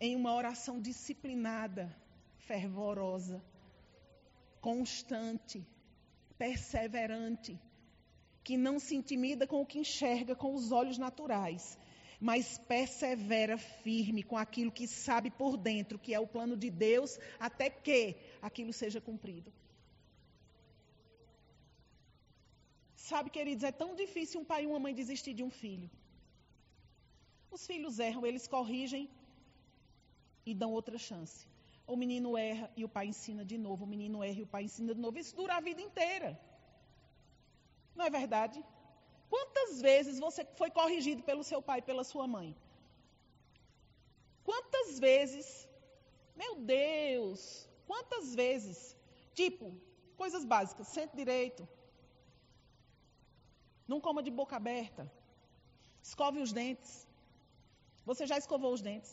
Em 0.00 0.16
uma 0.16 0.34
oração 0.34 0.80
disciplinada, 0.80 1.94
fervorosa, 2.38 3.42
constante, 4.60 5.66
perseverante, 6.36 7.58
que 8.42 8.56
não 8.56 8.78
se 8.78 8.94
intimida 8.94 9.46
com 9.46 9.60
o 9.60 9.66
que 9.66 9.78
enxerga 9.78 10.34
com 10.34 10.54
os 10.54 10.70
olhos 10.70 10.98
naturais, 10.98 11.78
mas 12.20 12.58
persevera 12.58 13.56
firme 13.58 14.22
com 14.22 14.36
aquilo 14.36 14.72
que 14.72 14.86
sabe 14.86 15.30
por 15.30 15.56
dentro, 15.56 15.98
que 15.98 16.14
é 16.14 16.20
o 16.20 16.26
plano 16.26 16.56
de 16.56 16.70
Deus, 16.70 17.18
até 17.38 17.70
que 17.70 18.16
aquilo 18.40 18.72
seja 18.72 19.00
cumprido. 19.00 19.52
Sabe, 23.08 23.28
queridos, 23.36 23.64
é 23.70 23.72
tão 23.80 23.90
difícil 24.02 24.36
um 24.40 24.46
pai 24.50 24.60
e 24.62 24.68
uma 24.70 24.80
mãe 24.84 24.92
desistir 25.00 25.32
de 25.38 25.42
um 25.48 25.52
filho. 25.62 25.88
Os 27.56 27.64
filhos 27.70 28.00
erram, 28.06 28.22
eles 28.28 28.46
corrigem 28.54 29.04
e 30.50 30.52
dão 30.62 30.70
outra 30.78 30.98
chance. 31.08 31.38
O 31.92 31.96
menino 32.02 32.30
erra 32.36 32.66
e 32.80 32.84
o 32.86 32.90
pai 32.96 33.06
ensina 33.12 33.44
de 33.52 33.58
novo. 33.66 33.84
O 33.84 33.90
menino 33.94 34.24
erra 34.28 34.40
e 34.40 34.46
o 34.46 34.52
pai 34.54 34.62
ensina 34.68 34.92
de 34.96 35.00
novo. 35.04 35.20
Isso 35.22 35.36
dura 35.40 35.54
a 35.56 35.64
vida 35.68 35.80
inteira. 35.88 36.30
Não 37.94 38.04
é 38.08 38.10
verdade? 38.18 38.58
Quantas 39.34 39.80
vezes 39.88 40.18
você 40.26 40.44
foi 40.60 40.70
corrigido 40.80 41.22
pelo 41.30 41.44
seu 41.50 41.62
pai 41.70 41.80
pela 41.90 42.04
sua 42.12 42.26
mãe? 42.36 42.50
Quantas 44.48 44.98
vezes, 45.06 45.46
meu 46.42 46.52
Deus, 46.56 47.40
quantas 47.86 48.34
vezes, 48.42 48.96
tipo, 49.40 49.66
coisas 50.22 50.44
básicas, 50.44 50.88
sente 50.88 51.14
direito, 51.22 51.62
não 53.92 54.00
coma 54.06 54.22
de 54.22 54.30
boca 54.30 54.56
aberta, 54.56 55.10
escove 56.02 56.40
os 56.40 56.52
dentes. 56.52 56.92
Você 58.04 58.26
já 58.26 58.38
escovou 58.42 58.72
os 58.72 58.82
dentes? 58.88 59.12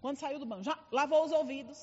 Quando 0.00 0.18
saiu 0.18 0.38
do 0.38 0.46
banho, 0.46 0.64
já 0.70 0.76
lavou 0.98 1.24
os 1.24 1.32
ouvidos. 1.40 1.80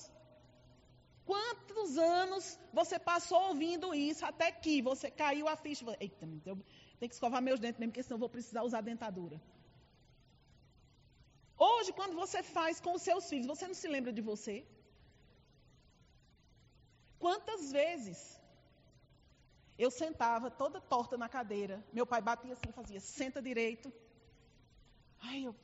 Quantos 1.26 1.97
anos 1.97 2.59
você 2.80 2.97
passou 2.99 3.41
ouvindo 3.49 3.93
isso 3.93 4.24
até 4.32 4.51
que 4.51 4.82
você 4.89 5.09
caiu 5.09 5.47
a 5.47 5.55
ficha? 5.55 5.84
Eita, 5.99 6.26
tenho 6.99 7.09
que 7.11 7.16
escovar 7.20 7.41
meus 7.41 7.59
dentes 7.59 7.80
mesmo, 7.80 7.91
porque 7.91 8.03
senão 8.03 8.18
eu 8.18 8.26
vou 8.26 8.30
precisar 8.38 8.63
usar 8.63 8.82
dentadura. 8.82 9.41
Hoje, 11.57 11.91
quando 11.99 12.16
você 12.24 12.43
faz 12.43 12.80
com 12.86 12.93
os 12.97 13.01
seus 13.01 13.28
filhos, 13.30 13.47
você 13.47 13.66
não 13.68 13.78
se 13.82 13.88
lembra 13.88 14.11
de 14.18 14.22
você? 14.22 14.55
Quantas 17.18 17.72
vezes 17.72 18.20
eu 19.78 19.91
sentava 19.91 20.49
toda 20.49 20.80
torta 20.80 21.17
na 21.17 21.28
cadeira, 21.28 21.84
meu 21.91 22.05
pai 22.05 22.21
batia 22.21 22.53
assim, 22.53 22.71
fazia, 22.71 22.99
senta 22.99 23.41
direito. 23.41 23.91
Ai, 25.21 25.45
eu. 25.45 25.55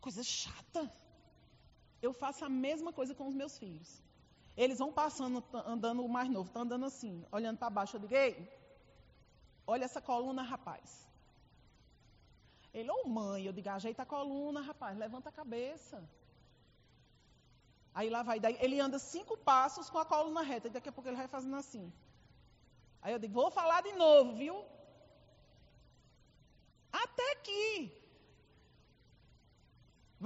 Coisa 0.00 0.22
chata. 0.22 0.90
Eu 2.02 2.12
faço 2.12 2.44
a 2.44 2.48
mesma 2.48 2.92
coisa 2.92 3.14
com 3.14 3.28
os 3.28 3.34
meus 3.34 3.58
filhos. 3.58 4.02
Eles 4.56 4.78
vão 4.78 4.92
passando, 4.92 5.44
andando 5.74 6.04
o 6.04 6.08
mais 6.08 6.28
novo, 6.28 6.48
está 6.48 6.60
andando 6.60 6.86
assim, 6.86 7.24
olhando 7.30 7.58
para 7.58 7.70
baixo. 7.70 7.96
Eu 7.96 8.00
digo, 8.00 8.14
ei, 8.14 8.32
olha 9.66 9.84
essa 9.84 10.00
coluna, 10.00 10.42
rapaz. 10.42 11.08
Ele, 12.72 12.90
ô 12.90 13.02
oh, 13.04 13.08
mãe, 13.08 13.44
eu 13.44 13.52
digo, 13.52 13.68
ajeita 13.68 14.02
a 14.02 14.06
coluna, 14.06 14.60
rapaz, 14.60 14.96
levanta 14.96 15.28
a 15.28 15.32
cabeça. 15.32 16.02
Aí 17.94 18.08
lá 18.08 18.22
vai, 18.22 18.38
daí 18.38 18.56
ele 18.60 18.78
anda 18.80 18.98
cinco 18.98 19.36
passos 19.36 19.90
com 19.90 19.98
a 19.98 20.04
coluna 20.04 20.42
reta, 20.42 20.68
e 20.68 20.70
daqui 20.70 20.88
a 20.88 20.92
pouco 20.92 21.08
ele 21.08 21.16
vai 21.16 21.28
fazendo 21.28 21.56
assim. 21.56 21.92
Aí 23.02 23.12
eu 23.12 23.18
digo, 23.18 23.34
vou 23.34 23.50
falar 23.50 23.80
de 23.82 23.92
novo, 23.92 24.34
viu? 24.42 24.56
Até 26.92 27.34
que 27.46 28.00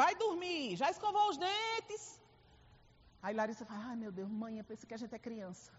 Vai 0.01 0.13
dormir. 0.25 0.77
Já 0.81 0.89
escovou 0.95 1.25
os 1.31 1.39
dentes? 1.47 2.03
Aí 3.23 3.35
Larissa 3.41 3.65
fala: 3.71 3.85
Ai 3.91 3.97
meu 4.03 4.13
Deus, 4.19 4.31
mãe, 4.43 4.55
eu 4.59 4.67
pensei 4.71 4.89
que 4.89 4.97
a 4.99 5.03
gente 5.03 5.15
é 5.19 5.27
criança. 5.29 5.71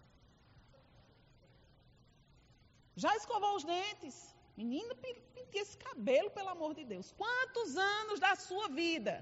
Já 3.04 3.12
escovou 3.20 3.52
os 3.58 3.64
dentes? 3.72 4.16
Menina, 4.60 4.94
pinte 5.02 5.58
esse 5.64 5.76
cabelo, 5.86 6.30
pelo 6.36 6.50
amor 6.56 6.72
de 6.78 6.84
Deus. 6.92 7.08
Quantos 7.22 7.76
anos 7.76 8.18
da 8.26 8.34
sua 8.48 8.66
vida 8.82 9.14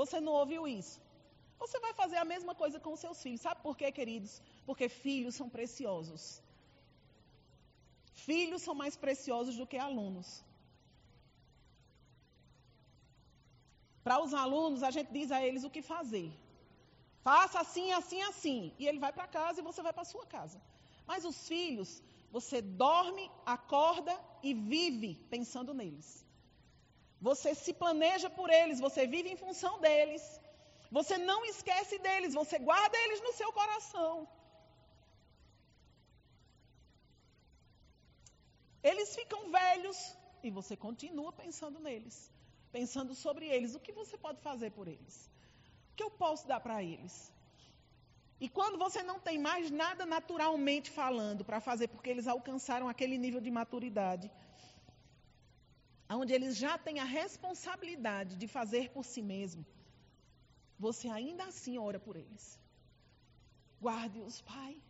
você 0.00 0.18
não 0.26 0.34
ouviu 0.42 0.62
isso? 0.80 0.96
Você 1.62 1.78
vai 1.84 1.92
fazer 2.00 2.18
a 2.20 2.28
mesma 2.32 2.54
coisa 2.62 2.78
com 2.84 3.02
seus 3.04 3.20
filhos. 3.24 3.40
Sabe 3.46 3.60
por 3.66 3.74
quê, 3.80 3.90
queridos? 3.98 4.34
Porque 4.68 4.88
filhos 4.88 5.34
são 5.40 5.48
preciosos. 5.56 6.24
Filhos 8.26 8.62
são 8.66 8.74
mais 8.82 8.94
preciosos 9.04 9.56
do 9.60 9.66
que 9.70 9.78
alunos. 9.88 10.28
Para 14.06 14.18
os 14.24 14.32
alunos, 14.42 14.82
a 14.88 14.90
gente 14.96 15.10
diz 15.16 15.30
a 15.36 15.40
eles 15.46 15.64
o 15.64 15.72
que 15.74 15.82
fazer. 15.94 16.28
Faça 17.28 17.58
assim, 17.64 17.86
assim, 18.00 18.20
assim. 18.30 18.60
E 18.78 18.86
ele 18.88 19.00
vai 19.04 19.12
para 19.16 19.26
casa 19.38 19.60
e 19.60 19.68
você 19.68 19.82
vai 19.86 19.92
para 19.96 20.10
sua 20.12 20.24
casa. 20.36 20.58
Mas 21.10 21.24
os 21.30 21.38
filhos, 21.50 21.90
você 22.36 22.58
dorme, 22.84 23.24
acorda 23.56 24.14
e 24.48 24.52
vive 24.72 25.12
pensando 25.34 25.74
neles. 25.80 26.10
Você 27.28 27.50
se 27.64 27.72
planeja 27.82 28.28
por 28.38 28.48
eles, 28.60 28.84
você 28.86 29.06
vive 29.14 29.28
em 29.34 29.40
função 29.44 29.74
deles. 29.86 30.24
Você 30.90 31.16
não 31.30 31.40
esquece 31.52 31.96
deles, 32.06 32.34
você 32.42 32.58
guarda 32.58 32.96
eles 33.04 33.20
no 33.26 33.32
seu 33.40 33.50
coração. 33.60 34.12
Eles 38.82 39.14
ficam 39.14 39.50
velhos 39.50 40.16
e 40.42 40.50
você 40.50 40.76
continua 40.76 41.32
pensando 41.32 41.80
neles, 41.80 42.30
pensando 42.70 43.14
sobre 43.14 43.46
eles. 43.46 43.74
O 43.74 43.80
que 43.80 43.92
você 43.92 44.16
pode 44.16 44.40
fazer 44.40 44.70
por 44.70 44.86
eles? 44.88 45.30
O 45.92 45.96
que 45.96 46.02
eu 46.02 46.10
posso 46.10 46.46
dar 46.46 46.60
para 46.60 46.82
eles? 46.82 47.32
E 48.40 48.48
quando 48.48 48.78
você 48.78 49.02
não 49.02 49.18
tem 49.18 49.36
mais 49.36 49.70
nada 49.70 50.06
naturalmente 50.06 50.90
falando 50.90 51.44
para 51.44 51.60
fazer, 51.60 51.88
porque 51.88 52.10
eles 52.10 52.28
alcançaram 52.28 52.88
aquele 52.88 53.18
nível 53.18 53.40
de 53.40 53.50
maturidade, 53.50 54.30
onde 56.08 56.32
eles 56.32 56.56
já 56.56 56.78
têm 56.78 57.00
a 57.00 57.04
responsabilidade 57.04 58.36
de 58.36 58.46
fazer 58.46 58.90
por 58.90 59.04
si 59.04 59.20
mesmo, 59.20 59.66
você 60.78 61.08
ainda 61.08 61.44
assim 61.44 61.76
ora 61.78 61.98
por 61.98 62.16
eles. 62.16 62.58
Guarde-os, 63.80 64.40
Pai. 64.42 64.80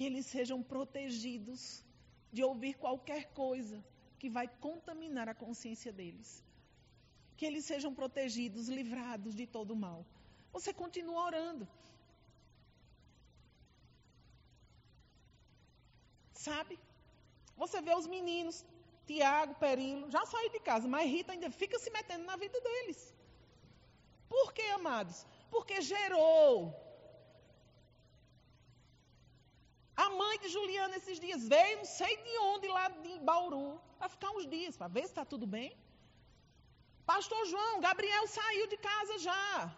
Que 0.00 0.06
eles 0.08 0.26
sejam 0.34 0.58
protegidos 0.74 1.62
de 2.36 2.42
ouvir 2.42 2.74
qualquer 2.84 3.22
coisa 3.40 3.78
que 4.20 4.28
vai 4.36 4.46
contaminar 4.66 5.26
a 5.28 5.34
consciência 5.42 5.92
deles. 5.98 6.30
Que 7.36 7.44
eles 7.48 7.66
sejam 7.72 7.92
protegidos, 8.00 8.70
livrados 8.78 9.34
de 9.40 9.46
todo 9.56 9.76
mal. 9.84 10.00
Você 10.54 10.72
continua 10.72 11.26
orando. 11.26 11.68
Sabe? 16.46 16.78
Você 17.62 17.78
vê 17.86 17.94
os 17.94 18.06
meninos, 18.16 18.64
Tiago, 19.06 19.54
Perilo, 19.64 20.10
já 20.10 20.24
saíram 20.24 20.54
de 20.58 20.60
casa, 20.60 20.88
mas 20.88 21.10
Rita 21.14 21.32
ainda 21.32 21.50
fica 21.62 21.78
se 21.78 21.90
metendo 21.90 22.24
na 22.24 22.36
vida 22.44 22.58
deles. 22.68 23.00
Por 24.30 24.48
que, 24.54 24.66
amados? 24.80 25.26
Porque 25.50 25.82
gerou. 25.82 26.56
A 30.04 30.08
mãe 30.20 30.36
de 30.42 30.48
Juliana 30.54 30.96
esses 31.00 31.18
dias 31.24 31.42
veio, 31.52 31.78
não 31.78 31.88
sei 32.00 32.12
de 32.26 32.34
onde, 32.50 32.68
lá 32.76 32.88
de 32.88 33.18
Bauru, 33.28 33.80
para 33.98 34.08
ficar 34.14 34.30
uns 34.36 34.46
dias, 34.54 34.76
para 34.80 34.88
ver 34.96 35.04
se 35.06 35.12
está 35.14 35.24
tudo 35.32 35.46
bem. 35.56 35.70
Pastor 37.10 37.42
João, 37.52 37.80
Gabriel 37.80 38.26
saiu 38.38 38.66
de 38.72 38.78
casa 38.88 39.18
já. 39.18 39.76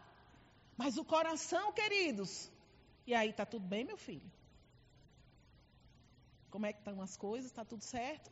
Mas 0.76 0.96
o 1.02 1.04
coração, 1.04 1.72
queridos. 1.72 2.32
E 3.06 3.14
aí, 3.14 3.30
está 3.30 3.44
tudo 3.54 3.66
bem, 3.66 3.84
meu 3.84 3.96
filho? 3.96 4.30
Como 6.52 6.66
é 6.66 6.72
que 6.72 6.80
estão 6.80 7.02
as 7.02 7.16
coisas? 7.16 7.50
Está 7.50 7.64
tudo 7.64 7.82
certo? 7.82 8.30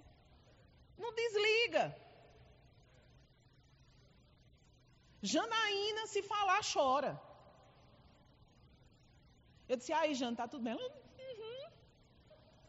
Não 1.02 1.12
desliga. 1.12 1.84
Janaína, 5.22 6.06
se 6.06 6.22
falar, 6.22 6.60
chora. 6.72 7.12
Eu 9.68 9.76
disse, 9.76 9.92
aí, 9.92 10.14
Jana, 10.14 10.36
tá 10.36 10.46
tudo 10.46 10.62
bem? 10.62 10.74
Ela. 10.74 10.99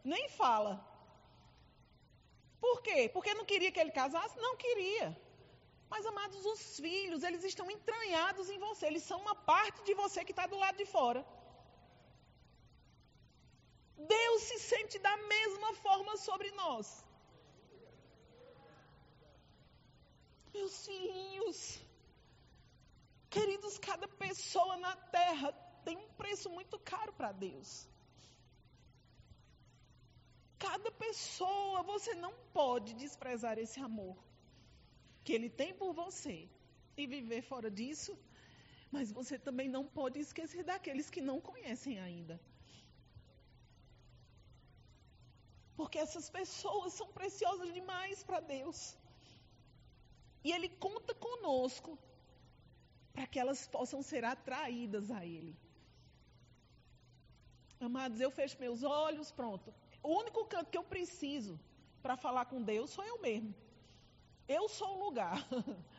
Nem 0.04 0.28
fala. 0.28 0.72
Por 2.60 2.80
quê? 2.82 3.10
Porque 3.12 3.34
não 3.34 3.44
queria 3.44 3.72
que 3.72 3.80
ele 3.80 3.90
casasse? 3.90 4.38
Não 4.46 4.56
queria. 4.56 5.06
Mas, 5.90 6.06
amados, 6.06 6.44
os 6.46 6.62
filhos, 6.84 7.22
eles 7.22 7.44
estão 7.44 7.70
entranhados 7.70 8.48
em 8.48 8.58
você. 8.58 8.86
Eles 8.86 9.02
são 9.02 9.20
uma 9.20 9.34
parte 9.34 9.82
de 9.84 9.94
você 9.94 10.24
que 10.24 10.32
está 10.32 10.46
do 10.46 10.56
lado 10.56 10.76
de 10.76 10.86
fora. 10.86 11.24
Deus 14.16 14.42
se 14.42 14.58
sente 14.58 14.98
da 14.98 15.16
mesma 15.34 15.74
forma 15.74 16.16
sobre 16.16 16.50
nós. 16.52 17.04
Meus 20.54 20.86
filhinhos, 20.86 21.60
Queridos, 23.32 23.78
cada 23.78 24.06
pessoa 24.06 24.76
na 24.76 24.94
terra 24.94 25.52
tem 25.86 25.96
um 25.96 26.08
preço 26.20 26.50
muito 26.50 26.78
caro 26.78 27.12
para 27.14 27.32
Deus. 27.32 27.88
Cada 30.66 30.90
pessoa, 31.06 31.82
você 31.92 32.12
não 32.24 32.32
pode 32.58 32.90
desprezar 33.02 33.56
esse 33.64 33.78
amor 33.88 34.16
que 35.24 35.32
Ele 35.36 35.50
tem 35.60 35.70
por 35.80 35.90
você 36.02 36.36
e 37.00 37.06
viver 37.14 37.42
fora 37.50 37.70
disso, 37.78 38.12
mas 38.94 39.12
você 39.18 39.36
também 39.46 39.68
não 39.76 39.84
pode 39.98 40.18
esquecer 40.26 40.62
daqueles 40.70 41.08
que 41.14 41.22
não 41.30 41.38
conhecem 41.50 41.98
ainda. 42.06 42.36
Porque 45.78 45.98
essas 46.06 46.28
pessoas 46.38 46.92
são 46.98 47.08
preciosas 47.20 47.72
demais 47.78 48.22
para 48.22 48.40
Deus. 48.54 48.80
E 50.44 50.52
Ele 50.52 50.68
conta 50.86 51.14
conosco 51.28 51.98
para 53.12 53.26
que 53.26 53.38
elas 53.44 53.66
possam 53.76 54.00
ser 54.10 54.24
atraídas 54.24 55.10
a 55.10 55.24
Ele. 55.24 55.54
Amados, 57.80 58.20
eu 58.20 58.30
fecho 58.30 58.60
meus 58.66 58.82
olhos, 58.84 59.30
pronto. 59.32 59.72
O 60.02 60.10
único 60.22 60.44
canto 60.44 60.70
que 60.70 60.78
eu 60.78 60.84
preciso 60.94 61.58
para 62.02 62.16
falar 62.16 62.44
com 62.46 62.60
Deus 62.62 62.90
sou 62.90 63.04
eu 63.04 63.18
mesmo. 63.26 63.54
Eu 64.48 64.68
sou 64.68 64.90
o 64.96 65.04
lugar. 65.04 65.36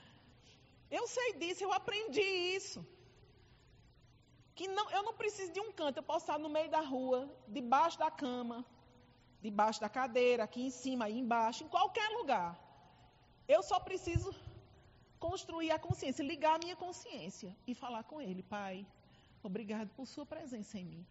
Eu 0.97 1.07
sei 1.07 1.29
disso, 1.33 1.63
eu 1.63 1.71
aprendi 1.73 2.21
isso. 2.57 2.79
Que 4.53 4.67
não, 4.67 4.91
eu 4.91 5.01
não 5.01 5.13
preciso 5.21 5.51
de 5.51 5.59
um 5.59 5.71
canto, 5.71 5.97
eu 5.97 6.03
posso 6.03 6.25
estar 6.25 6.37
no 6.37 6.49
meio 6.57 6.69
da 6.69 6.81
rua, 6.81 7.19
debaixo 7.47 7.97
da 7.97 8.11
cama, 8.11 8.63
debaixo 9.41 9.81
da 9.81 9.89
cadeira, 9.89 10.43
aqui 10.43 10.61
em 10.67 10.69
cima, 10.69 11.05
aí 11.05 11.17
embaixo, 11.17 11.63
em 11.63 11.67
qualquer 11.67 12.07
lugar. 12.09 12.49
Eu 13.47 13.63
só 13.63 13.79
preciso 13.79 14.29
construir 15.19 15.71
a 15.71 15.79
consciência, 15.79 16.21
ligar 16.21 16.55
a 16.55 16.63
minha 16.63 16.75
consciência 16.75 17.57
e 17.65 17.73
falar 17.73 18.03
com 18.03 18.21
Ele, 18.21 18.43
Pai, 18.43 18.85
obrigado 19.41 19.89
por 19.95 20.05
Sua 20.05 20.27
presença 20.27 20.77
em 20.77 20.85
mim. 20.85 21.03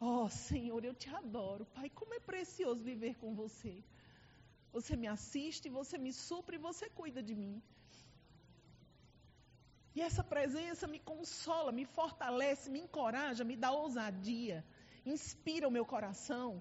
Oh, 0.00 0.28
Senhor, 0.28 0.84
eu 0.84 0.94
te 0.94 1.08
adoro. 1.08 1.66
Pai, 1.74 1.88
como 1.90 2.14
é 2.14 2.20
precioso 2.20 2.82
viver 2.82 3.14
com 3.16 3.34
você. 3.34 3.82
Você 4.72 4.96
me 4.96 5.06
assiste, 5.06 5.68
você 5.68 5.96
me 5.96 6.12
supre, 6.12 6.58
você 6.58 6.88
cuida 6.90 7.22
de 7.22 7.34
mim. 7.34 7.62
E 9.94 10.00
essa 10.00 10.24
presença 10.24 10.86
me 10.88 10.98
consola, 10.98 11.70
me 11.70 11.84
fortalece, 11.84 12.68
me 12.68 12.80
encoraja, 12.80 13.44
me 13.44 13.56
dá 13.56 13.70
ousadia, 13.70 14.64
inspira 15.06 15.68
o 15.68 15.70
meu 15.76 15.86
coração. 15.86 16.60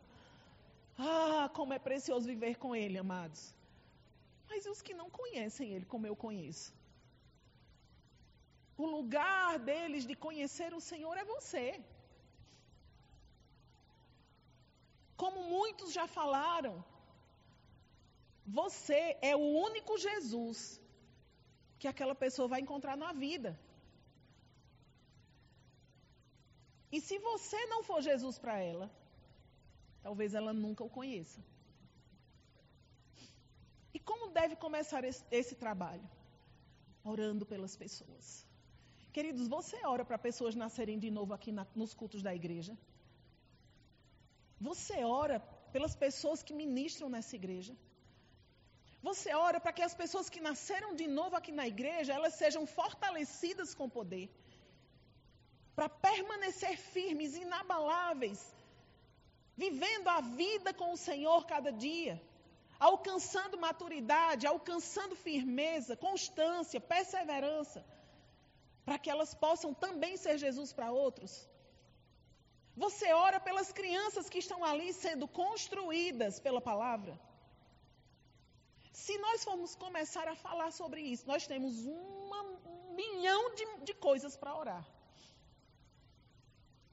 Ah, 0.97 1.49
como 1.55 1.73
é 1.73 1.79
precioso 1.79 2.27
viver 2.27 2.55
com 2.57 2.75
Ele, 2.75 2.99
amados. 2.99 3.55
Mas 4.47 4.65
e 4.65 4.69
os 4.69 4.83
que 4.83 4.93
não 4.93 5.09
conhecem 5.09 5.71
Ele 5.73 5.85
como 5.85 6.05
eu 6.05 6.15
conheço? 6.15 6.71
O 8.77 8.85
lugar 8.85 9.57
deles 9.57 10.05
de 10.05 10.15
conhecer 10.15 10.71
o 10.73 10.79
Senhor 10.79 11.17
é 11.17 11.25
você. 11.25 11.83
Como 15.23 15.41
muitos 15.55 15.89
já 15.97 16.05
falaram, 16.15 16.73
você 18.59 19.01
é 19.31 19.33
o 19.43 19.45
único 19.67 19.93
Jesus 20.05 20.59
que 21.79 21.87
aquela 21.91 22.15
pessoa 22.23 22.47
vai 22.53 22.59
encontrar 22.63 22.95
na 23.03 23.11
vida. 23.25 23.51
E 26.95 26.99
se 27.07 27.17
você 27.29 27.59
não 27.73 27.81
for 27.89 27.99
Jesus 28.09 28.37
para 28.43 28.55
ela, 28.71 28.87
talvez 30.07 30.33
ela 30.39 30.53
nunca 30.63 30.83
o 30.83 30.93
conheça. 30.97 31.41
E 33.93 33.99
como 33.99 34.31
deve 34.39 34.55
começar 34.65 35.03
esse, 35.11 35.23
esse 35.39 35.55
trabalho? 35.63 36.07
Orando 37.13 37.45
pelas 37.45 37.75
pessoas. 37.83 38.25
Queridos, 39.15 39.47
você 39.47 39.77
ora 39.85 40.03
para 40.03 40.25
pessoas 40.29 40.55
nascerem 40.63 40.99
de 40.99 41.11
novo 41.19 41.33
aqui 41.33 41.51
na, 41.59 41.65
nos 41.81 41.93
cultos 41.93 42.21
da 42.21 42.35
igreja? 42.41 42.75
Você 44.67 44.97
ora 45.21 45.37
pelas 45.73 45.95
pessoas 46.03 46.41
que 46.45 46.53
ministram 46.61 47.09
nessa 47.13 47.35
igreja? 47.41 47.73
Você 49.07 49.29
ora 49.45 49.59
para 49.63 49.73
que 49.77 49.85
as 49.87 49.95
pessoas 50.01 50.29
que 50.33 50.41
nasceram 50.49 50.91
de 50.99 51.07
novo 51.17 51.35
aqui 51.35 51.51
na 51.59 51.65
igreja, 51.73 52.13
elas 52.17 52.35
sejam 52.41 52.63
fortalecidas 52.65 53.73
com 53.79 53.95
poder. 53.97 54.27
Para 55.77 55.89
permanecer 56.07 56.75
firmes, 56.93 57.35
inabaláveis, 57.45 58.41
vivendo 59.63 60.07
a 60.07 60.21
vida 60.21 60.73
com 60.73 60.89
o 60.93 61.01
Senhor 61.07 61.41
cada 61.53 61.71
dia, 61.85 62.15
alcançando 62.79 63.63
maturidade, 63.67 64.47
alcançando 64.47 65.15
firmeza, 65.27 65.97
constância, 66.07 66.79
perseverança, 66.95 67.81
para 68.85 68.97
que 69.01 69.09
elas 69.09 69.33
possam 69.45 69.73
também 69.85 70.15
ser 70.15 70.37
Jesus 70.37 70.71
para 70.71 70.91
outros. 71.05 71.33
Você 72.75 73.13
ora 73.13 73.39
pelas 73.39 73.71
crianças 73.71 74.29
que 74.29 74.39
estão 74.39 74.63
ali 74.63 74.93
sendo 74.93 75.27
construídas 75.27 76.39
pela 76.39 76.59
palavra. 76.59 77.19
Se 78.91 79.17
nós 79.17 79.43
formos 79.43 79.75
começar 79.75 80.27
a 80.27 80.35
falar 80.35 80.71
sobre 80.71 81.01
isso, 81.01 81.27
nós 81.27 81.45
temos 81.45 81.85
uma, 81.85 82.41
um 82.41 82.95
milhão 82.95 83.53
de, 83.55 83.65
de 83.83 83.93
coisas 83.93 84.35
para 84.35 84.55
orar. 84.55 84.85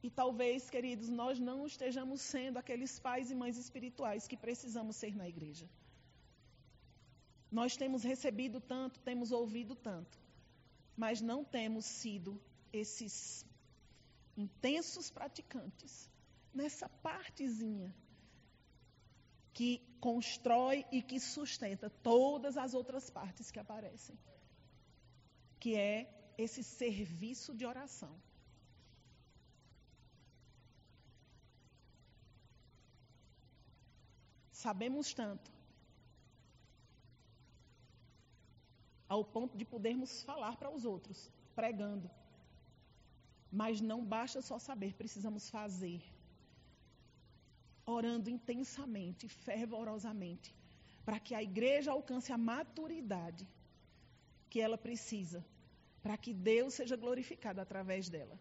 E 0.02 0.10
talvez, 0.10 0.70
queridos, 0.70 1.08
nós 1.08 1.38
não 1.38 1.66
estejamos 1.66 2.20
sendo 2.22 2.58
aqueles 2.58 2.98
pais 2.98 3.30
e 3.30 3.34
mães 3.34 3.56
espirituais 3.58 4.26
que 4.26 4.36
precisamos 4.36 4.96
ser 4.96 5.14
na 5.14 5.28
igreja. 5.28 5.68
Nós 7.50 7.76
temos 7.76 8.02
recebido 8.02 8.60
tanto, 8.60 9.00
temos 9.00 9.32
ouvido 9.32 9.74
tanto, 9.74 10.18
mas 10.96 11.20
não 11.20 11.42
temos 11.44 11.84
sido 11.84 12.40
esses 12.72 13.44
intensos 14.40 15.10
praticantes 15.10 16.10
nessa 16.52 16.88
partezinha 16.88 17.94
que 19.52 19.70
constrói 20.00 20.84
e 20.90 21.02
que 21.02 21.18
sustenta 21.20 21.90
todas 22.02 22.56
as 22.56 22.72
outras 22.74 23.10
partes 23.10 23.50
que 23.50 23.58
aparecem, 23.58 24.18
que 25.58 25.76
é 25.76 26.32
esse 26.38 26.62
serviço 26.64 27.54
de 27.54 27.66
oração. 27.66 28.14
Sabemos 34.52 35.12
tanto, 35.14 35.50
ao 39.08 39.24
ponto 39.24 39.56
de 39.56 39.64
podermos 39.64 40.22
falar 40.22 40.56
para 40.56 40.70
os 40.70 40.84
outros, 40.84 41.30
pregando. 41.54 42.10
Mas 43.50 43.80
não 43.80 44.04
basta 44.04 44.40
só 44.40 44.58
saber, 44.58 44.94
precisamos 44.94 45.50
fazer 45.50 46.00
orando 47.90 48.30
intensamente, 48.30 49.28
fervorosamente, 49.28 50.54
para 51.04 51.18
que 51.18 51.34
a 51.34 51.42
igreja 51.42 51.90
alcance 51.92 52.32
a 52.32 52.38
maturidade 52.38 53.46
que 54.48 54.60
ela 54.60 54.78
precisa, 54.86 55.44
para 56.02 56.16
que 56.16 56.32
Deus 56.32 56.74
seja 56.74 56.96
glorificado 56.96 57.60
através 57.60 58.08
dela. 58.08 58.38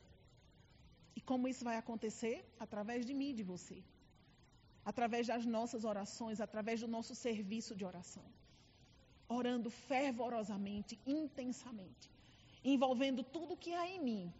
E 1.16 1.22
como 1.22 1.48
isso 1.48 1.64
vai 1.64 1.78
acontecer? 1.78 2.36
Através 2.60 3.06
de 3.06 3.14
mim 3.14 3.34
de 3.40 3.44
você. 3.44 3.84
Através 4.86 5.28
das 5.28 5.46
nossas 5.46 5.84
orações, 5.84 6.40
através 6.40 6.80
do 6.82 6.88
nosso 6.88 7.14
serviço 7.14 7.76
de 7.76 7.86
oração. 7.86 8.24
Orando 9.28 9.70
fervorosamente, 9.70 11.00
intensamente, 11.06 12.10
envolvendo 12.64 13.24
tudo 13.24 13.58
que 13.58 13.74
há 13.74 13.88
em 13.88 14.02
mim. 14.10 14.34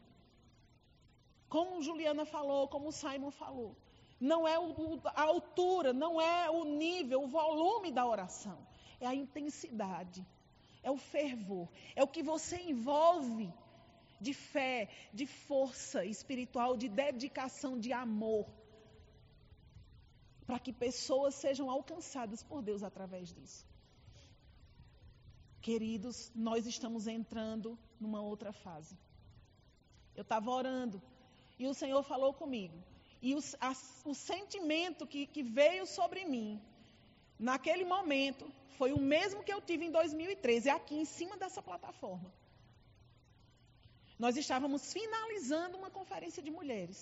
Como 1.50 1.82
Juliana 1.82 2.26
falou, 2.26 2.68
como 2.68 2.92
Simon 2.92 3.32
falou 3.32 3.76
não 4.20 4.48
é 4.48 4.56
a 5.06 5.22
altura, 5.22 5.94
não 5.94 6.20
é 6.20 6.50
o 6.50 6.66
nível, 6.66 7.24
o 7.24 7.28
volume 7.28 7.92
da 7.92 8.06
oração. 8.06 8.68
É 9.00 9.08
a 9.08 9.16
intensidade, 9.16 10.26
é 10.84 10.92
o 10.92 10.98
fervor, 10.98 11.70
é 11.96 12.04
o 12.04 12.08
que 12.08 12.22
você 12.22 12.58
envolve 12.62 13.52
de 14.20 14.34
fé, 14.34 14.90
de 15.14 15.26
força 15.26 16.04
espiritual, 16.04 16.76
de 16.76 16.90
dedicação, 16.90 17.80
de 17.80 17.94
amor, 17.94 18.46
para 20.46 20.60
que 20.60 20.74
pessoas 20.74 21.36
sejam 21.36 21.70
alcançadas 21.70 22.44
por 22.44 22.62
Deus 22.62 22.84
através 22.84 23.34
disso. 23.34 23.66
Queridos, 25.62 26.30
nós 26.36 26.66
estamos 26.66 27.08
entrando 27.08 27.80
numa 27.98 28.22
outra 28.22 28.52
fase. 28.52 28.98
Eu 30.14 30.24
estava 30.24 30.52
orando 30.52 31.02
e 31.60 31.68
o 31.68 31.74
Senhor 31.74 32.02
falou 32.04 32.34
comigo. 32.34 32.78
E 33.22 33.36
o, 33.36 33.40
a, 33.60 33.72
o 34.06 34.16
sentimento 34.16 35.06
que, 35.06 35.28
que 35.28 35.44
veio 35.44 35.86
sobre 35.86 36.24
mim, 36.24 36.62
naquele 37.38 37.84
momento, 37.84 38.50
foi 38.78 38.94
o 38.94 39.02
mesmo 39.14 39.44
que 39.44 39.54
eu 39.54 39.62
tive 39.62 39.86
em 39.86 39.92
2013, 39.92 40.70
aqui 40.70 40.96
em 40.96 41.06
cima 41.06 41.36
dessa 41.36 41.62
plataforma. 41.62 42.32
Nós 44.18 44.38
estávamos 44.38 44.92
finalizando 44.92 45.78
uma 45.78 45.90
conferência 45.90 46.42
de 46.42 46.50
mulheres. 46.50 47.00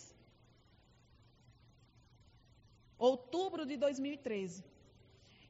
Outubro 2.97 3.64
de 3.66 3.78
2013. 3.78 4.64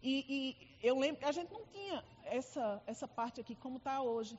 E, 0.04 0.14
e, 0.36 0.88
eu 0.90 1.00
lembro 1.00 1.20
que 1.20 1.26
a 1.26 1.32
gente 1.32 1.52
não 1.52 1.66
tinha 1.68 2.04
essa, 2.26 2.82
essa 2.86 3.08
parte 3.08 3.40
aqui 3.42 3.56
como 3.56 3.78
está 3.78 4.02
hoje. 4.02 4.38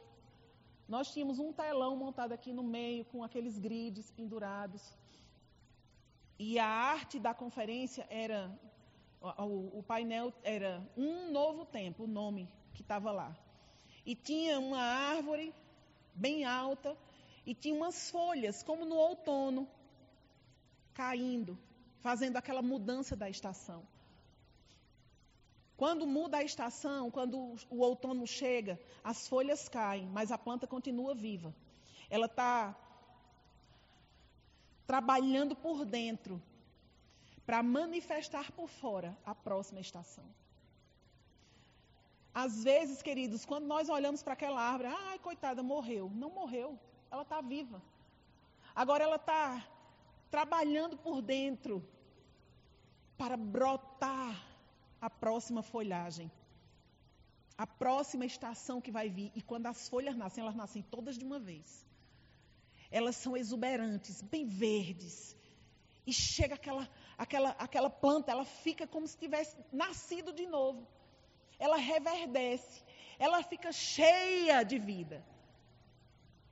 Nós 0.88 1.12
tínhamos 1.12 1.38
um 1.38 1.52
telão 1.52 1.94
montado 1.96 2.32
aqui 2.32 2.50
no 2.50 2.62
meio, 2.62 3.04
com 3.04 3.22
aqueles 3.22 3.58
grids 3.58 4.10
pendurados. 4.10 4.82
E 6.38 6.58
a 6.58 6.66
arte 6.66 7.18
da 7.18 7.34
conferência 7.34 8.06
era, 8.08 8.50
o, 9.20 9.80
o 9.80 9.82
painel 9.82 10.32
era 10.42 10.82
Um 10.96 11.30
Novo 11.30 11.66
Tempo, 11.66 12.04
o 12.04 12.06
nome 12.06 12.48
que 12.72 12.80
estava 12.80 13.10
lá. 13.10 13.36
E 14.06 14.14
tinha 14.14 14.58
uma 14.58 14.80
árvore 14.80 15.54
bem 16.14 16.46
alta 16.46 16.96
e 17.44 17.54
tinha 17.54 17.74
umas 17.74 18.10
folhas, 18.10 18.62
como 18.62 18.86
no 18.86 18.96
outono, 18.96 19.68
caindo, 20.94 21.58
fazendo 22.00 22.38
aquela 22.38 22.62
mudança 22.62 23.14
da 23.14 23.28
estação. 23.28 23.86
Quando 25.78 26.04
muda 26.08 26.38
a 26.38 26.42
estação, 26.42 27.08
quando 27.08 27.54
o 27.70 27.78
outono 27.88 28.26
chega, 28.26 28.80
as 29.10 29.28
folhas 29.28 29.68
caem, 29.68 30.06
mas 30.16 30.32
a 30.32 30.36
planta 30.36 30.66
continua 30.66 31.14
viva. 31.14 31.54
Ela 32.10 32.26
está 32.26 32.76
trabalhando 34.88 35.54
por 35.54 35.84
dentro 35.84 36.42
para 37.46 37.62
manifestar 37.62 38.50
por 38.50 38.68
fora 38.68 39.16
a 39.24 39.36
próxima 39.36 39.78
estação. 39.78 40.24
Às 42.34 42.64
vezes, 42.64 43.00
queridos, 43.00 43.46
quando 43.46 43.66
nós 43.66 43.88
olhamos 43.88 44.20
para 44.20 44.32
aquela 44.32 44.60
árvore, 44.60 44.88
ai, 44.88 45.18
coitada, 45.20 45.62
morreu. 45.62 46.10
Não 46.12 46.30
morreu, 46.30 46.76
ela 47.08 47.22
está 47.22 47.40
viva. 47.40 47.80
Agora 48.74 49.04
ela 49.04 49.14
está 49.14 49.64
trabalhando 50.28 50.96
por 50.96 51.22
dentro 51.22 51.88
para 53.16 53.36
brotar 53.36 54.47
a 55.00 55.10
próxima 55.10 55.62
folhagem. 55.62 56.30
A 57.56 57.66
próxima 57.66 58.24
estação 58.24 58.80
que 58.80 58.90
vai 58.90 59.08
vir. 59.08 59.32
E 59.34 59.42
quando 59.42 59.66
as 59.66 59.88
folhas 59.88 60.16
nascem, 60.16 60.42
elas 60.42 60.54
nascem 60.54 60.82
todas 60.82 61.18
de 61.18 61.24
uma 61.24 61.38
vez 61.38 61.88
elas 62.90 63.16
são 63.16 63.36
exuberantes, 63.36 64.20
bem 64.22 64.46
verdes. 64.46 65.36
E 66.06 66.12
chega 66.12 66.54
aquela, 66.54 66.88
aquela, 67.16 67.50
aquela 67.50 67.90
planta, 67.90 68.32
ela 68.32 68.44
fica 68.44 68.86
como 68.86 69.06
se 69.06 69.16
tivesse 69.16 69.56
nascido 69.70 70.32
de 70.32 70.46
novo. 70.46 70.86
Ela 71.58 71.76
reverdece, 71.76 72.82
ela 73.18 73.42
fica 73.42 73.72
cheia 73.72 74.62
de 74.62 74.78
vida. 74.78 75.24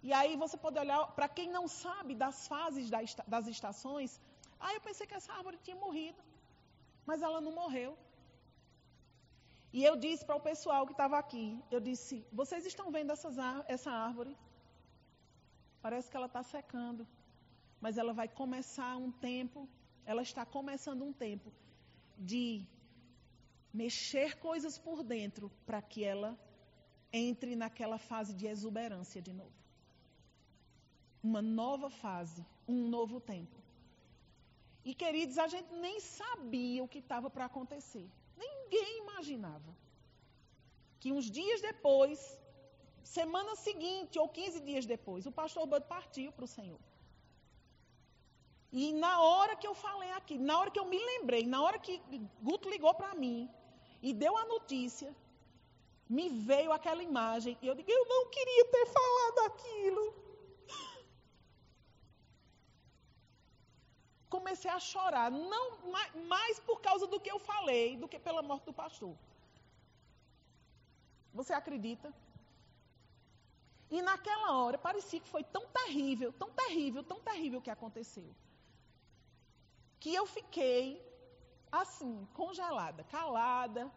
E 0.02 0.12
aí 0.12 0.36
você 0.36 0.56
pode 0.56 0.78
olhar, 0.78 1.06
para 1.12 1.28
quem 1.28 1.48
não 1.48 1.66
sabe 1.66 2.14
das 2.14 2.46
fases 2.46 2.90
das 3.26 3.46
estações, 3.46 4.20
ah, 4.60 4.74
eu 4.74 4.80
pensei 4.80 5.06
que 5.06 5.14
essa 5.14 5.32
árvore 5.32 5.58
tinha 5.62 5.76
morrido, 5.76 6.22
mas 7.06 7.22
ela 7.22 7.40
não 7.40 7.52
morreu. 7.52 7.96
E 9.76 9.80
eu 9.88 9.94
disse 10.04 10.24
para 10.24 10.36
o 10.40 10.46
pessoal 10.50 10.86
que 10.88 10.94
estava 10.96 11.16
aqui, 11.22 11.44
eu 11.70 11.80
disse, 11.88 12.14
vocês 12.40 12.64
estão 12.70 12.86
vendo 12.94 13.10
essas, 13.14 13.36
essa 13.74 13.90
árvore? 13.90 14.34
Parece 15.82 16.10
que 16.10 16.16
ela 16.16 16.30
está 16.30 16.42
secando. 16.42 17.06
Mas 17.78 17.98
ela 17.98 18.14
vai 18.20 18.26
começar 18.26 18.96
um 18.96 19.12
tempo, 19.12 19.68
ela 20.06 20.22
está 20.22 20.46
começando 20.46 21.02
um 21.08 21.12
tempo 21.12 21.52
de 22.16 22.66
mexer 23.82 24.38
coisas 24.48 24.78
por 24.78 25.02
dentro 25.02 25.52
para 25.66 25.82
que 25.82 26.02
ela 26.02 26.30
entre 27.12 27.54
naquela 27.54 27.98
fase 27.98 28.32
de 28.32 28.46
exuberância 28.46 29.20
de 29.20 29.34
novo. 29.34 29.58
Uma 31.22 31.42
nova 31.42 31.90
fase, 31.90 32.42
um 32.66 32.88
novo 32.88 33.20
tempo. 33.20 33.58
E 34.82 34.94
queridos, 34.94 35.36
a 35.36 35.48
gente 35.48 35.70
nem 35.86 36.00
sabia 36.00 36.82
o 36.82 36.88
que 36.88 37.00
estava 37.00 37.28
para 37.28 37.44
acontecer. 37.44 38.08
Ninguém 38.70 38.98
imaginava 38.98 39.76
que 41.00 41.12
uns 41.12 41.30
dias 41.30 41.60
depois 41.60 42.18
semana 43.16 43.54
seguinte 43.54 44.18
ou 44.18 44.28
15 44.28 44.60
dias 44.60 44.84
depois, 44.84 45.26
o 45.26 45.32
pastor 45.32 45.66
Bud 45.66 45.86
partiu 45.86 46.32
para 46.32 46.44
o 46.44 46.48
Senhor. 46.48 46.80
E 48.72 48.92
na 48.92 49.20
hora 49.20 49.54
que 49.56 49.66
eu 49.66 49.74
falei 49.74 50.10
aqui, 50.12 50.36
na 50.36 50.58
hora 50.58 50.70
que 50.70 50.80
eu 50.80 50.84
me 50.84 50.98
lembrei, 50.98 51.46
na 51.46 51.62
hora 51.62 51.78
que 51.78 51.94
Guto 52.42 52.68
ligou 52.68 52.92
para 52.94 53.14
mim 53.14 53.48
e 54.02 54.12
deu 54.12 54.36
a 54.36 54.44
notícia, 54.44 55.14
me 56.08 56.28
veio 56.28 56.72
aquela 56.72 57.02
imagem 57.02 57.56
e 57.62 57.66
eu 57.66 57.74
digo, 57.74 57.90
eu 57.90 58.04
não 58.06 58.28
queria 58.28 58.64
ter 58.66 58.86
falado 58.86 59.38
aquilo. 59.50 60.14
Comecei 64.28 64.70
a 64.70 64.80
chorar, 64.80 65.30
não 65.30 65.64
mais 66.28 66.58
por 66.60 66.80
causa 66.80 67.06
do 67.06 67.20
que 67.20 67.30
eu 67.30 67.38
falei, 67.38 67.96
do 67.96 68.08
que 68.08 68.18
pela 68.18 68.42
morte 68.42 68.64
do 68.64 68.72
pastor. 68.72 69.14
Você 71.32 71.52
acredita? 71.52 72.12
E 73.90 74.02
naquela 74.02 74.52
hora 74.58 74.76
parecia 74.76 75.20
que 75.20 75.28
foi 75.28 75.44
tão 75.44 75.64
terrível, 75.68 76.32
tão 76.32 76.50
terrível, 76.50 77.04
tão 77.04 77.20
terrível 77.20 77.60
o 77.60 77.62
que 77.62 77.70
aconteceu. 77.70 78.34
Que 80.00 80.12
eu 80.14 80.26
fiquei 80.26 80.84
assim, 81.70 82.26
congelada, 82.34 83.04
calada, 83.04 83.90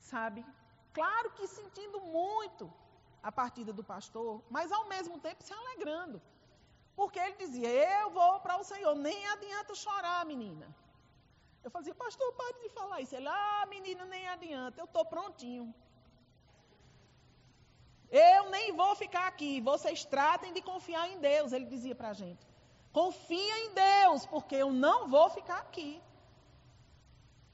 sabe? 0.00 0.44
Claro 0.92 1.30
que 1.32 1.46
sentindo 1.46 2.00
muito 2.00 2.72
a 3.22 3.30
partida 3.30 3.72
do 3.72 3.84
pastor, 3.84 4.42
mas 4.48 4.72
ao 4.72 4.86
mesmo 4.88 5.18
tempo 5.18 5.42
se 5.42 5.52
alegrando. 5.52 6.22
Porque 6.96 7.18
ele 7.18 7.36
dizia: 7.44 7.68
Eu 7.68 8.10
vou 8.10 8.40
para 8.40 8.58
o 8.58 8.64
Senhor, 8.64 8.94
nem 8.94 9.26
adianta 9.34 9.74
chorar, 9.74 10.24
menina. 10.24 10.66
Eu 11.62 11.70
fazia, 11.70 11.94
pastor, 11.94 12.32
pare 12.32 12.58
de 12.64 12.70
falar 12.70 13.00
isso. 13.00 13.14
Ele, 13.14 13.28
ah, 13.28 13.66
menina, 13.68 14.04
nem 14.06 14.26
adianta, 14.28 14.80
eu 14.80 14.84
estou 14.84 15.04
prontinho. 15.04 15.74
Eu 18.08 18.50
nem 18.50 18.72
vou 18.72 18.94
ficar 18.94 19.26
aqui, 19.26 19.60
vocês 19.60 20.04
tratem 20.04 20.52
de 20.52 20.62
confiar 20.62 21.08
em 21.12 21.18
Deus, 21.18 21.52
ele 21.52 21.66
dizia 21.66 21.94
para 21.94 22.10
a 22.10 22.12
gente. 22.12 22.46
Confia 22.92 23.58
em 23.64 23.74
Deus, 23.74 24.24
porque 24.26 24.54
eu 24.54 24.72
não 24.72 25.08
vou 25.08 25.28
ficar 25.30 25.58
aqui. 25.58 26.00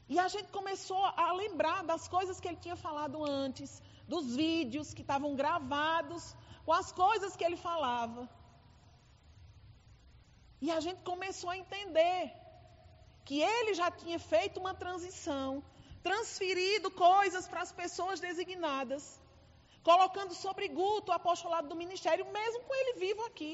E 0.09 0.19
a 0.19 0.29
gente 0.29 0.53
começou 0.53 1.05
a 1.25 1.33
lembrar 1.33 1.83
das 1.85 2.07
coisas 2.07 2.39
que 2.39 2.47
ele 2.49 2.59
tinha 2.59 2.77
falado 2.77 3.25
antes, 3.25 3.83
dos 4.07 4.37
vídeos 4.37 4.93
que 4.93 5.01
estavam 5.01 5.35
gravados, 5.35 6.37
com 6.67 6.73
as 6.73 6.93
coisas 6.93 7.35
que 7.35 7.45
ele 7.45 7.57
falava. 7.57 8.29
E 10.65 10.71
a 10.71 10.81
gente 10.87 11.01
começou 11.11 11.51
a 11.51 11.59
entender 11.63 12.21
que 13.27 13.37
ele 13.55 13.73
já 13.81 13.89
tinha 13.91 14.19
feito 14.33 14.61
uma 14.61 14.75
transição, 14.83 15.49
transferido 16.09 16.89
coisas 16.91 17.49
para 17.49 17.63
as 17.67 17.73
pessoas 17.81 18.21
designadas, 18.21 19.03
colocando 19.89 20.35
sobre 20.35 20.69
Guto 20.69 21.11
o 21.11 21.15
apostolado 21.15 21.69
do 21.69 21.81
ministério, 21.83 22.31
mesmo 22.39 22.63
com 22.67 22.75
ele 22.81 22.93
vivo 23.05 23.25
aqui. 23.31 23.53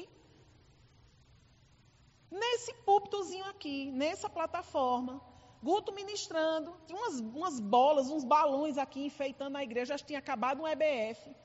Nesse 2.29 2.71
púlpitozinho 2.85 3.45
aqui, 3.45 3.91
nessa 3.91 4.29
plataforma, 4.29 5.19
Guto 5.63 5.91
ministrando, 5.91 6.75
tinha 6.85 6.99
umas, 6.99 7.19
umas 7.19 7.59
bolas, 7.59 8.11
uns 8.11 8.23
balões 8.23 8.77
aqui 8.77 9.01
enfeitando 9.07 9.57
a 9.57 9.63
igreja, 9.63 9.97
já 9.97 10.05
tinha 10.05 10.19
acabado 10.19 10.61
um 10.61 10.67
EBF. 10.67 11.35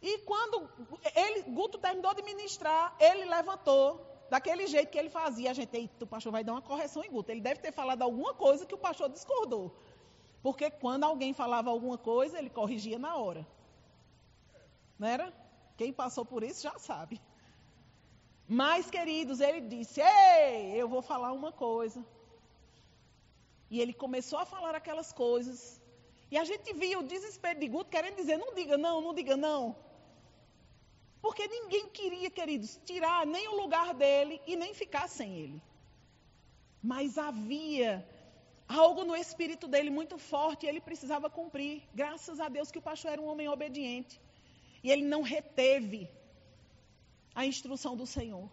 E 0.00 0.18
quando 0.18 0.68
ele, 1.14 1.42
Guto 1.50 1.78
terminou 1.78 2.14
de 2.14 2.22
ministrar, 2.22 2.96
ele 3.00 3.24
levantou, 3.24 4.08
daquele 4.30 4.66
jeito 4.66 4.90
que 4.90 4.98
ele 4.98 5.10
fazia. 5.10 5.50
A 5.50 5.54
gente, 5.54 5.90
o 6.00 6.06
pastor 6.06 6.32
vai 6.32 6.44
dar 6.44 6.52
uma 6.52 6.62
correção 6.62 7.02
em 7.02 7.10
Guto. 7.10 7.30
Ele 7.30 7.40
deve 7.40 7.60
ter 7.60 7.72
falado 7.72 8.02
alguma 8.02 8.34
coisa 8.34 8.66
que 8.66 8.74
o 8.74 8.78
pastor 8.78 9.08
discordou. 9.08 9.74
Porque 10.42 10.70
quando 10.70 11.04
alguém 11.04 11.32
falava 11.32 11.70
alguma 11.70 11.98
coisa, 11.98 12.38
ele 12.38 12.50
corrigia 12.50 12.98
na 12.98 13.16
hora. 13.16 13.46
Não 14.98 15.08
era? 15.08 15.32
Quem 15.76 15.92
passou 15.92 16.24
por 16.24 16.42
isso 16.42 16.62
já 16.62 16.78
sabe. 16.78 17.20
Mas, 18.46 18.90
queridos, 18.90 19.40
ele 19.40 19.60
disse: 19.60 20.00
Ei, 20.00 20.72
eu 20.74 20.88
vou 20.88 21.02
falar 21.02 21.32
uma 21.32 21.52
coisa. 21.52 22.04
E 23.70 23.80
ele 23.80 23.92
começou 23.92 24.38
a 24.38 24.46
falar 24.46 24.74
aquelas 24.74 25.12
coisas. 25.12 25.80
E 26.30 26.38
a 26.38 26.44
gente 26.44 26.72
via 26.72 26.98
o 26.98 27.02
desespero 27.02 27.58
de 27.58 27.68
Guto 27.68 27.90
querendo 27.90 28.16
dizer: 28.16 28.38
não 28.38 28.54
diga 28.54 28.78
não, 28.78 29.00
não 29.00 29.14
diga 29.14 29.36
não. 29.36 29.76
Porque 31.20 31.46
ninguém 31.48 31.88
queria, 31.88 32.30
queridos, 32.30 32.80
tirar 32.84 33.26
nem 33.26 33.48
o 33.48 33.56
lugar 33.60 33.92
dele 33.94 34.40
e 34.46 34.56
nem 34.56 34.72
ficar 34.72 35.08
sem 35.08 35.36
ele. 35.36 35.62
Mas 36.82 37.18
havia 37.18 38.06
algo 38.68 39.04
no 39.04 39.16
espírito 39.16 39.66
dele 39.66 39.90
muito 39.90 40.16
forte 40.18 40.64
e 40.64 40.68
ele 40.68 40.80
precisava 40.80 41.28
cumprir. 41.28 41.82
Graças 41.92 42.38
a 42.38 42.48
Deus 42.48 42.70
que 42.70 42.78
o 42.78 42.82
pastor 42.90 43.12
era 43.12 43.22
um 43.22 43.28
homem 43.28 43.48
obediente. 43.48 44.20
E 44.82 44.90
ele 44.90 45.02
não 45.02 45.22
reteve 45.22 46.08
a 47.34 47.44
instrução 47.44 47.96
do 47.96 48.06
Senhor. 48.06 48.48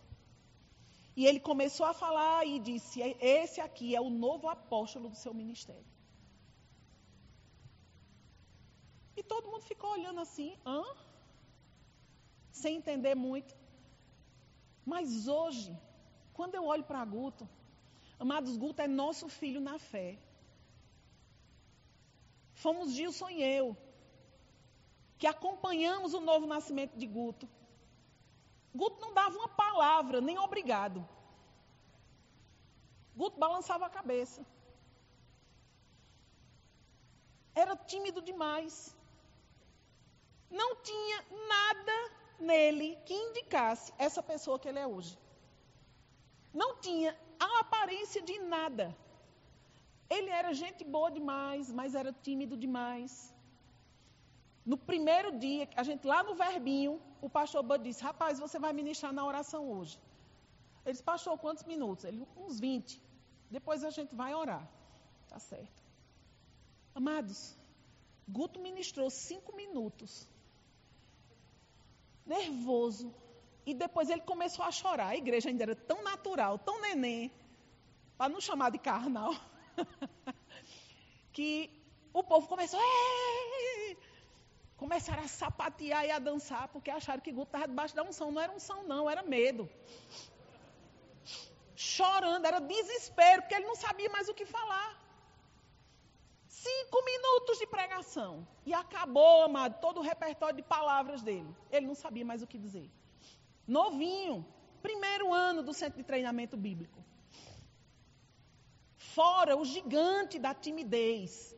E 1.16 1.26
ele 1.26 1.40
começou 1.40 1.86
a 1.86 1.94
falar 1.94 2.46
e 2.46 2.60
disse: 2.60 3.02
Esse 3.20 3.62
aqui 3.62 3.96
é 3.96 4.02
o 4.02 4.10
novo 4.10 4.50
apóstolo 4.50 5.10
do 5.10 5.16
seu 5.16 5.34
ministério. 5.34 5.86
E 9.16 9.24
todo 9.24 9.50
mundo 9.50 9.64
ficou 9.64 9.92
olhando 9.92 10.20
assim, 10.20 10.58
hã? 10.66 10.84
Sem 12.62 12.78
entender 12.80 13.16
muito. 13.28 13.54
Mas 14.92 15.28
hoje, 15.28 15.72
quando 16.38 16.56
eu 16.56 16.66
olho 16.74 16.86
para 16.90 17.04
Guto, 17.16 17.44
amados, 18.24 18.56
Guto 18.64 18.82
é 18.82 18.88
nosso 18.88 19.28
filho 19.40 19.62
na 19.70 19.78
fé. 19.78 20.10
Fomos 22.64 22.94
Gilson 22.94 23.30
e 23.30 23.44
eu, 23.44 23.76
que 25.18 25.28
acompanhamos 25.28 26.14
o 26.14 26.22
novo 26.30 26.48
nascimento 26.54 26.96
de 27.02 27.08
Guto. 27.18 27.46
Guto 28.74 29.02
não 29.02 29.14
dava 29.14 29.36
uma 29.38 29.50
palavra, 29.64 30.22
nem 30.22 30.38
obrigado. 30.48 31.06
Guto 33.18 33.38
balançava 33.46 33.86
a 33.86 33.96
cabeça. 34.00 34.42
Era 37.54 37.76
tímido 37.76 38.22
demais. 38.22 38.96
Não 40.50 40.70
tinha 40.88 41.18
nada 41.54 41.96
nele 42.40 42.98
que 43.06 43.14
indicasse 43.14 43.94
essa 43.98 44.22
pessoa 44.22 44.60
que 44.60 44.68
ele 44.68 44.80
é 44.80 44.88
hoje. 44.88 45.18
Não 46.54 46.78
tinha 46.78 47.18
a 47.40 47.60
aparência 47.60 48.22
de 48.22 48.40
nada. 48.40 48.96
Ele 50.10 50.30
era 50.30 50.54
gente 50.54 50.84
boa 50.84 51.10
demais, 51.12 51.72
mas 51.72 51.96
era 51.96 52.14
tímido 52.14 52.56
demais. 52.56 53.34
No 54.66 54.78
primeiro 54.78 55.38
dia, 55.38 55.70
a 55.76 55.84
gente 55.84 56.08
lá 56.08 56.24
no 56.24 56.36
verbinho, 56.36 57.02
o 57.22 57.30
pastor 57.30 57.62
Bud 57.64 57.84
disse: 57.84 58.04
Rapaz, 58.04 58.40
você 58.40 58.58
vai 58.58 58.74
ministrar 58.74 59.14
na 59.14 59.26
oração 59.26 59.70
hoje. 59.72 60.00
Ele 60.84 60.94
disse: 60.94 61.04
Pastor, 61.04 61.38
quantos 61.38 61.64
minutos? 61.64 62.06
Ele, 62.06 62.28
uns 62.38 62.60
20. 62.60 63.02
Depois 63.50 63.84
a 63.84 63.90
gente 63.90 64.16
vai 64.16 64.34
orar. 64.34 64.68
Tá 65.28 65.40
certo. 65.40 65.84
Amados, 66.94 67.56
Guto 68.28 68.60
ministrou 68.60 69.10
cinco 69.10 69.56
minutos. 69.56 70.28
Nervoso. 72.26 73.14
E 73.66 73.74
depois 73.74 74.10
ele 74.10 74.22
começou 74.22 74.64
a 74.66 74.72
chorar. 74.72 75.08
A 75.08 75.16
igreja 75.16 75.50
ainda 75.50 75.64
era 75.64 75.76
tão 75.76 76.04
natural, 76.04 76.58
tão 76.60 76.82
neném, 76.82 77.32
para 78.18 78.30
não 78.30 78.40
chamar 78.40 78.72
de 78.72 78.78
carnal, 78.78 79.34
que 81.34 81.70
o 82.14 82.24
povo 82.24 82.48
começou. 82.48 82.80
Ei! 82.80 83.98
Começaram 84.78 85.24
a 85.24 85.28
sapatear 85.28 86.06
e 86.06 86.12
a 86.12 86.20
dançar, 86.20 86.68
porque 86.68 86.92
acharam 86.92 87.22
que 87.22 87.32
Guto 87.32 87.48
estava 87.48 87.68
debaixo 87.68 87.96
da 87.96 88.04
unção. 88.04 88.32
Não 88.32 88.42
era 88.42 88.52
unção, 88.52 88.84
não, 88.84 89.10
era 89.10 89.24
medo. 89.24 89.70
Chorando, 91.76 92.46
era 92.46 92.60
desespero, 92.60 93.42
porque 93.42 93.56
ele 93.56 93.66
não 93.66 93.76
sabia 93.76 94.10
mais 94.10 94.28
o 94.28 94.34
que 94.34 94.46
falar. 94.46 95.05
Cinco 96.66 97.00
minutos 97.12 97.60
de 97.60 97.68
pregação. 97.68 98.32
E 98.66 98.74
acabou, 98.74 99.44
amado, 99.44 99.80
todo 99.80 100.00
o 100.00 100.04
repertório 100.12 100.56
de 100.56 100.64
palavras 100.64 101.22
dele. 101.22 101.52
Ele 101.72 101.86
não 101.86 101.96
sabia 101.96 102.26
mais 102.26 102.42
o 102.42 102.48
que 102.48 102.58
dizer. 102.58 102.90
Novinho, 103.68 104.46
primeiro 104.82 105.34
ano 105.34 105.62
do 105.62 105.74
centro 105.74 105.98
de 105.98 106.04
treinamento 106.04 106.58
bíblico. 106.58 107.00
Fora 109.16 109.56
o 109.56 109.64
gigante 109.64 110.40
da 110.40 110.54
timidez, 110.54 111.56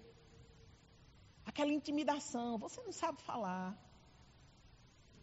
aquela 1.46 1.72
intimidação, 1.72 2.58
você 2.58 2.82
não 2.82 2.92
sabe 2.92 3.22
falar. 3.22 3.78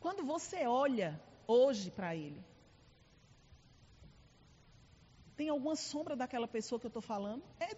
Quando 0.00 0.24
você 0.24 0.66
olha 0.66 1.20
hoje 1.46 1.90
para 1.90 2.16
ele, 2.16 2.42
tem 5.36 5.48
alguma 5.48 5.76
sombra 5.76 6.16
daquela 6.16 6.48
pessoa 6.48 6.80
que 6.80 6.86
eu 6.86 6.94
estou 6.94 7.02
falando? 7.02 7.42
É 7.60 7.74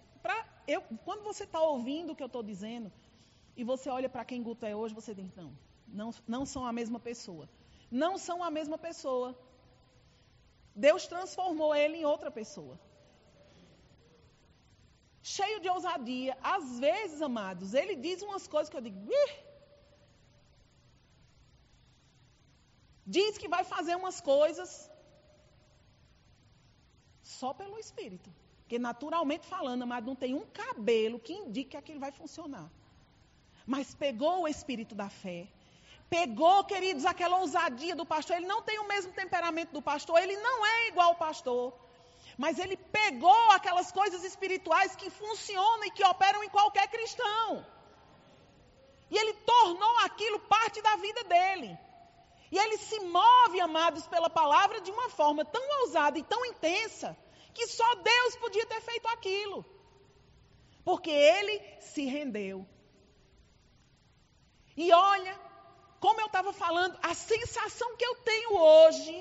eu, 0.67 0.81
quando 1.05 1.23
você 1.23 1.43
está 1.43 1.61
ouvindo 1.61 2.11
o 2.11 2.15
que 2.15 2.23
eu 2.23 2.27
estou 2.27 2.43
dizendo, 2.43 2.91
e 3.55 3.63
você 3.63 3.89
olha 3.89 4.09
para 4.09 4.25
quem 4.25 4.43
Guto 4.43 4.65
é 4.65 4.75
hoje, 4.75 4.93
você 4.93 5.13
diz, 5.15 5.33
não, 5.35 5.51
não, 5.87 6.13
não 6.27 6.45
são 6.45 6.65
a 6.65 6.73
mesma 6.73 6.99
pessoa. 6.99 7.49
Não 7.89 8.17
são 8.17 8.43
a 8.43 8.51
mesma 8.51 8.77
pessoa. 8.77 9.37
Deus 10.75 11.07
transformou 11.07 11.73
ele 11.73 11.97
em 11.97 12.05
outra 12.05 12.29
pessoa 12.29 12.77
cheio 15.35 15.59
de 15.63 15.69
ousadia. 15.75 16.37
Às 16.55 16.79
vezes, 16.85 17.21
amados, 17.29 17.73
ele 17.73 17.95
diz 18.05 18.21
umas 18.27 18.47
coisas 18.53 18.69
que 18.69 18.77
eu 18.79 18.85
digo. 18.87 18.99
Ih! 19.23 19.33
Diz 23.15 23.37
que 23.41 23.49
vai 23.55 23.63
fazer 23.75 23.95
umas 24.01 24.19
coisas 24.33 24.71
só 27.37 27.53
pelo 27.53 27.77
Espírito. 27.85 28.29
Porque 28.67 28.77
naturalmente 28.77 29.47
falando, 29.47 29.83
amado, 29.83 30.07
não 30.07 30.15
tem 30.23 30.33
um 30.35 30.45
cabelo 30.47 31.17
que 31.25 31.31
indique 31.31 31.69
que 31.71 31.77
aquilo 31.77 32.01
vai 32.01 32.11
funcionar. 32.11 32.69
mas 33.65 33.93
pegou 33.95 34.41
o 34.41 34.47
espírito 34.47 34.93
da 34.93 35.09
fé. 35.09 35.47
Pegou, 36.09 36.65
queridos, 36.65 37.05
aquela 37.05 37.37
ousadia 37.39 37.95
do 37.95 38.05
pastor. 38.05 38.35
Ele 38.35 38.45
não 38.45 38.61
tem 38.61 38.77
o 38.79 38.87
mesmo 38.87 39.13
temperamento 39.13 39.71
do 39.71 39.81
pastor, 39.81 40.17
ele 40.21 40.35
não 40.47 40.65
é 40.65 40.87
igual 40.89 41.09
ao 41.11 41.15
pastor. 41.15 41.73
Mas 42.37 42.59
ele 42.59 42.75
pegou 42.75 43.51
aquelas 43.51 43.89
coisas 43.89 44.21
espirituais 44.25 44.97
que 44.97 45.09
funcionam 45.09 45.85
e 45.85 45.91
que 45.91 46.05
operam 46.05 46.43
em 46.43 46.49
qualquer 46.49 46.87
cristão. 46.89 47.65
E 49.09 49.17
ele 49.17 49.33
tornou 49.53 49.97
aquilo 49.99 50.39
parte 50.41 50.81
da 50.81 50.97
vida 50.97 51.23
dele. 51.23 51.77
E 52.51 52.57
ele 52.57 52.77
se 52.77 52.99
move, 52.99 53.61
amados, 53.61 54.05
pela 54.07 54.29
palavra 54.29 54.81
de 54.81 54.91
uma 54.91 55.09
forma 55.09 55.45
tão 55.45 55.65
ousada 55.79 56.19
e 56.19 56.23
tão 56.23 56.45
intensa 56.45 57.17
que 57.57 57.67
só 57.67 57.89
Deus 57.95 58.35
podia 58.43 58.65
ter 58.71 58.81
feito 58.89 59.07
aquilo. 59.15 59.59
Porque 60.87 61.09
ele 61.09 61.55
se 61.91 62.03
rendeu. 62.15 62.57
E 64.83 64.85
olha, 64.93 65.33
como 65.99 66.21
eu 66.21 66.27
estava 66.27 66.51
falando, 66.53 66.97
a 67.11 67.13
sensação 67.15 67.89
que 67.97 68.05
eu 68.09 68.15
tenho 68.31 68.51
hoje 68.55 69.15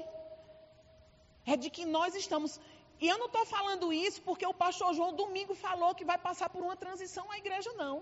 é 1.46 1.56
de 1.56 1.70
que 1.76 1.86
nós 1.96 2.14
estamos. 2.14 2.60
E 3.00 3.08
eu 3.12 3.18
não 3.22 3.28
estou 3.30 3.46
falando 3.46 3.92
isso 3.92 4.20
porque 4.28 4.46
o 4.46 4.58
pastor 4.64 4.92
João 4.98 5.14
domingo 5.22 5.54
falou 5.54 5.94
que 5.94 6.10
vai 6.12 6.18
passar 6.18 6.50
por 6.50 6.62
uma 6.62 6.76
transição 6.76 7.24
à 7.30 7.38
igreja, 7.38 7.72
não. 7.84 7.96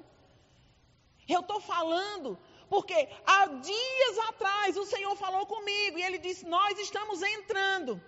Eu 1.35 1.41
estou 1.41 1.61
falando 1.61 2.37
porque 2.68 2.99
há 3.35 3.47
dias 3.70 4.18
atrás 4.30 4.76
o 4.76 4.85
Senhor 4.85 5.14
falou 5.24 5.47
comigo 5.47 5.99
e 5.99 6.03
ele 6.03 6.18
disse: 6.18 6.45
Nós 6.57 6.78
estamos 6.78 7.22
entrando 7.22 8.03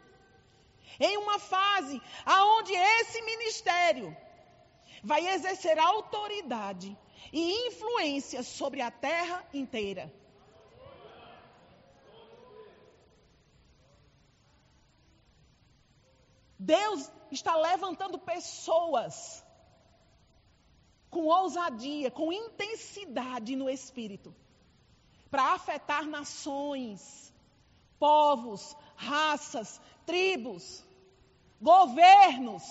em 1.01 1.17
uma 1.17 1.39
fase 1.39 2.01
aonde 2.25 2.73
esse 2.73 3.21
ministério 3.23 4.17
vai 5.03 5.27
exercer 5.29 5.79
autoridade 5.79 6.97
e 7.33 7.69
influência 7.69 8.43
sobre 8.43 8.81
a 8.81 8.91
terra 8.91 9.45
inteira. 9.53 10.13
Deus 16.59 17.11
está 17.31 17.55
levantando 17.57 18.19
pessoas 18.19 19.45
com 21.11 21.27
ousadia, 21.27 22.11
com 22.11 22.33
intensidade 22.33 23.55
no 23.55 23.69
espírito, 23.69 24.35
para 25.31 25.55
afetar 25.55 26.07
nações, 26.07 27.33
povos, 27.99 28.77
raças, 28.97 29.81
tribos, 30.05 30.86
governos. 31.61 32.63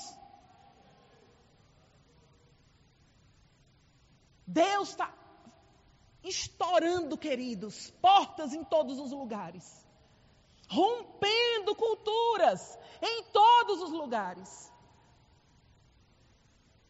Deus 4.48 4.90
está 4.90 5.14
estourando, 6.24 7.18
queridos, 7.18 7.92
portas 8.02 8.54
em 8.54 8.64
todos 8.64 9.00
os 9.00 9.12
lugares 9.12 9.86
rompendo 10.68 11.76
culturas 11.76 12.78
em 13.02 13.24
todos 13.26 13.82
os 13.82 13.92
lugares. 13.92 14.72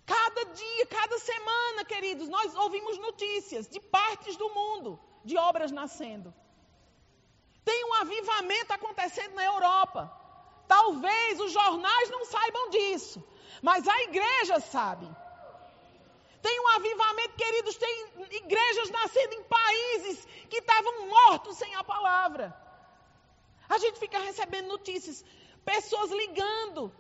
Cada 0.06 0.46
dia, 0.46 0.86
cada 0.88 1.18
semana, 1.20 1.86
queridos, 1.86 2.30
nós 2.30 2.54
ouvimos 2.56 2.98
notícias 3.00 3.68
de 3.68 3.80
partes 3.80 4.38
do 4.38 4.50
mundo 4.50 5.00
de 5.24 5.38
obras 5.38 5.72
nascendo. 5.72 6.34
Tem 7.64 7.84
um 7.86 7.94
avivamento 7.96 8.72
acontecendo 8.72 9.34
na 9.34 9.44
Europa. 9.44 10.25
Talvez 10.68 11.40
os 11.40 11.52
jornais 11.52 12.10
não 12.10 12.26
saibam 12.26 12.70
disso, 12.70 13.24
mas 13.62 13.88
a 13.88 14.02
igreja 14.04 14.60
sabe. 14.60 15.08
Tem 16.42 16.60
um 16.60 16.68
avivamento, 16.70 17.36
queridos, 17.36 17.76
tem 17.76 18.08
igrejas 18.32 18.90
nascendo 18.92 19.34
em 19.34 19.44
países 19.44 20.28
que 20.50 20.58
estavam 20.58 21.08
mortos 21.08 21.58
sem 21.58 21.74
a 21.76 21.84
palavra. 21.84 22.56
A 23.68 23.78
gente 23.80 24.00
fica 24.00 24.20
recebendo 24.20 24.68
notícias, 24.68 25.26
pessoas 25.64 26.12
ligando 26.12 26.94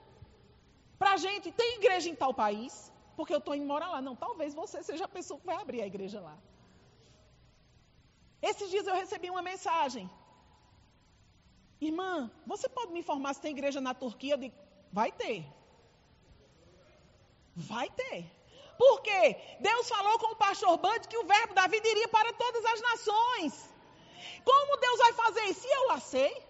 para 0.98 1.12
a 1.12 1.18
gente. 1.18 1.52
Tem 1.52 1.76
igreja 1.76 2.10
em 2.10 2.16
tal 2.16 2.34
país? 2.34 2.92
Porque 3.16 3.34
eu 3.34 3.38
estou 3.38 3.56
indo 3.56 3.66
morar 3.66 3.90
lá. 3.90 4.02
Não, 4.02 4.16
talvez 4.16 4.54
você 4.54 4.82
seja 4.82 5.06
a 5.06 5.08
pessoa 5.08 5.40
que 5.40 5.46
vai 5.46 5.56
abrir 5.56 5.82
a 5.82 5.88
igreja 5.88 6.20
lá. 6.20 6.38
Esses 8.42 8.70
dias 8.70 8.88
eu 8.88 8.96
recebi 8.96 9.30
uma 9.30 9.42
mensagem. 9.42 10.10
Irmã, 11.82 12.32
você 12.46 12.68
pode 12.70 12.92
me 12.92 13.00
informar 13.00 13.34
se 13.34 13.42
tem 13.42 13.52
igreja 13.52 13.82
na 13.82 13.94
Turquia? 13.94 14.36
Eu 14.36 14.52
vai 14.92 15.12
ter. 15.12 15.46
Vai 17.56 17.90
ter. 17.90 18.32
Por 18.78 19.02
quê? 19.02 19.38
Deus 19.60 19.88
falou 19.88 20.20
com 20.20 20.34
o 20.34 20.36
pastor 20.36 20.78
Bud 20.78 21.08
que 21.08 21.18
o 21.18 21.26
verbo 21.26 21.54
da 21.54 21.68
vida 21.68 21.88
iria 21.88 22.08
para 22.08 22.34
todas 22.34 22.66
as 22.66 22.82
nações. 22.82 23.76
Como 24.44 24.78
Deus 24.78 25.00
vai 25.00 25.14
fazer 25.14 25.44
isso? 25.46 25.68
E 25.68 25.72
eu 25.72 25.88
lá 25.88 26.00
sei. 26.00 26.44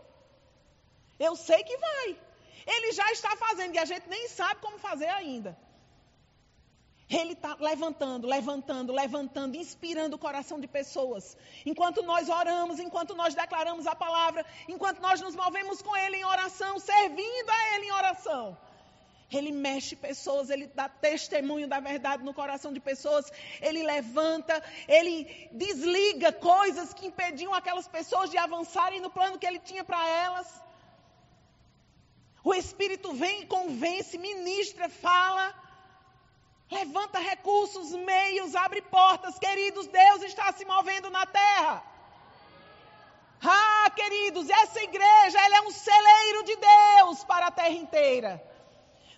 Eu 1.20 1.36
sei 1.36 1.64
que 1.64 1.78
vai. 1.78 2.18
Ele 2.66 2.92
já 2.92 3.12
está 3.12 3.36
fazendo 3.36 3.76
e 3.76 3.80
a 3.80 3.86
gente 3.86 4.10
nem 4.10 4.28
sabe 4.28 4.62
como 4.62 4.80
fazer 4.80 5.08
ainda. 5.08 5.58
Ele 7.08 7.34
está 7.34 7.56
levantando, 7.60 8.26
levantando, 8.26 8.92
levantando, 8.92 9.56
inspirando 9.56 10.16
o 10.16 10.20
coração 10.20 10.60
de 10.60 10.68
pessoas. 10.68 11.38
Enquanto 11.64 12.02
nós 12.02 12.30
oramos, 12.30 12.80
enquanto 12.80 13.14
nós 13.14 13.36
declaramos 13.36 13.86
a 13.86 13.96
palavra, 13.96 14.44
enquanto 14.68 15.00
nós 15.00 15.22
nos 15.22 15.36
movemos 15.36 15.84
com 15.84 15.96
Ele 15.96 16.18
em 16.18 16.26
oração, 16.26 16.80
servindo 16.80 17.50
a 17.50 17.76
Ele 17.76 17.86
em 17.86 17.92
oração. 17.92 18.58
Ele 19.32 19.52
mexe 19.52 19.96
pessoas, 19.96 20.50
ele 20.50 20.68
dá 20.68 20.88
testemunho 20.88 21.68
da 21.68 21.80
verdade 21.80 22.24
no 22.24 22.34
coração 22.34 22.72
de 22.72 22.80
pessoas, 22.80 23.32
ele 23.60 23.82
levanta, 23.82 24.64
ele 24.88 25.50
desliga 25.52 26.32
coisas 26.32 26.94
que 26.94 27.08
impediam 27.08 27.54
aquelas 27.54 27.88
pessoas 27.88 28.30
de 28.30 28.38
avançarem 28.38 29.02
no 29.02 29.10
plano 29.10 29.40
que 29.40 29.48
ele 29.48 29.60
tinha 29.60 29.84
para 29.84 30.08
elas. 30.08 30.48
O 32.44 32.54
Espírito 32.54 33.14
vem 33.14 33.42
e 33.42 33.46
convence, 33.48 34.16
ministra, 34.20 34.88
fala, 34.88 35.54
levanta 36.72 37.20
recursos, 37.20 37.92
meios, 37.92 38.56
abre 38.56 38.82
portas. 38.82 39.38
Queridos, 39.40 39.88
Deus 39.88 40.24
está 40.24 40.52
se 40.52 40.66
movendo 40.66 41.10
na 41.10 41.26
terra. 41.26 41.84
Ah, 43.44 43.90
queridos, 43.96 44.50
essa 44.50 44.82
igreja 44.82 45.40
ela 45.46 45.58
é 45.58 45.62
um 45.62 45.72
celeiro 45.72 46.44
de 46.44 46.56
Deus 46.56 47.24
para 47.24 47.48
a 47.48 47.52
terra 47.52 47.70
inteira. 47.70 48.44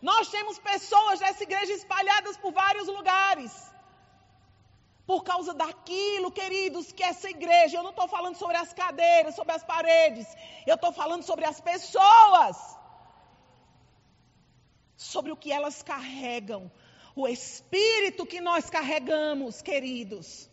Nós 0.02 0.30
temos 0.30 0.60
pessoas 0.60 1.20
dessa 1.20 1.44
igreja 1.44 1.74
espalhadas 1.74 2.38
por 2.38 2.52
vários 2.52 2.88
lugares. 2.88 3.52
Por 5.06 5.24
causa 5.24 5.54
daquilo, 5.54 6.30
queridos, 6.32 6.92
que 6.92 7.02
essa 7.02 7.30
igreja, 7.30 7.78
eu 7.78 7.84
não 7.84 7.92
estou 7.92 8.10
falando 8.10 8.36
sobre 8.36 8.58
as 8.58 8.74
cadeiras, 8.74 9.36
sobre 9.36 9.54
as 9.54 9.64
paredes, 9.64 10.28
eu 10.66 10.76
estou 10.76 10.92
falando 10.92 11.24
sobre 11.24 11.46
as 11.46 11.62
pessoas 11.62 12.58
sobre 14.98 15.32
o 15.32 15.38
que 15.38 15.52
elas 15.52 15.84
carregam, 15.84 16.72
o 17.22 17.28
espírito 17.28 18.26
que 18.26 18.40
nós 18.40 18.70
carregamos, 18.70 19.62
queridos. 19.62 20.48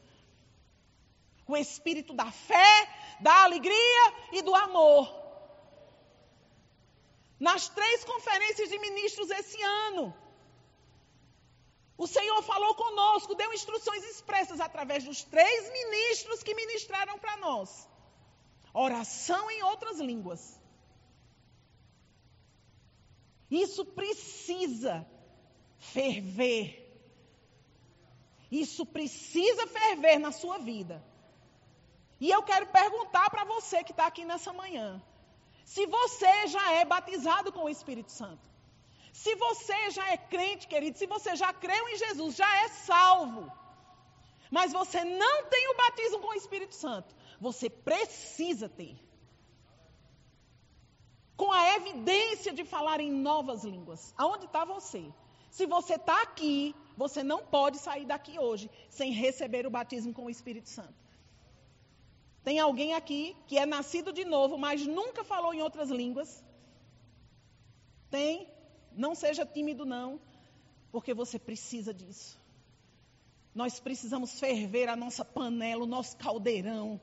O 1.47 1.57
espírito 1.57 2.15
da 2.15 2.31
fé, 2.31 2.89
da 3.21 3.45
alegria 3.45 4.05
e 4.33 4.41
do 4.41 4.55
amor. 4.55 5.05
Nas 7.39 7.69
três 7.69 8.05
conferências 8.05 8.71
de 8.71 8.79
ministros 8.79 9.29
esse 9.31 9.61
ano, 9.63 10.15
o 11.99 12.07
Senhor 12.07 12.43
falou 12.43 12.75
conosco, 12.75 13.35
deu 13.35 13.53
instruções 13.53 14.03
expressas 14.05 14.59
através 14.59 15.05
dos 15.05 15.23
três 15.23 15.71
ministros 15.71 16.43
que 16.43 16.55
ministraram 16.55 17.19
para 17.19 17.37
nós. 17.37 17.87
Oração 18.73 19.51
em 19.51 19.63
outras 19.63 20.01
línguas. 20.01 20.59
Isso 23.51 23.85
precisa 23.85 25.07
ferver. 25.79 26.81
Isso 28.51 28.87
precisa 28.87 29.67
ferver 29.67 30.19
na 30.19 30.33
sua 30.33 30.59
vida. 30.59 31.05
E 32.21 32.31
eu 32.31 32.43
quero 32.43 32.67
perguntar 32.67 33.29
para 33.31 33.45
você 33.45 33.83
que 33.83 33.91
está 33.93 34.07
aqui 34.07 34.25
nessa 34.25 34.53
manhã: 34.53 35.03
se 35.65 35.87
você 35.87 36.47
já 36.47 36.73
é 36.73 36.85
batizado 36.85 37.53
com 37.53 37.65
o 37.65 37.69
Espírito 37.69 38.13
Santo, 38.13 38.49
se 39.13 39.35
você 39.37 39.91
já 39.91 40.11
é 40.11 40.17
crente, 40.17 40.67
querido, 40.67 40.99
se 40.99 41.07
você 41.07 41.37
já 41.37 41.53
creu 41.53 41.89
em 41.89 41.97
Jesus, 41.97 42.37
já 42.37 42.57
é 42.65 42.69
salvo, 42.69 43.51
mas 44.51 44.73
você 44.73 45.05
não 45.05 45.45
tem 45.47 45.69
o 45.69 45.77
batismo 45.77 46.21
com 46.21 46.29
o 46.29 46.35
Espírito 46.35 46.75
Santo, 46.75 47.15
você 47.41 47.69
precisa 47.69 48.69
ter 48.69 48.97
com 51.37 51.51
a 51.53 51.75
evidência 51.77 52.53
de 52.53 52.65
falar 52.65 53.01
em 53.01 53.11
novas 53.11 53.65
línguas. 53.65 54.15
Aonde 54.17 54.47
está 54.47 54.65
você? 54.65 55.13
Se 55.55 55.67
você 55.67 55.95
está 55.95 56.21
aqui, 56.21 56.75
você 56.97 57.23
não 57.23 57.47
pode 57.47 57.79
sair 57.79 58.05
daqui 58.05 58.41
hoje 58.41 58.69
sem 58.91 59.13
receber 59.13 59.65
o 59.65 59.71
batismo 59.71 60.13
com 60.13 60.25
o 60.25 60.31
Espírito 60.31 60.69
Santo. 60.69 60.99
Tem 62.43 62.59
alguém 62.59 62.95
aqui 62.95 63.37
que 63.47 63.57
é 63.57 63.65
nascido 63.65 64.13
de 64.13 64.25
novo, 64.25 64.59
mas 64.59 64.85
nunca 64.85 65.23
falou 65.23 65.55
em 65.55 65.63
outras 65.63 65.91
línguas? 65.91 66.43
Tem? 68.11 68.49
Não 68.91 69.15
seja 69.15 69.47
tímido, 69.47 69.87
não, 69.87 70.21
porque 70.91 71.15
você 71.15 71.39
precisa 71.39 71.95
disso. 71.95 72.37
Nós 73.55 73.79
precisamos 73.79 74.41
ferver 74.41 74.89
a 74.89 74.97
nossa 74.97 75.25
panela, 75.25 75.85
o 75.85 75.87
nosso 75.87 76.17
caldeirão. 76.17 77.01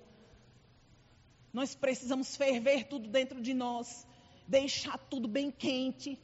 Nós 1.53 1.73
precisamos 1.73 2.35
ferver 2.35 2.89
tudo 2.89 3.07
dentro 3.07 3.39
de 3.41 3.53
nós, 3.53 4.05
deixar 4.45 4.97
tudo 4.97 5.25
bem 5.29 5.49
quente. 5.49 6.19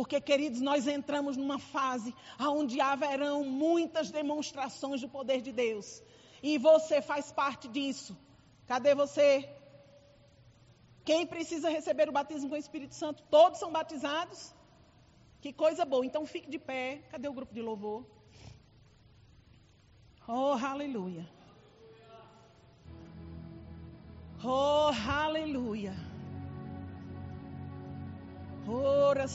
Porque, 0.00 0.18
queridos, 0.18 0.62
nós 0.62 0.86
entramos 0.86 1.36
numa 1.36 1.58
fase 1.58 2.14
onde 2.40 2.80
haverão 2.80 3.44
muitas 3.44 4.10
demonstrações 4.10 5.02
do 5.02 5.10
poder 5.10 5.42
de 5.42 5.52
Deus. 5.52 6.02
E 6.42 6.56
você 6.56 7.02
faz 7.02 7.30
parte 7.30 7.68
disso. 7.68 8.16
Cadê 8.66 8.94
você? 8.94 9.46
Quem 11.04 11.26
precisa 11.26 11.68
receber 11.68 12.08
o 12.08 12.12
batismo 12.12 12.48
com 12.48 12.54
o 12.54 12.58
Espírito 12.58 12.94
Santo? 12.94 13.22
Todos 13.24 13.58
são 13.58 13.70
batizados? 13.70 14.54
Que 15.42 15.52
coisa 15.52 15.84
boa. 15.84 16.06
Então 16.06 16.24
fique 16.24 16.48
de 16.48 16.58
pé. 16.58 17.02
Cadê 17.10 17.28
o 17.28 17.34
grupo 17.34 17.52
de 17.52 17.60
louvor? 17.60 18.06
Oh, 20.26 20.56
aleluia. 20.72 21.28
Oh, 24.42 24.90
aleluia. 25.06 25.94
Ora 28.66 29.26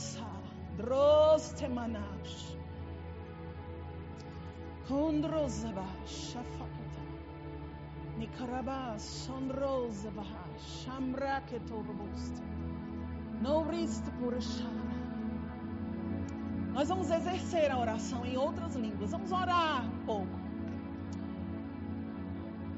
Nós 16.72 16.88
vamos 16.90 17.10
exercer 17.10 17.70
a 17.70 17.78
oração 17.78 18.24
em 18.26 18.36
outras 18.36 18.76
línguas. 18.76 19.10
Vamos 19.10 19.32
orar 19.32 19.84
um 19.86 20.04
pouco. 20.04 20.38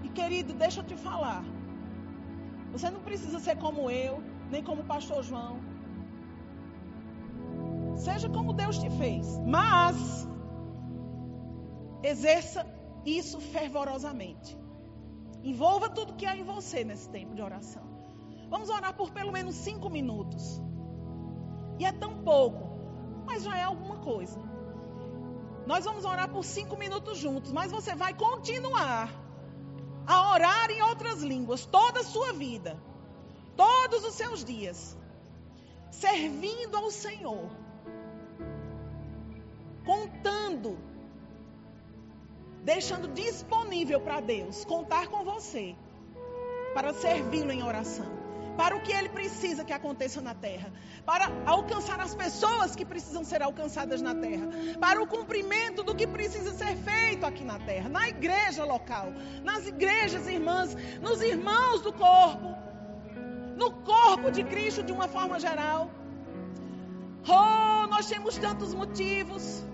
E 0.05 0.09
querido, 0.09 0.55
deixa 0.55 0.81
eu 0.81 0.85
te 0.85 0.97
falar. 0.97 1.43
Você 2.71 2.91
não 2.91 3.01
precisa 3.01 3.41
ser 3.41 3.57
como 3.57 3.91
eu, 3.91 4.23
nem 4.51 4.63
como 4.63 4.83
o 4.83 4.85
pastor 4.85 5.23
João. 5.25 5.68
Seja 7.99 8.29
como 8.29 8.53
Deus 8.53 8.79
te 8.79 8.89
fez. 8.91 9.39
Mas 9.41 10.27
exerça 12.03 12.67
isso 13.05 13.41
fervorosamente. 13.41 14.57
Envolva 15.43 15.89
tudo 15.89 16.15
que 16.15 16.27
há 16.27 16.37
em 16.37 16.45
você 16.45 16.85
nesse 16.85 17.09
tempo 17.09 17.35
de 17.35 17.43
oração. 17.43 17.83
Vamos 18.49 18.71
orar 18.71 18.95
por 18.95 19.11
pelo 19.11 19.33
menos 19.33 19.55
cinco 19.57 19.91
minutos. 19.91 20.61
E 21.79 21.85
é 21.85 21.93
tão 21.93 22.23
pouco, 22.23 22.69
mas 23.27 23.45
já 23.45 23.57
é 23.57 23.63
alguma 23.63 23.99
coisa. 23.99 24.41
Nós 25.67 25.85
vamos 25.85 26.05
orar 26.05 26.31
por 26.31 26.45
cinco 26.45 26.77
minutos 26.77 27.19
juntos, 27.19 27.53
mas 27.53 27.71
você 27.71 27.95
vai 27.95 28.15
continuar 28.15 29.13
a 30.07 30.33
orar 30.33 30.71
em 30.71 30.81
outras 30.83 31.23
línguas 31.23 31.67
toda 31.67 32.01
a 32.01 32.05
sua 32.05 32.33
vida, 32.33 32.83
todos 33.55 34.03
os 34.05 34.15
seus 34.15 34.43
dias, 34.43 34.97
servindo 35.91 36.75
ao 36.75 36.91
Senhor, 36.91 37.51
contando, 39.89 40.79
deixando 42.63 43.09
disponível 43.09 44.01
para 44.07 44.21
Deus 44.21 44.65
contar 44.67 45.09
com 45.09 45.25
você 45.25 45.75
para 46.75 46.93
servi-lo 46.93 47.51
em 47.51 47.63
oração 47.63 48.19
para 48.59 48.77
o 48.77 48.81
que 48.81 48.93
ele 48.93 49.09
precisa 49.09 49.65
que 49.65 49.73
aconteça 49.73 50.21
na 50.21 50.35
terra, 50.35 50.73
para 51.07 51.31
alcançar 51.47 52.01
as 52.01 52.13
pessoas 52.23 52.75
que 52.75 52.85
precisam 52.85 53.23
ser 53.23 53.41
alcançadas 53.41 54.03
na 54.03 54.17
terra, 54.17 54.49
para 54.81 55.01
o 55.01 55.07
cumprimento 55.07 55.85
do 55.85 55.95
que 55.95 56.09
precisa 56.09 56.53
ser 56.53 56.75
feito 56.77 57.25
aqui 57.25 57.45
na 57.45 57.61
terra, 57.61 57.89
na 57.89 58.09
igreja 58.09 58.65
local, 58.65 59.13
nas 59.45 59.69
igrejas 59.69 60.27
irmãs, 60.27 60.77
nos 61.01 61.23
irmãos 61.23 61.83
do 61.83 61.93
corpo, 61.93 62.49
no 63.57 63.71
corpo 63.93 64.33
de 64.33 64.43
Cristo 64.43 64.83
de 64.83 64.93
uma 64.93 65.07
forma 65.07 65.39
geral. 65.39 65.89
Oh, 67.29 67.87
nós 67.87 68.07
temos 68.07 68.37
tantos 68.39 68.75
motivos. 68.75 69.65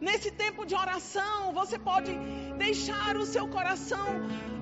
Nesse 0.00 0.30
tempo 0.30 0.66
de 0.66 0.74
oração, 0.74 1.52
você 1.52 1.78
pode 1.78 2.12
deixar 2.58 3.16
o 3.16 3.24
seu 3.24 3.48
coração 3.48 4.06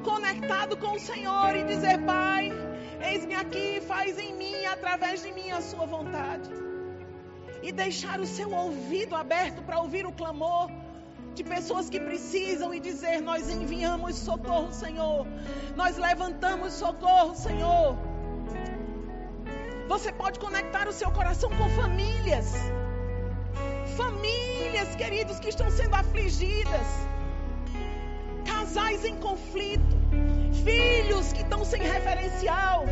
conectado 0.04 0.76
com 0.76 0.92
o 0.92 1.00
Senhor 1.00 1.56
e 1.56 1.64
dizer: 1.64 1.98
Pai, 2.04 2.52
Eis-me 3.04 3.34
aqui, 3.34 3.80
faz 3.80 4.16
em 4.16 4.32
mim, 4.34 4.64
através 4.64 5.22
de 5.22 5.32
mim, 5.32 5.50
a 5.50 5.60
sua 5.60 5.86
vontade. 5.86 6.48
E 7.62 7.72
deixar 7.72 8.20
o 8.20 8.26
seu 8.26 8.50
ouvido 8.52 9.16
aberto 9.16 9.60
para 9.62 9.80
ouvir 9.80 10.06
o 10.06 10.12
clamor 10.12 10.70
de 11.34 11.42
pessoas 11.42 11.90
que 11.90 11.98
precisam 11.98 12.72
e 12.72 12.78
dizer: 12.78 13.20
Nós 13.20 13.50
enviamos 13.50 14.14
socorro, 14.16 14.72
Senhor. 14.72 15.26
Nós 15.74 15.96
levantamos 15.96 16.74
socorro, 16.74 17.34
Senhor. 17.34 17.96
Você 19.88 20.12
pode 20.12 20.38
conectar 20.38 20.86
o 20.88 20.92
seu 20.92 21.10
coração 21.10 21.50
com 21.50 21.68
famílias. 21.70 22.54
Famílias, 23.96 24.94
queridos, 24.96 25.38
que 25.40 25.48
estão 25.48 25.70
sendo 25.70 25.94
afligidas. 25.94 26.86
Casais 28.44 29.04
em 29.04 29.16
conflito 29.16 30.02
filhos 30.64 31.32
que 31.32 31.42
estão 31.42 31.64
sem 31.64 31.82
referencial. 31.82 32.84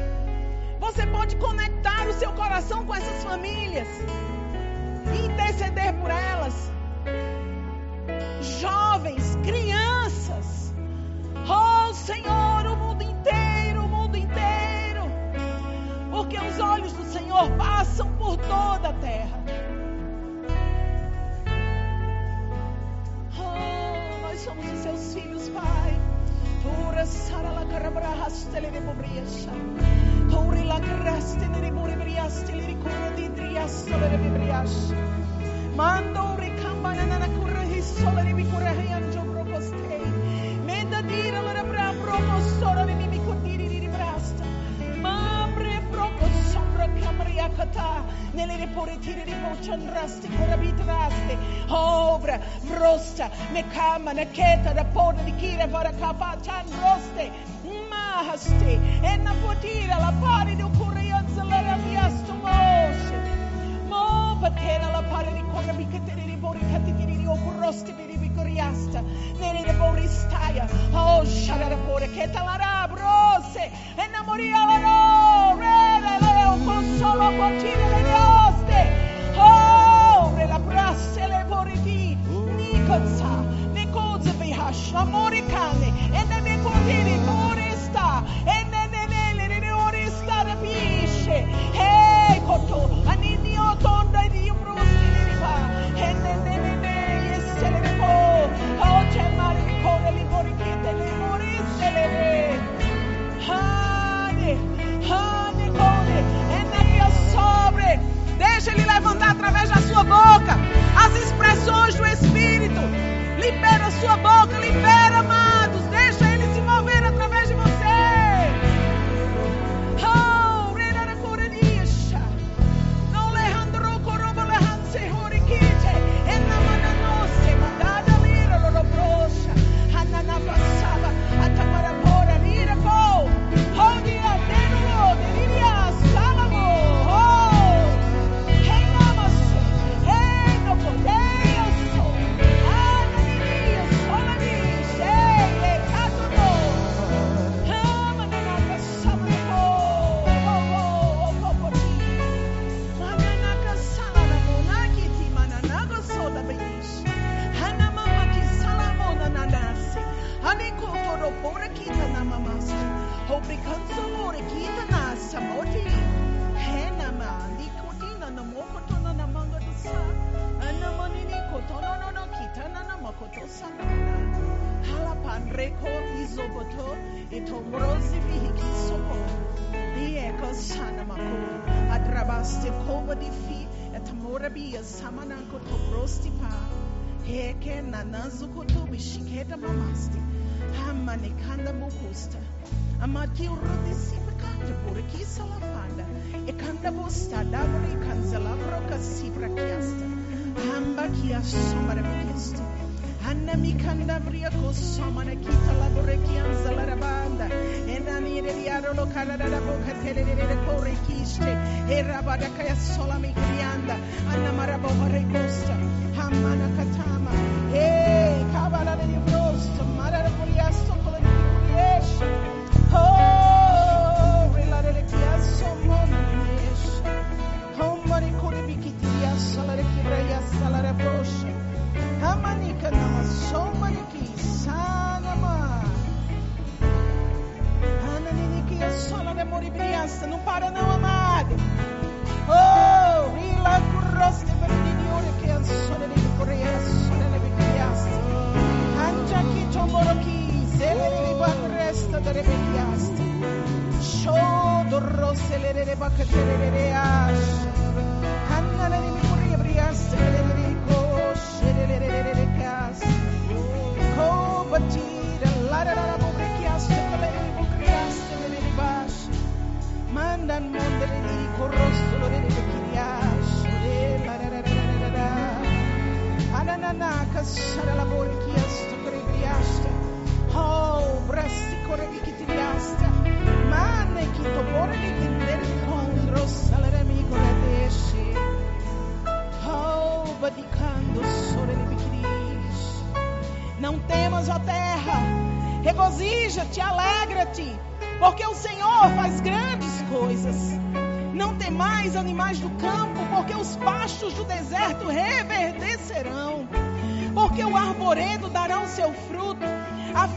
Você 0.81 1.07
pode 1.07 1.37
conectar 1.37 2.09
o 2.09 2.13
seu 2.15 2.33
coração 2.33 2.85
com 2.85 2.95
essas 2.95 3.23
famílias 3.23 3.89
e 5.15 5.27
interceder 5.27 5.95
por 5.95 6.11
elas. 6.11 6.71
Jovens, 8.61 9.37
crianças. 9.45 10.75
Oh 11.49 11.93
Senhor, 11.93 12.67
o 12.67 12.77
mundo 12.77 13.03
inteiro, 13.03 13.85
o 13.85 13.89
mundo 13.89 14.17
inteiro. 14.17 15.03
Porque 16.11 16.39
os 16.39 16.59
olhos 16.59 16.93
do 16.93 17.05
Senhor 17.05 17.51
passam 17.57 18.11
por 18.17 18.37
toda 18.37 18.89
a 18.89 18.93
terra. 18.95 19.40
Oh, 23.61 24.19
nós 24.23 24.41
somos 24.41 24.67
os 24.73 24.79
seus 24.81 25.15
filhos, 25.15 25.49
Pai. 25.51 26.01
Ora 26.87 27.07
sara 27.07 27.51
la 27.53 27.65
carabra 27.65 28.01
carabrahaste 28.01 28.61
le 28.61 28.71
ribobriasha. 28.71 29.53
Ora 30.33 30.65
la 30.65 30.81
caraste 30.81 31.49
le 31.49 31.61
ribobriaste 31.61 32.55
le 32.55 32.67
ricorro 32.67 33.11
di 33.15 33.31
driasto 33.33 33.99
le 33.99 34.17
ribriasha. 34.17 34.97
Mando 35.75 36.37
ricamba 36.37 36.93
na 36.93 37.19
na 37.19 37.29
curra 37.29 37.63
hisso 37.63 38.11
le 38.15 38.23
ribicorre 38.23 38.93
anjo 38.93 39.23
proposte. 39.23 39.99
Meda 40.65 41.01
dira 41.03 41.41
la 41.41 41.53
rabra 41.53 41.95
propostore 42.03 42.85
mi 42.95 43.07
mi 43.07 43.57
di 43.57 43.79
ribrasta. 43.79 44.45
Ma 45.01 45.49
pre 45.55 45.83
proposte 45.91 46.30
nelle 48.33 48.69
poretire 48.69 49.25
di 49.25 49.35
boccian 49.35 49.91
rasti 49.93 50.29
corabit 50.29 50.81
rasti 50.85 51.37
ovra 51.69 52.39
vrosta 52.63 53.29
ne 53.53 53.67
kama 53.69 54.13
ne 54.13 54.31
keta 54.31 54.73
da 54.73 54.85
pona 54.85 55.23
di 55.23 55.35
kira 55.37 55.67
vara 55.67 55.91
kapa 55.93 56.37
chan 56.41 56.65
roste 56.81 57.31
mahasti 57.91 58.79
e 59.03 59.17
na 59.17 59.35
potira 59.43 59.99
la 59.99 60.13
pari 60.21 60.55
di 60.57 60.63
occorrion 60.63 61.27
zelera 61.35 61.77
miasto 61.77 62.35
moshi 62.35 63.15
mo 63.89 64.39
patera 64.41 64.91
la 64.91 65.03
pari 65.03 65.33
di 65.33 65.43
corabi 65.53 65.87
ketere 65.89 66.25
di 66.25 66.37
bori 66.37 66.61
katitiri 66.71 67.17
di 67.17 67.27
occorrosti 67.27 67.95
di 67.95 68.17
ricoriasta 68.17 69.03
nere 69.39 69.65
de 69.65 69.73
bori 69.73 70.07
staia 70.07 70.67
oh 70.93 71.25
sharara 71.25 71.77
pore 71.77 72.11
keta 72.11 72.43
la 72.43 72.57
rabrose 72.57 73.71
e 73.97 74.07
na 74.13 74.23
moria 74.23 74.65
la 74.65 74.79
rore 74.79 75.90
Con 76.65 76.85
solo 76.99 77.31
Nicoza, 77.31 77.75
le 77.75 78.03
Nicoza, 78.03 78.85
Nicoza, 79.35 80.47
la 80.47 80.59
Nicoza, 80.61 81.27
le 81.27 81.45
Nicoza, 81.45 82.17
Nicoza, 82.57 83.45
Nicoza, 83.73 84.33
Nicoza, 84.33 84.33
Nicoza, 84.33 85.29
Nicoza, 85.31 85.61
Nicoza, 86.11 86.11
e 86.11 86.25
Nicoza, 86.27 86.89
Nicoza, 86.91 87.65
Nicoza, 87.65 88.60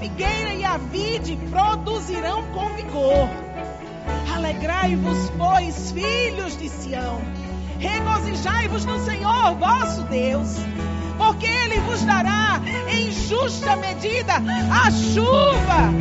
figueira 0.03 0.53
e 0.53 0.65
a 0.65 0.75
vide 0.75 1.37
produzirão 1.49 2.43
com 2.51 2.67
vigor. 2.73 3.29
Alegrai-vos, 4.35 5.31
pois, 5.37 5.93
filhos 5.93 6.57
de 6.57 6.67
Sião. 6.67 7.21
Regozijai-vos 7.79 8.83
no 8.83 8.99
Senhor 9.05 9.55
vosso 9.55 10.03
Deus, 10.03 10.57
porque 11.17 11.45
Ele 11.45 11.79
vos 11.81 12.03
dará 12.03 12.59
em 12.89 13.13
justa 13.13 13.77
medida 13.77 14.33
a 14.33 14.91
chuva. 14.91 15.93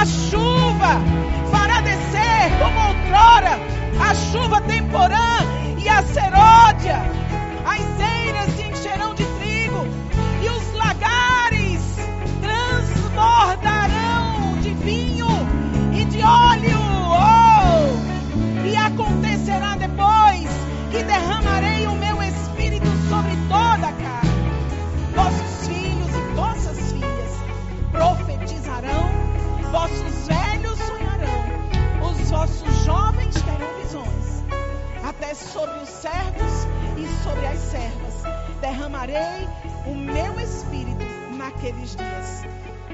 A 0.00 0.06
chuva 0.06 1.00
fará 1.50 1.80
descer 1.80 2.52
como 2.60 2.78
outrora 2.86 3.58
a 4.00 4.14
chuva 4.14 4.60
temporã 4.60 5.38
e 5.76 5.88
a 5.88 6.02
semente 6.04 6.27
derramarei 39.08 39.48
o 39.86 39.94
meu 39.94 40.38
espírito 40.40 41.04
naqueles 41.36 41.96
dias 41.96 42.44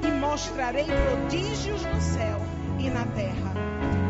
e 0.03 0.11
mostrarei 0.20 0.85
prodígios 0.85 1.85
no 1.85 2.01
céu 2.01 2.41
e 2.78 2.89
na 2.89 3.05
terra. 3.07 3.53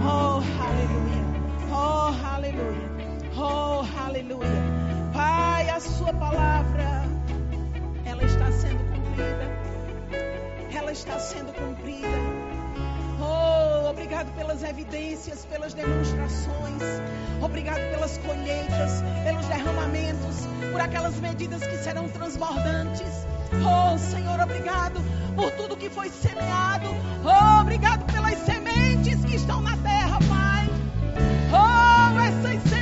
Oh, 0.03 0.43
aleluia! 0.63 1.25
Oh, 1.71 2.27
aleluia! 2.27 2.91
Oh, 3.37 4.07
aleluia! 4.07 4.65
Pai, 5.13 5.69
a 5.71 5.81
sua 5.81 6.13
palavra 6.13 7.05
ela 8.05 8.23
está 8.23 8.53
sendo 8.53 8.85
cumprida. 8.93 9.51
Ela 10.77 10.93
está 10.93 11.19
sendo 11.19 11.53
cumprida 11.55 12.14
pelas 14.55 14.63
evidências, 14.63 15.45
pelas 15.47 15.75
demonstrações. 15.75 16.83
Obrigado 17.43 17.81
pelas 17.91 18.19
colheitas, 18.19 19.03
pelos 19.25 19.47
derramamentos, 19.47 20.47
por 20.71 20.81
aquelas 20.81 21.19
medidas 21.19 21.61
que 21.67 21.77
serão 21.79 22.09
transbordantes. 22.09 23.27
Oh, 23.65 23.99
Senhor, 23.99 24.39
obrigado 24.41 25.01
por 25.35 25.51
tudo 25.53 25.77
que 25.77 25.91
foi 25.91 26.09
semeado. 26.09 26.89
Oh, 27.25 27.61
obrigado 27.63 28.05
pelas 28.13 28.39
sementes 28.41 29.25
que 29.25 29.35
estão 29.35 29.61
na 29.61 29.77
terra, 29.79 30.19
Pai. 30.29 30.69
Oh, 31.51 32.21
essas 32.21 32.63
sementes 32.63 32.74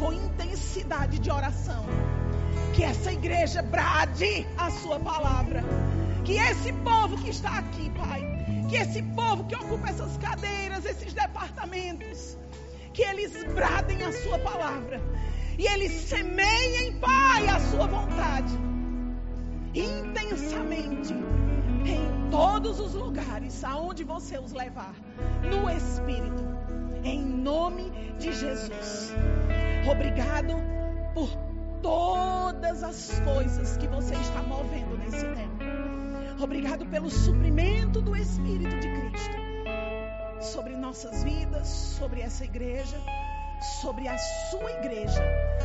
com 0.00 0.12
intensidade 0.12 1.18
de 1.18 1.30
oração. 1.30 1.84
Que 2.74 2.82
essa 2.82 3.12
igreja 3.12 3.62
brade 3.62 4.46
a 4.56 4.70
sua 4.70 4.98
palavra. 4.98 5.62
Que 6.24 6.34
esse 6.34 6.72
povo 6.72 7.16
que 7.18 7.30
está 7.30 7.58
aqui, 7.58 7.90
Pai, 7.90 8.22
que 8.68 8.76
esse 8.76 9.02
povo 9.02 9.44
que 9.44 9.54
ocupa 9.54 9.88
essas 9.90 10.16
cadeiras, 10.16 10.84
esses 10.84 11.12
departamentos, 11.12 12.36
que 12.92 13.02
eles 13.02 13.44
bradem 13.54 14.02
a 14.02 14.12
sua 14.12 14.38
palavra 14.38 15.00
e 15.58 15.66
eles 15.66 15.92
semeiem, 15.92 16.98
Pai, 17.00 17.46
a 17.48 17.60
sua 17.60 17.86
vontade 17.86 18.58
intensamente 19.74 21.12
em 21.84 22.30
todos 22.30 22.80
os 22.80 22.94
lugares 22.94 23.62
aonde 23.62 24.02
você 24.02 24.38
os 24.38 24.52
levar, 24.52 24.94
no 25.42 25.68
Espírito, 25.70 26.42
em 27.04 27.20
nome 27.22 27.90
de 28.18 28.32
Jesus. 28.32 29.12
Obrigado 29.90 30.54
por 31.14 31.28
todas 31.82 32.82
as 32.82 33.20
coisas 33.20 33.76
que 33.76 33.86
você 33.86 34.14
está 34.14 34.42
movendo 34.42 34.96
nesse 34.98 35.26
tempo. 35.26 35.64
Obrigado 36.42 36.86
pelo 36.86 37.10
suprimento 37.10 38.00
do 38.00 38.16
Espírito 38.16 38.78
de 38.78 38.88
Cristo 38.88 39.36
sobre 40.40 40.74
nossas 40.74 41.22
vidas, 41.22 41.68
sobre 41.68 42.22
essa 42.22 42.44
igreja, 42.44 42.98
sobre 43.80 44.08
a 44.08 44.16
sua 44.18 44.70
igreja, 44.72 45.22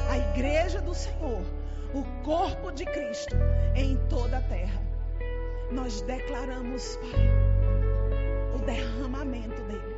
a 0.10 0.18
igreja 0.18 0.82
do 0.82 0.94
Senhor, 0.94 1.42
o 1.94 2.04
corpo 2.24 2.72
de 2.72 2.86
Cristo 2.86 3.36
em 3.74 3.98
toda 4.10 4.38
a 4.38 4.42
terra. 4.42 4.82
Nós 5.72 6.02
declaramos, 6.02 6.98
Pai, 6.98 8.56
o 8.56 8.60
derramamento 8.66 9.62
dele, 9.64 9.95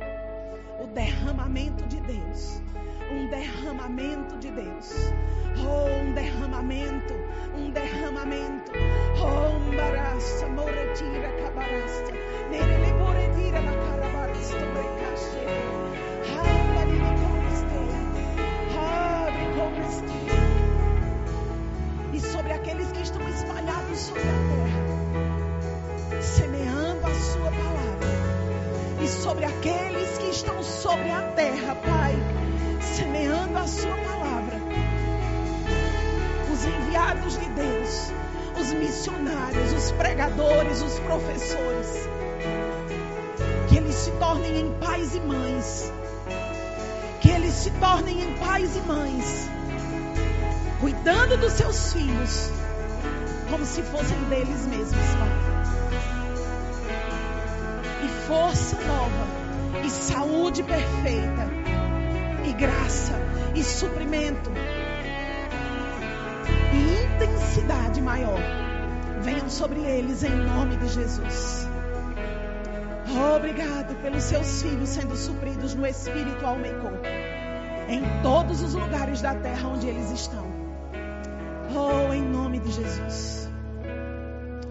o 0.80 0.86
derramamento 0.86 1.84
de 1.88 2.00
Deus, 2.00 2.62
um 3.10 3.26
derramamento 3.28 4.36
de 4.38 4.50
Deus, 4.50 5.12
oh, 5.58 5.88
um 6.02 6.12
derramamento, 6.14 7.14
um 7.56 7.70
derramamento, 7.70 8.72
oh, 9.20 9.76
baraça, 9.76 10.46
moretira, 10.48 11.28
cabarasta, 11.42 12.12
nele 12.50 12.92
moretira 12.94 13.60
na 13.60 13.72
carabarasta, 13.72 14.56
brecache, 14.58 15.46
abre 16.38 16.98
como 17.18 17.42
esteja, 17.48 18.02
abre 18.78 19.46
como 19.56 19.78
esteja, 19.88 20.42
e 22.12 22.20
sobre 22.20 22.52
aqueles 22.52 22.92
que 22.92 23.02
estão 23.02 23.28
espalhados 23.28 23.98
sobre 23.98 24.22
a 24.22 24.24
terra, 24.24 26.22
semeando 26.22 27.04
a 27.06 27.14
sua 27.14 27.50
palavra, 27.50 28.27
e 29.00 29.08
sobre 29.08 29.44
aqueles 29.44 30.18
que 30.18 30.30
estão 30.30 30.62
sobre 30.62 31.10
a 31.10 31.22
terra, 31.34 31.74
Pai, 31.76 32.14
semeando 32.80 33.58
a 33.58 33.66
sua 33.66 33.96
palavra. 33.96 34.56
Os 36.52 36.64
enviados 36.64 37.38
de 37.38 37.48
Deus, 37.50 38.12
os 38.60 38.72
missionários, 38.72 39.72
os 39.72 39.92
pregadores, 39.92 40.82
os 40.82 40.98
professores, 41.00 42.08
que 43.68 43.76
eles 43.76 43.94
se 43.94 44.10
tornem 44.12 44.60
em 44.60 44.72
pais 44.74 45.14
e 45.14 45.20
mães. 45.20 45.92
Que 47.20 47.30
eles 47.30 47.52
se 47.52 47.70
tornem 47.72 48.22
em 48.22 48.34
pais 48.38 48.76
e 48.76 48.80
mães, 48.80 49.48
cuidando 50.80 51.36
dos 51.36 51.52
seus 51.52 51.92
filhos, 51.92 52.50
como 53.50 53.66
se 53.66 53.82
fossem 53.82 54.18
deles 54.24 54.66
mesmos, 54.66 55.14
Pai. 55.18 55.37
Força 58.28 58.76
nova, 58.82 59.26
e 59.86 59.88
saúde 59.88 60.62
perfeita, 60.62 61.48
e 62.46 62.52
graça, 62.52 63.14
e 63.54 63.64
suprimento, 63.64 64.52
e 66.74 67.04
intensidade 67.06 68.02
maior 68.02 68.38
venham 69.22 69.48
sobre 69.48 69.80
eles 69.80 70.22
em 70.24 70.36
nome 70.36 70.76
de 70.76 70.88
Jesus. 70.88 71.66
Obrigado 73.34 73.94
pelos 74.02 74.24
seus 74.24 74.60
filhos 74.60 74.90
sendo 74.90 75.16
supridos 75.16 75.74
no 75.74 75.86
espírito, 75.86 76.44
alma 76.44 76.68
e 76.68 76.74
corpo, 76.74 77.06
em 77.88 78.02
todos 78.22 78.60
os 78.62 78.74
lugares 78.74 79.22
da 79.22 79.34
terra 79.36 79.70
onde 79.70 79.86
eles 79.86 80.10
estão. 80.10 80.44
Oh, 81.74 82.12
em 82.12 82.22
nome 82.22 82.58
de 82.58 82.72
Jesus. 82.72 83.48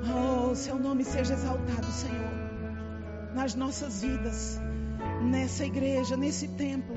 Oh, 0.06 0.54
seu 0.54 0.78
nome 0.78 1.04
seja 1.04 1.34
exaltado, 1.34 1.88
Senhor, 1.88 2.27
nas 3.34 3.56
nossas 3.56 4.02
vidas, 4.02 4.60
nessa 5.22 5.66
igreja, 5.66 6.16
nesse 6.18 6.48
templo, 6.48 6.96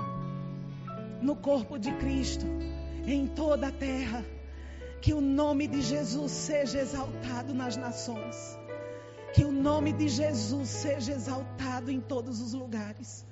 no 1.21 1.37
corpo 1.37 1.79
de 1.79 1.93
Cristo, 1.93 2.47
em 3.07 3.27
toda 3.27 3.69
a 3.69 3.73
terra. 3.73 4.25
Que 5.01 5.15
o 5.15 5.21
nome 5.21 5.67
de 5.67 5.81
Jesus 5.81 6.31
seja 6.31 6.81
exaltado 6.81 7.55
nas 7.55 7.77
nações. 7.77 8.59
Que 9.33 9.45
o 9.45 9.53
nome 9.53 9.93
de 9.93 10.09
Jesus 10.09 10.69
seja 10.69 11.13
exaltado 11.13 11.91
em 11.91 12.01
todos 12.01 12.41
os 12.43 12.53
lugares. 12.53 13.25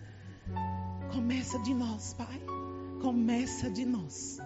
Começa 1.12 1.58
de 1.58 1.74
nós, 1.74 2.14
Pai. 2.14 2.40
Começa 3.02 3.70
de 3.70 3.84
nós. 3.84 4.38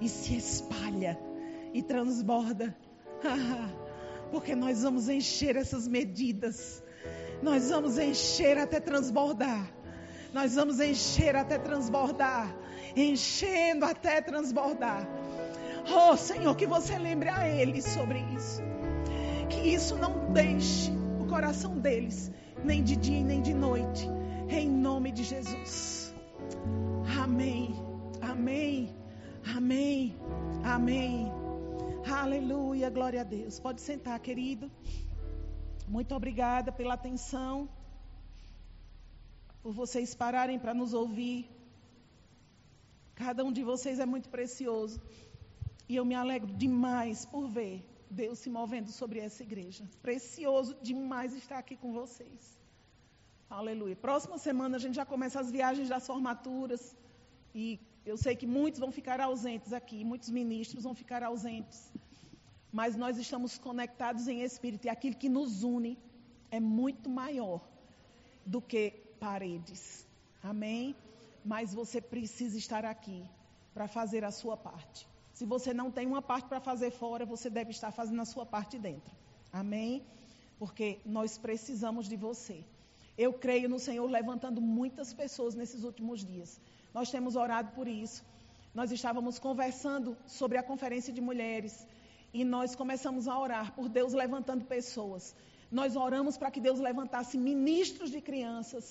E 0.00 0.08
se 0.08 0.36
espalha 0.36 1.18
e 1.72 1.82
transborda. 1.82 2.76
Porque 4.30 4.54
nós 4.54 4.82
vamos 4.82 5.08
encher 5.08 5.56
essas 5.56 5.88
medidas. 5.88 6.82
Nós 7.42 7.70
vamos 7.70 7.98
encher 7.98 8.58
até 8.58 8.80
transbordar. 8.80 9.70
Nós 10.32 10.54
vamos 10.54 10.80
encher 10.80 11.36
até 11.36 11.58
transbordar. 11.58 12.54
Enchendo 12.96 13.84
até 13.84 14.20
transbordar. 14.20 15.06
Oh 15.88 16.16
Senhor, 16.16 16.54
que 16.56 16.66
você 16.66 16.98
lembre 16.98 17.28
a 17.28 17.48
eles 17.48 17.84
sobre 17.84 18.18
isso. 18.34 18.62
Que 19.48 19.60
isso 19.74 19.96
não 19.96 20.32
deixe 20.32 20.90
o 21.20 21.26
coração 21.26 21.78
deles, 21.78 22.30
nem 22.64 22.82
de 22.82 22.96
dia 22.96 23.22
nem 23.22 23.40
de 23.40 23.54
noite. 23.54 24.08
Em 24.48 24.68
nome 24.68 25.12
de 25.12 25.24
Jesus. 25.24 26.14
Amém. 27.22 27.74
Amém. 28.20 28.94
Amém. 29.54 30.16
Amém. 30.64 31.32
Aleluia. 32.10 32.90
Glória 32.90 33.20
a 33.20 33.24
Deus. 33.24 33.60
Pode 33.60 33.80
sentar, 33.80 34.18
querido. 34.20 34.70
Muito 35.88 36.14
obrigada 36.14 36.72
pela 36.72 36.94
atenção. 36.94 37.68
Por 39.62 39.72
vocês 39.72 40.14
pararem 40.14 40.58
para 40.58 40.74
nos 40.74 40.92
ouvir. 40.92 41.48
Cada 43.14 43.44
um 43.44 43.52
de 43.52 43.62
vocês 43.62 43.98
é 43.98 44.06
muito 44.06 44.28
precioso. 44.28 45.00
E 45.88 45.94
eu 45.94 46.04
me 46.04 46.14
alegro 46.14 46.52
demais 46.52 47.24
por 47.24 47.46
ver 47.48 47.84
Deus 48.10 48.40
se 48.40 48.50
movendo 48.50 48.90
sobre 48.90 49.20
essa 49.20 49.42
igreja. 49.42 49.88
Precioso 50.02 50.76
demais 50.82 51.34
estar 51.34 51.58
aqui 51.58 51.76
com 51.76 51.92
vocês. 51.92 52.58
Aleluia. 53.48 53.94
Próxima 53.94 54.38
semana 54.38 54.76
a 54.76 54.80
gente 54.80 54.96
já 54.96 55.06
começa 55.06 55.40
as 55.40 55.50
viagens 55.50 55.88
das 55.88 56.06
formaturas. 56.06 56.96
E 57.54 57.78
eu 58.04 58.16
sei 58.16 58.34
que 58.34 58.46
muitos 58.46 58.80
vão 58.80 58.90
ficar 58.90 59.20
ausentes 59.20 59.72
aqui, 59.72 60.04
muitos 60.04 60.30
ministros 60.30 60.82
vão 60.82 60.94
ficar 60.94 61.22
ausentes. 61.22 61.92
Mas 62.78 62.94
nós 62.94 63.16
estamos 63.16 63.56
conectados 63.56 64.28
em 64.28 64.42
espírito 64.42 64.84
e 64.84 64.90
aquilo 64.90 65.16
que 65.16 65.30
nos 65.30 65.62
une 65.62 65.98
é 66.50 66.60
muito 66.60 67.08
maior 67.08 67.62
do 68.44 68.60
que 68.60 68.82
paredes. 69.18 70.06
Amém? 70.42 70.94
Mas 71.42 71.72
você 71.72 72.02
precisa 72.02 72.58
estar 72.58 72.84
aqui 72.84 73.24
para 73.72 73.88
fazer 73.88 74.22
a 74.26 74.30
sua 74.30 74.58
parte. 74.58 75.08
Se 75.32 75.46
você 75.46 75.72
não 75.72 75.90
tem 75.90 76.06
uma 76.06 76.20
parte 76.20 76.48
para 76.50 76.60
fazer 76.60 76.90
fora, 76.90 77.24
você 77.24 77.48
deve 77.48 77.70
estar 77.70 77.90
fazendo 77.92 78.20
a 78.20 78.26
sua 78.26 78.44
parte 78.44 78.78
dentro. 78.78 79.14
Amém? 79.50 80.04
Porque 80.58 80.98
nós 81.06 81.38
precisamos 81.38 82.06
de 82.06 82.16
você. 82.28 82.62
Eu 83.16 83.32
creio 83.32 83.70
no 83.70 83.78
Senhor 83.78 84.06
levantando 84.18 84.60
muitas 84.60 85.14
pessoas 85.14 85.54
nesses 85.54 85.82
últimos 85.82 86.22
dias. 86.22 86.60
Nós 86.92 87.10
temos 87.10 87.36
orado 87.36 87.70
por 87.72 87.88
isso. 87.88 88.22
Nós 88.74 88.92
estávamos 88.92 89.38
conversando 89.38 90.14
sobre 90.26 90.58
a 90.58 90.62
conferência 90.62 91.10
de 91.10 91.22
mulheres 91.22 91.86
e 92.40 92.44
nós 92.44 92.74
começamos 92.80 93.26
a 93.32 93.34
orar 93.46 93.66
por 93.76 93.86
Deus 93.88 94.12
levantando 94.22 94.64
pessoas. 94.76 95.34
Nós 95.78 95.96
oramos 96.06 96.34
para 96.40 96.50
que 96.54 96.60
Deus 96.66 96.78
levantasse 96.88 97.36
ministros 97.38 98.10
de 98.14 98.20
crianças, 98.28 98.84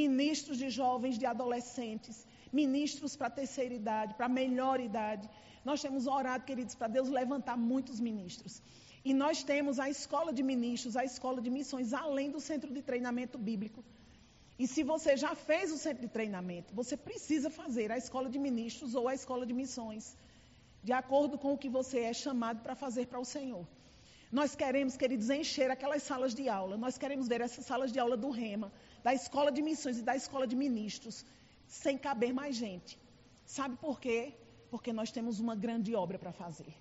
ministros 0.00 0.58
de 0.62 0.68
jovens, 0.80 1.16
de 1.22 1.26
adolescentes, 1.34 2.16
ministros 2.52 3.16
para 3.16 3.30
terceira 3.30 3.74
idade, 3.82 4.14
para 4.18 4.28
melhor 4.28 4.78
idade. 4.80 5.26
Nós 5.64 5.80
temos 5.80 6.06
orado, 6.06 6.44
queridos, 6.50 6.74
para 6.74 6.88
Deus 6.96 7.08
levantar 7.08 7.56
muitos 7.56 7.98
ministros. 8.08 8.62
E 9.02 9.14
nós 9.14 9.42
temos 9.42 9.78
a 9.84 9.88
escola 9.88 10.30
de 10.38 10.42
ministros, 10.52 10.94
a 10.94 11.04
escola 11.12 11.40
de 11.40 11.50
missões, 11.58 11.94
além 11.94 12.30
do 12.30 12.40
centro 12.50 12.70
de 12.76 12.82
treinamento 12.82 13.38
bíblico. 13.38 13.82
E 14.58 14.66
se 14.66 14.82
você 14.92 15.16
já 15.16 15.34
fez 15.34 15.72
o 15.72 15.78
centro 15.78 16.02
de 16.06 16.12
treinamento, 16.16 16.74
você 16.74 16.96
precisa 17.08 17.48
fazer 17.48 17.90
a 17.90 17.96
escola 17.96 18.28
de 18.28 18.38
ministros 18.38 18.94
ou 18.94 19.08
a 19.08 19.14
escola 19.14 19.46
de 19.46 19.54
missões, 19.54 20.14
de 20.82 20.92
acordo 20.92 21.38
com 21.38 21.52
o 21.52 21.58
que 21.58 21.68
você 21.68 22.00
é 22.00 22.12
chamado 22.12 22.62
para 22.62 22.74
fazer 22.74 23.06
para 23.06 23.20
o 23.20 23.24
Senhor. 23.24 23.66
Nós 24.30 24.54
queremos, 24.54 24.96
queridos, 24.96 25.28
encher 25.28 25.70
aquelas 25.70 26.02
salas 26.02 26.34
de 26.34 26.48
aula. 26.48 26.76
Nós 26.76 26.96
queremos 26.96 27.26
ver 27.26 27.40
essas 27.40 27.66
salas 27.66 27.90
de 27.92 27.98
aula 27.98 28.16
do 28.16 28.30
REMA, 28.30 28.72
da 29.02 29.12
escola 29.12 29.50
de 29.50 29.60
missões 29.60 29.98
e 29.98 30.02
da 30.02 30.14
escola 30.14 30.46
de 30.46 30.54
ministros, 30.54 31.24
sem 31.66 31.98
caber 31.98 32.32
mais 32.32 32.54
gente. 32.54 32.98
Sabe 33.44 33.76
por 33.76 34.00
quê? 34.00 34.32
Porque 34.70 34.92
nós 34.92 35.10
temos 35.10 35.40
uma 35.40 35.56
grande 35.56 35.94
obra 35.94 36.18
para 36.18 36.32
fazer. 36.32 36.72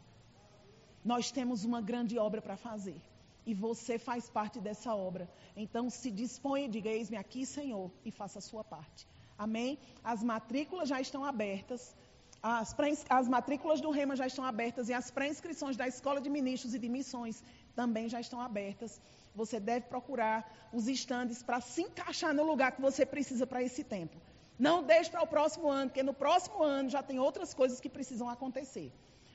Nós 1.03 1.31
temos 1.31 1.65
uma 1.65 1.81
grande 1.81 2.19
obra 2.19 2.41
para 2.41 2.55
fazer 2.55 3.01
e 3.45 3.53
você 3.53 3.97
faz 3.97 4.29
parte 4.29 4.59
dessa 4.59 4.93
obra. 4.93 5.27
Então 5.55 5.89
se 5.89 6.11
dispõe 6.11 6.65
e 6.65 6.67
diga: 6.67 6.89
Eis-me 6.89 7.17
aqui, 7.17 7.45
Senhor, 7.45 7.89
e 8.05 8.11
faça 8.11 8.37
a 8.37 8.41
sua 8.41 8.63
parte. 8.63 9.07
Amém? 9.35 9.79
As 10.03 10.21
matrículas 10.21 10.87
já 10.89 11.01
estão 11.01 11.25
abertas. 11.25 11.95
As, 12.41 12.75
as 13.09 13.27
matrículas 13.27 13.81
do 13.81 13.91
Rema 13.91 14.15
já 14.15 14.25
estão 14.25 14.45
abertas 14.45 14.87
e 14.87 14.93
as 14.93 15.11
pré-inscrições 15.11 15.75
da 15.75 15.87
Escola 15.87 16.21
de 16.21 16.29
Ministros 16.29 16.73
e 16.73 16.79
de 16.79 16.87
Missões 16.87 17.43
também 17.75 18.07
já 18.07 18.19
estão 18.19 18.39
abertas. 18.39 19.01
Você 19.35 19.59
deve 19.59 19.87
procurar 19.87 20.69
os 20.71 20.87
estandes 20.87 21.43
para 21.43 21.59
se 21.59 21.81
encaixar 21.81 22.33
no 22.33 22.43
lugar 22.43 22.71
que 22.71 22.81
você 22.81 23.05
precisa 23.05 23.45
para 23.45 23.61
esse 23.61 23.83
tempo. 23.83 24.17
Não 24.57 24.83
deixe 24.83 25.09
para 25.09 25.21
o 25.21 25.27
próximo 25.27 25.69
ano, 25.69 25.89
porque 25.89 26.03
no 26.03 26.13
próximo 26.13 26.63
ano 26.63 26.89
já 26.89 27.01
tem 27.03 27.19
outras 27.19 27.53
coisas 27.53 27.79
que 27.79 27.89
precisam 27.89 28.29
acontecer. 28.29 28.91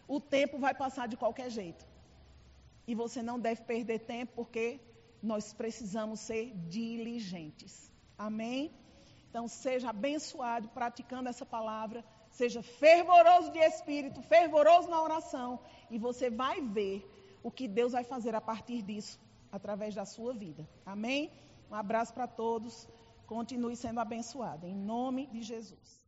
O 0.06 0.20
tempo 0.20 0.59
vai 0.59 0.74
passar 0.74 1.09
de 1.09 1.16
qualquer 1.16 1.51
jeito. 1.51 1.86
E 2.86 2.94
você 2.94 3.22
não 3.22 3.39
deve 3.40 3.62
perder 3.62 4.01
tempo, 4.01 4.32
porque 4.35 4.81
nós 5.22 5.52
precisamos 5.55 6.20
ser 6.20 6.52
diligentes. 6.68 7.90
Amém? 8.18 8.70
Então, 9.31 9.48
seja 9.48 9.89
abençoado 9.90 10.68
praticando 10.68 11.28
essa 11.28 11.47
palavra. 11.47 12.05
Seja 12.39 12.61
fervoroso 12.62 13.48
de 13.52 13.61
espírito, 13.61 14.20
fervoroso 14.23 14.89
na 14.89 15.01
oração. 15.01 15.61
E 15.89 15.98
você 16.06 16.28
vai 16.28 16.61
ver 16.61 16.97
o 17.44 17.51
que 17.51 17.66
Deus 17.69 17.93
vai 17.93 18.02
fazer 18.02 18.35
a 18.35 18.40
partir 18.40 18.82
disso, 18.82 19.20
através 19.52 19.94
da 19.94 20.05
sua 20.05 20.32
vida. 20.35 20.69
Amém? 20.85 21.31
Um 21.70 21.77
abraço 21.77 22.12
para 22.12 22.27
todos. 22.27 22.89
Continue 23.27 23.77
sendo 23.77 24.01
abençoado. 24.01 24.66
Em 24.66 24.74
nome 24.74 25.27
de 25.28 25.43
Jesus. 25.43 26.03